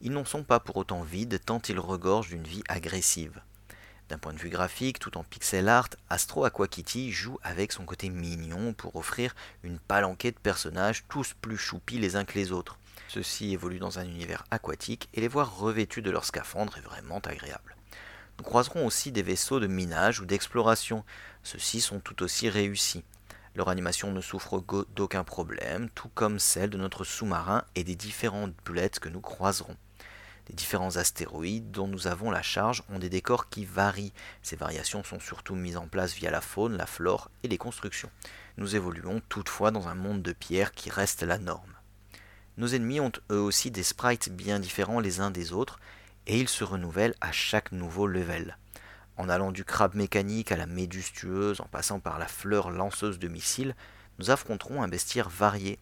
Ils 0.00 0.10
n'en 0.10 0.24
sont 0.24 0.42
pas 0.42 0.58
pour 0.58 0.78
autant 0.78 1.02
vides 1.02 1.38
tant 1.46 1.62
ils 1.68 1.78
regorgent 1.78 2.30
d'une 2.30 2.42
vie 2.42 2.64
agressive. 2.68 3.40
D'un 4.10 4.18
point 4.18 4.32
de 4.32 4.40
vue 4.40 4.48
graphique, 4.48 4.98
tout 4.98 5.16
en 5.16 5.22
pixel 5.22 5.68
art, 5.68 5.90
Astro 6.08 6.44
Aquakitty 6.44 7.12
joue 7.12 7.38
avec 7.44 7.70
son 7.70 7.84
côté 7.84 8.10
mignon 8.10 8.72
pour 8.72 8.96
offrir 8.96 9.36
une 9.62 9.78
palanquée 9.78 10.32
de 10.32 10.36
personnages 10.36 11.04
tous 11.08 11.34
plus 11.40 11.56
choupis 11.56 12.00
les 12.00 12.16
uns 12.16 12.24
que 12.24 12.36
les 12.36 12.50
autres. 12.50 12.76
Ceux-ci 13.06 13.52
évoluent 13.52 13.78
dans 13.78 14.00
un 14.00 14.04
univers 14.04 14.44
aquatique 14.50 15.08
et 15.14 15.20
les 15.20 15.28
voir 15.28 15.56
revêtus 15.56 16.02
de 16.02 16.10
leur 16.10 16.24
scaphandre 16.24 16.76
est 16.76 16.80
vraiment 16.80 17.20
agréable. 17.20 17.76
Nous 18.38 18.44
croiserons 18.44 18.84
aussi 18.84 19.12
des 19.12 19.22
vaisseaux 19.22 19.60
de 19.60 19.68
minage 19.68 20.18
ou 20.18 20.26
d'exploration. 20.26 21.04
Ceux-ci 21.44 21.80
sont 21.80 22.00
tout 22.00 22.24
aussi 22.24 22.48
réussis. 22.48 23.04
Leur 23.54 23.68
animation 23.68 24.10
ne 24.10 24.20
souffre 24.20 24.60
d'aucun 24.96 25.22
problème, 25.22 25.88
tout 25.94 26.10
comme 26.16 26.40
celle 26.40 26.70
de 26.70 26.78
notre 26.78 27.04
sous-marin 27.04 27.62
et 27.76 27.84
des 27.84 27.94
différentes 27.94 28.54
boulettes 28.64 28.98
que 28.98 29.08
nous 29.08 29.20
croiserons. 29.20 29.76
Les 30.48 30.54
différents 30.54 30.96
astéroïdes 30.96 31.70
dont 31.70 31.86
nous 31.86 32.06
avons 32.06 32.30
la 32.30 32.42
charge 32.42 32.82
ont 32.88 32.98
des 32.98 33.08
décors 33.08 33.48
qui 33.48 33.64
varient. 33.64 34.12
Ces 34.42 34.56
variations 34.56 35.04
sont 35.04 35.20
surtout 35.20 35.54
mises 35.54 35.76
en 35.76 35.86
place 35.86 36.14
via 36.14 36.30
la 36.30 36.40
faune, 36.40 36.76
la 36.76 36.86
flore 36.86 37.30
et 37.42 37.48
les 37.48 37.58
constructions. 37.58 38.10
Nous 38.56 38.76
évoluons 38.76 39.22
toutefois 39.28 39.70
dans 39.70 39.88
un 39.88 39.94
monde 39.94 40.22
de 40.22 40.32
pierre 40.32 40.72
qui 40.72 40.90
reste 40.90 41.22
la 41.22 41.38
norme. 41.38 41.74
Nos 42.56 42.68
ennemis 42.68 43.00
ont 43.00 43.12
eux 43.30 43.40
aussi 43.40 43.70
des 43.70 43.82
sprites 43.82 44.28
bien 44.30 44.58
différents 44.58 45.00
les 45.00 45.20
uns 45.20 45.30
des 45.30 45.52
autres, 45.52 45.78
et 46.26 46.38
ils 46.38 46.48
se 46.48 46.64
renouvellent 46.64 47.14
à 47.20 47.32
chaque 47.32 47.72
nouveau 47.72 48.06
level. 48.06 48.58
En 49.16 49.28
allant 49.28 49.52
du 49.52 49.64
crabe 49.64 49.94
mécanique 49.94 50.52
à 50.52 50.56
la 50.56 50.66
méduse 50.66 51.12
tueuse, 51.12 51.60
en 51.60 51.66
passant 51.66 52.00
par 52.00 52.18
la 52.18 52.26
fleur 52.26 52.70
lanceuse 52.70 53.18
de 53.18 53.28
missiles, 53.28 53.74
nous 54.18 54.30
affronterons 54.30 54.82
un 54.82 54.88
bestiaire 54.88 55.28
varié. 55.28 55.78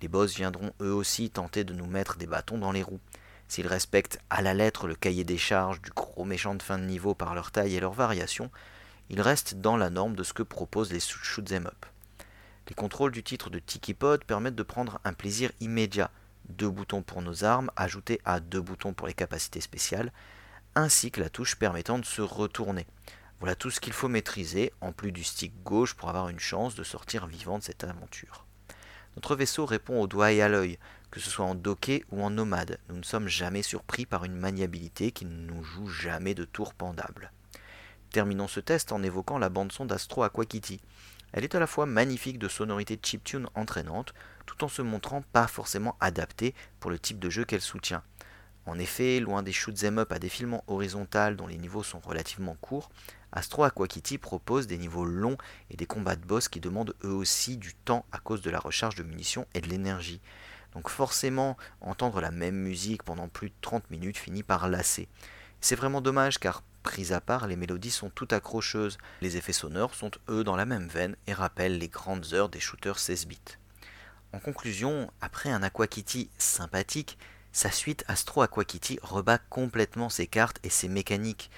Les 0.00 0.08
boss 0.08 0.34
viendront 0.34 0.72
eux 0.80 0.92
aussi 0.92 1.30
tenter 1.30 1.64
de 1.64 1.72
nous 1.72 1.86
mettre 1.86 2.16
des 2.16 2.26
bâtons 2.26 2.58
dans 2.58 2.72
les 2.72 2.82
roues. 2.82 3.00
S'ils 3.48 3.66
respectent 3.66 4.18
à 4.30 4.42
la 4.42 4.54
lettre 4.54 4.88
le 4.88 4.94
cahier 4.94 5.24
des 5.24 5.38
charges 5.38 5.80
du 5.80 5.90
gros 5.90 6.24
méchant 6.24 6.54
de 6.54 6.62
fin 6.62 6.78
de 6.78 6.84
niveau 6.84 7.14
par 7.14 7.34
leur 7.34 7.50
taille 7.52 7.76
et 7.76 7.80
leur 7.80 7.92
variation, 7.92 8.50
il 9.08 9.20
reste 9.20 9.54
dans 9.54 9.76
la 9.76 9.90
norme 9.90 10.16
de 10.16 10.24
ce 10.24 10.32
que 10.32 10.42
proposent 10.42 10.92
les 10.92 11.00
shoot'em 11.00 11.66
up. 11.66 11.86
Les 12.68 12.74
contrôles 12.74 13.12
du 13.12 13.22
titre 13.22 13.48
de 13.48 13.60
Tiki 13.60 13.94
Pod 13.94 14.24
permettent 14.24 14.56
de 14.56 14.62
prendre 14.64 14.98
un 15.04 15.12
plaisir 15.12 15.52
immédiat. 15.60 16.10
Deux 16.48 16.68
boutons 16.68 17.02
pour 17.02 17.22
nos 17.22 17.44
armes, 17.44 17.70
ajoutés 17.76 18.20
à 18.24 18.40
deux 18.40 18.60
boutons 18.60 18.92
pour 18.92 19.06
les 19.06 19.14
capacités 19.14 19.60
spéciales, 19.60 20.12
ainsi 20.74 21.12
que 21.12 21.20
la 21.20 21.30
touche 21.30 21.56
permettant 21.56 21.98
de 21.98 22.04
se 22.04 22.22
retourner. 22.22 22.86
Voilà 23.38 23.54
tout 23.54 23.70
ce 23.70 23.80
qu'il 23.80 23.92
faut 23.92 24.08
maîtriser, 24.08 24.72
en 24.80 24.92
plus 24.92 25.12
du 25.12 25.22
stick 25.22 25.52
gauche 25.62 25.94
pour 25.94 26.08
avoir 26.08 26.28
une 26.28 26.40
chance 26.40 26.74
de 26.74 26.82
sortir 26.82 27.26
vivant 27.26 27.58
de 27.58 27.62
cette 27.62 27.84
aventure. 27.84 28.46
Notre 29.14 29.36
vaisseau 29.36 29.64
répond 29.64 30.00
au 30.00 30.06
doigt 30.06 30.32
et 30.32 30.42
à 30.42 30.48
l'œil, 30.48 30.78
que 31.10 31.20
ce 31.20 31.30
soit 31.30 31.44
en 31.44 31.54
docké 31.54 32.04
ou 32.10 32.22
en 32.22 32.30
nomade. 32.30 32.78
Nous 32.88 32.96
ne 32.96 33.02
sommes 33.02 33.28
jamais 33.28 33.62
surpris 33.62 34.06
par 34.06 34.24
une 34.24 34.36
maniabilité 34.36 35.12
qui 35.12 35.24
ne 35.24 35.46
nous 35.46 35.62
joue 35.62 35.88
jamais 35.88 36.34
de 36.34 36.44
tour 36.44 36.74
pendable. 36.74 37.32
Terminons 38.10 38.48
ce 38.48 38.60
test 38.60 38.92
en 38.92 39.02
évoquant 39.02 39.38
la 39.38 39.48
bande-son 39.48 39.84
d'Astro 39.84 40.22
Aquakitty. 40.22 40.80
Elle 41.32 41.44
est 41.44 41.54
à 41.54 41.60
la 41.60 41.66
fois 41.66 41.86
magnifique 41.86 42.38
de 42.38 42.48
sonorité 42.48 42.98
chiptune 43.02 43.48
entraînante, 43.54 44.14
tout 44.46 44.64
en 44.64 44.68
se 44.68 44.82
montrant 44.82 45.22
pas 45.32 45.46
forcément 45.46 45.96
adaptée 46.00 46.54
pour 46.80 46.90
le 46.90 46.98
type 46.98 47.18
de 47.18 47.30
jeu 47.30 47.44
qu'elle 47.44 47.60
soutient. 47.60 48.02
En 48.64 48.78
effet, 48.78 49.20
loin 49.20 49.42
des 49.42 49.52
shoot'em 49.52 49.98
up 49.98 50.12
à 50.12 50.18
défilement 50.18 50.64
horizontal 50.66 51.36
dont 51.36 51.46
les 51.46 51.58
niveaux 51.58 51.84
sont 51.84 52.00
relativement 52.00 52.56
courts, 52.60 52.90
Astro 53.32 53.64
Aquakitty 53.64 54.18
propose 54.18 54.66
des 54.66 54.78
niveaux 54.78 55.04
longs 55.04 55.36
et 55.70 55.76
des 55.76 55.86
combats 55.86 56.16
de 56.16 56.24
boss 56.24 56.48
qui 56.48 56.58
demandent 56.58 56.94
eux 57.04 57.12
aussi 57.12 57.58
du 57.58 57.74
temps 57.74 58.06
à 58.12 58.18
cause 58.18 58.42
de 58.42 58.50
la 58.50 58.58
recharge 58.58 58.96
de 58.96 59.02
munitions 59.02 59.46
et 59.54 59.60
de 59.60 59.68
l'énergie. 59.68 60.20
Donc 60.76 60.90
forcément, 60.90 61.56
entendre 61.80 62.20
la 62.20 62.30
même 62.30 62.54
musique 62.54 63.02
pendant 63.02 63.28
plus 63.28 63.48
de 63.48 63.54
30 63.62 63.90
minutes 63.90 64.18
finit 64.18 64.42
par 64.42 64.68
lasser. 64.68 65.08
C'est 65.62 65.74
vraiment 65.74 66.02
dommage 66.02 66.38
car, 66.38 66.62
pris 66.82 67.14
à 67.14 67.20
part, 67.22 67.46
les 67.46 67.56
mélodies 67.56 67.90
sont 67.90 68.10
toutes 68.10 68.34
accrocheuses. 68.34 68.98
Les 69.22 69.38
effets 69.38 69.54
sonores 69.54 69.94
sont 69.94 70.10
eux 70.28 70.44
dans 70.44 70.54
la 70.54 70.66
même 70.66 70.86
veine 70.86 71.16
et 71.26 71.32
rappellent 71.32 71.78
les 71.78 71.88
grandes 71.88 72.34
heures 72.34 72.50
des 72.50 72.60
shooters 72.60 72.98
16 72.98 73.26
bits. 73.26 73.56
En 74.34 74.38
conclusion, 74.38 75.10
après 75.22 75.48
un 75.50 75.62
Aquakitty 75.62 76.28
sympathique, 76.36 77.16
sa 77.52 77.70
suite 77.70 78.04
Astro 78.06 78.42
Aquakitty 78.42 78.98
rebat 79.00 79.38
complètement 79.38 80.10
ses 80.10 80.26
cartes 80.26 80.58
et 80.62 80.68
ses 80.68 80.88
mécaniques. 80.88 81.50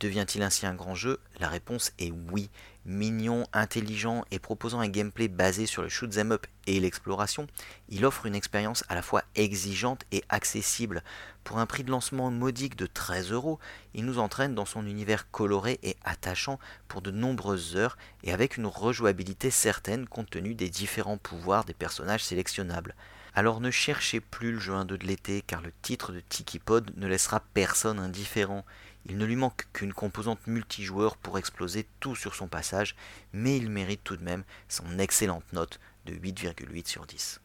Devient-il 0.00 0.42
ainsi 0.42 0.66
un 0.66 0.74
grand 0.74 0.94
jeu? 0.94 1.20
La 1.38 1.48
réponse 1.48 1.92
est 1.98 2.12
oui. 2.30 2.50
Mignon, 2.86 3.46
intelligent 3.52 4.24
et 4.30 4.38
proposant 4.38 4.80
un 4.80 4.88
gameplay 4.88 5.28
basé 5.28 5.66
sur 5.66 5.82
le 5.82 5.88
shoot'em 5.88 6.32
up 6.32 6.46
et 6.66 6.80
l'exploration, 6.80 7.46
il 7.88 8.04
offre 8.04 8.26
une 8.26 8.34
expérience 8.34 8.84
à 8.88 8.94
la 8.94 9.02
fois 9.02 9.22
exigeante 9.36 10.04
et 10.12 10.22
accessible. 10.28 11.02
Pour 11.44 11.58
un 11.58 11.66
prix 11.66 11.84
de 11.84 11.90
lancement 11.90 12.30
modique 12.30 12.76
de 12.76 12.86
13 12.86 13.32
euros, 13.32 13.58
il 13.94 14.04
nous 14.04 14.18
entraîne 14.18 14.54
dans 14.54 14.66
son 14.66 14.86
univers 14.86 15.30
coloré 15.30 15.78
et 15.82 15.96
attachant 16.04 16.58
pour 16.88 17.00
de 17.00 17.10
nombreuses 17.10 17.76
heures 17.76 17.96
et 18.22 18.32
avec 18.32 18.56
une 18.56 18.66
rejouabilité 18.66 19.50
certaine 19.50 20.06
compte 20.06 20.30
tenu 20.30 20.54
des 20.54 20.68
différents 20.68 21.18
pouvoirs 21.18 21.64
des 21.64 21.74
personnages 21.74 22.24
sélectionnables. 22.24 22.94
Alors 23.36 23.60
ne 23.60 23.70
cherchez 23.70 24.20
plus 24.20 24.52
le 24.52 24.60
jeu 24.60 24.74
1 24.74 24.84
de 24.84 24.94
l'été 24.94 25.42
car 25.42 25.60
le 25.60 25.72
titre 25.82 26.12
de 26.12 26.20
Tiki 26.20 26.60
Pod 26.60 26.92
ne 26.96 27.08
laissera 27.08 27.40
personne 27.52 27.98
indifférent. 27.98 28.64
Il 29.06 29.18
ne 29.18 29.26
lui 29.26 29.36
manque 29.36 29.66
qu'une 29.74 29.92
composante 29.92 30.46
multijoueur 30.46 31.16
pour 31.18 31.38
exploser 31.38 31.86
tout 32.00 32.16
sur 32.16 32.34
son 32.34 32.48
passage, 32.48 32.96
mais 33.32 33.56
il 33.56 33.68
mérite 33.68 34.02
tout 34.02 34.16
de 34.16 34.24
même 34.24 34.44
son 34.68 34.98
excellente 34.98 35.44
note 35.52 35.78
de 36.06 36.14
8,8 36.14 36.88
sur 36.88 37.06
10. 37.06 37.40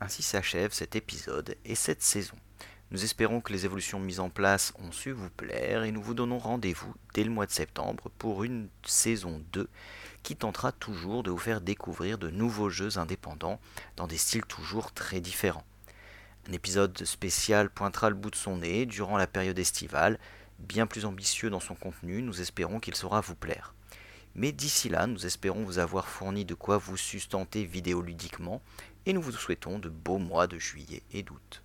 Ainsi 0.00 0.22
s'achève 0.22 0.72
cet 0.72 0.96
épisode 0.96 1.56
et 1.64 1.74
cette 1.74 2.02
saison. 2.02 2.36
Nous 2.94 3.02
espérons 3.02 3.40
que 3.40 3.52
les 3.52 3.64
évolutions 3.64 3.98
mises 3.98 4.20
en 4.20 4.30
place 4.30 4.72
ont 4.78 4.92
su 4.92 5.10
vous 5.10 5.28
plaire 5.28 5.82
et 5.82 5.90
nous 5.90 6.00
vous 6.00 6.14
donnons 6.14 6.38
rendez-vous 6.38 6.94
dès 7.12 7.24
le 7.24 7.30
mois 7.30 7.44
de 7.44 7.50
septembre 7.50 8.08
pour 8.18 8.44
une 8.44 8.68
saison 8.86 9.42
2 9.52 9.68
qui 10.22 10.36
tentera 10.36 10.70
toujours 10.70 11.24
de 11.24 11.32
vous 11.32 11.36
faire 11.38 11.60
découvrir 11.60 12.18
de 12.18 12.30
nouveaux 12.30 12.70
jeux 12.70 12.96
indépendants 12.96 13.58
dans 13.96 14.06
des 14.06 14.16
styles 14.16 14.44
toujours 14.44 14.92
très 14.92 15.20
différents. 15.20 15.64
Un 16.48 16.52
épisode 16.52 17.04
spécial 17.04 17.68
pointera 17.68 18.10
le 18.10 18.14
bout 18.14 18.30
de 18.30 18.36
son 18.36 18.58
nez 18.58 18.86
durant 18.86 19.16
la 19.16 19.26
période 19.26 19.58
estivale, 19.58 20.20
bien 20.60 20.86
plus 20.86 21.04
ambitieux 21.04 21.50
dans 21.50 21.58
son 21.58 21.74
contenu, 21.74 22.22
nous 22.22 22.40
espérons 22.40 22.78
qu'il 22.78 22.94
saura 22.94 23.20
vous 23.20 23.34
plaire. 23.34 23.74
Mais 24.36 24.52
d'ici 24.52 24.88
là, 24.88 25.08
nous 25.08 25.26
espérons 25.26 25.64
vous 25.64 25.80
avoir 25.80 26.06
fourni 26.06 26.44
de 26.44 26.54
quoi 26.54 26.78
vous 26.78 26.96
sustenter 26.96 27.64
vidéoludiquement 27.64 28.62
et 29.04 29.12
nous 29.12 29.20
vous 29.20 29.32
souhaitons 29.32 29.80
de 29.80 29.88
beaux 29.88 30.18
mois 30.18 30.46
de 30.46 30.60
juillet 30.60 31.02
et 31.10 31.24
d'août. 31.24 31.63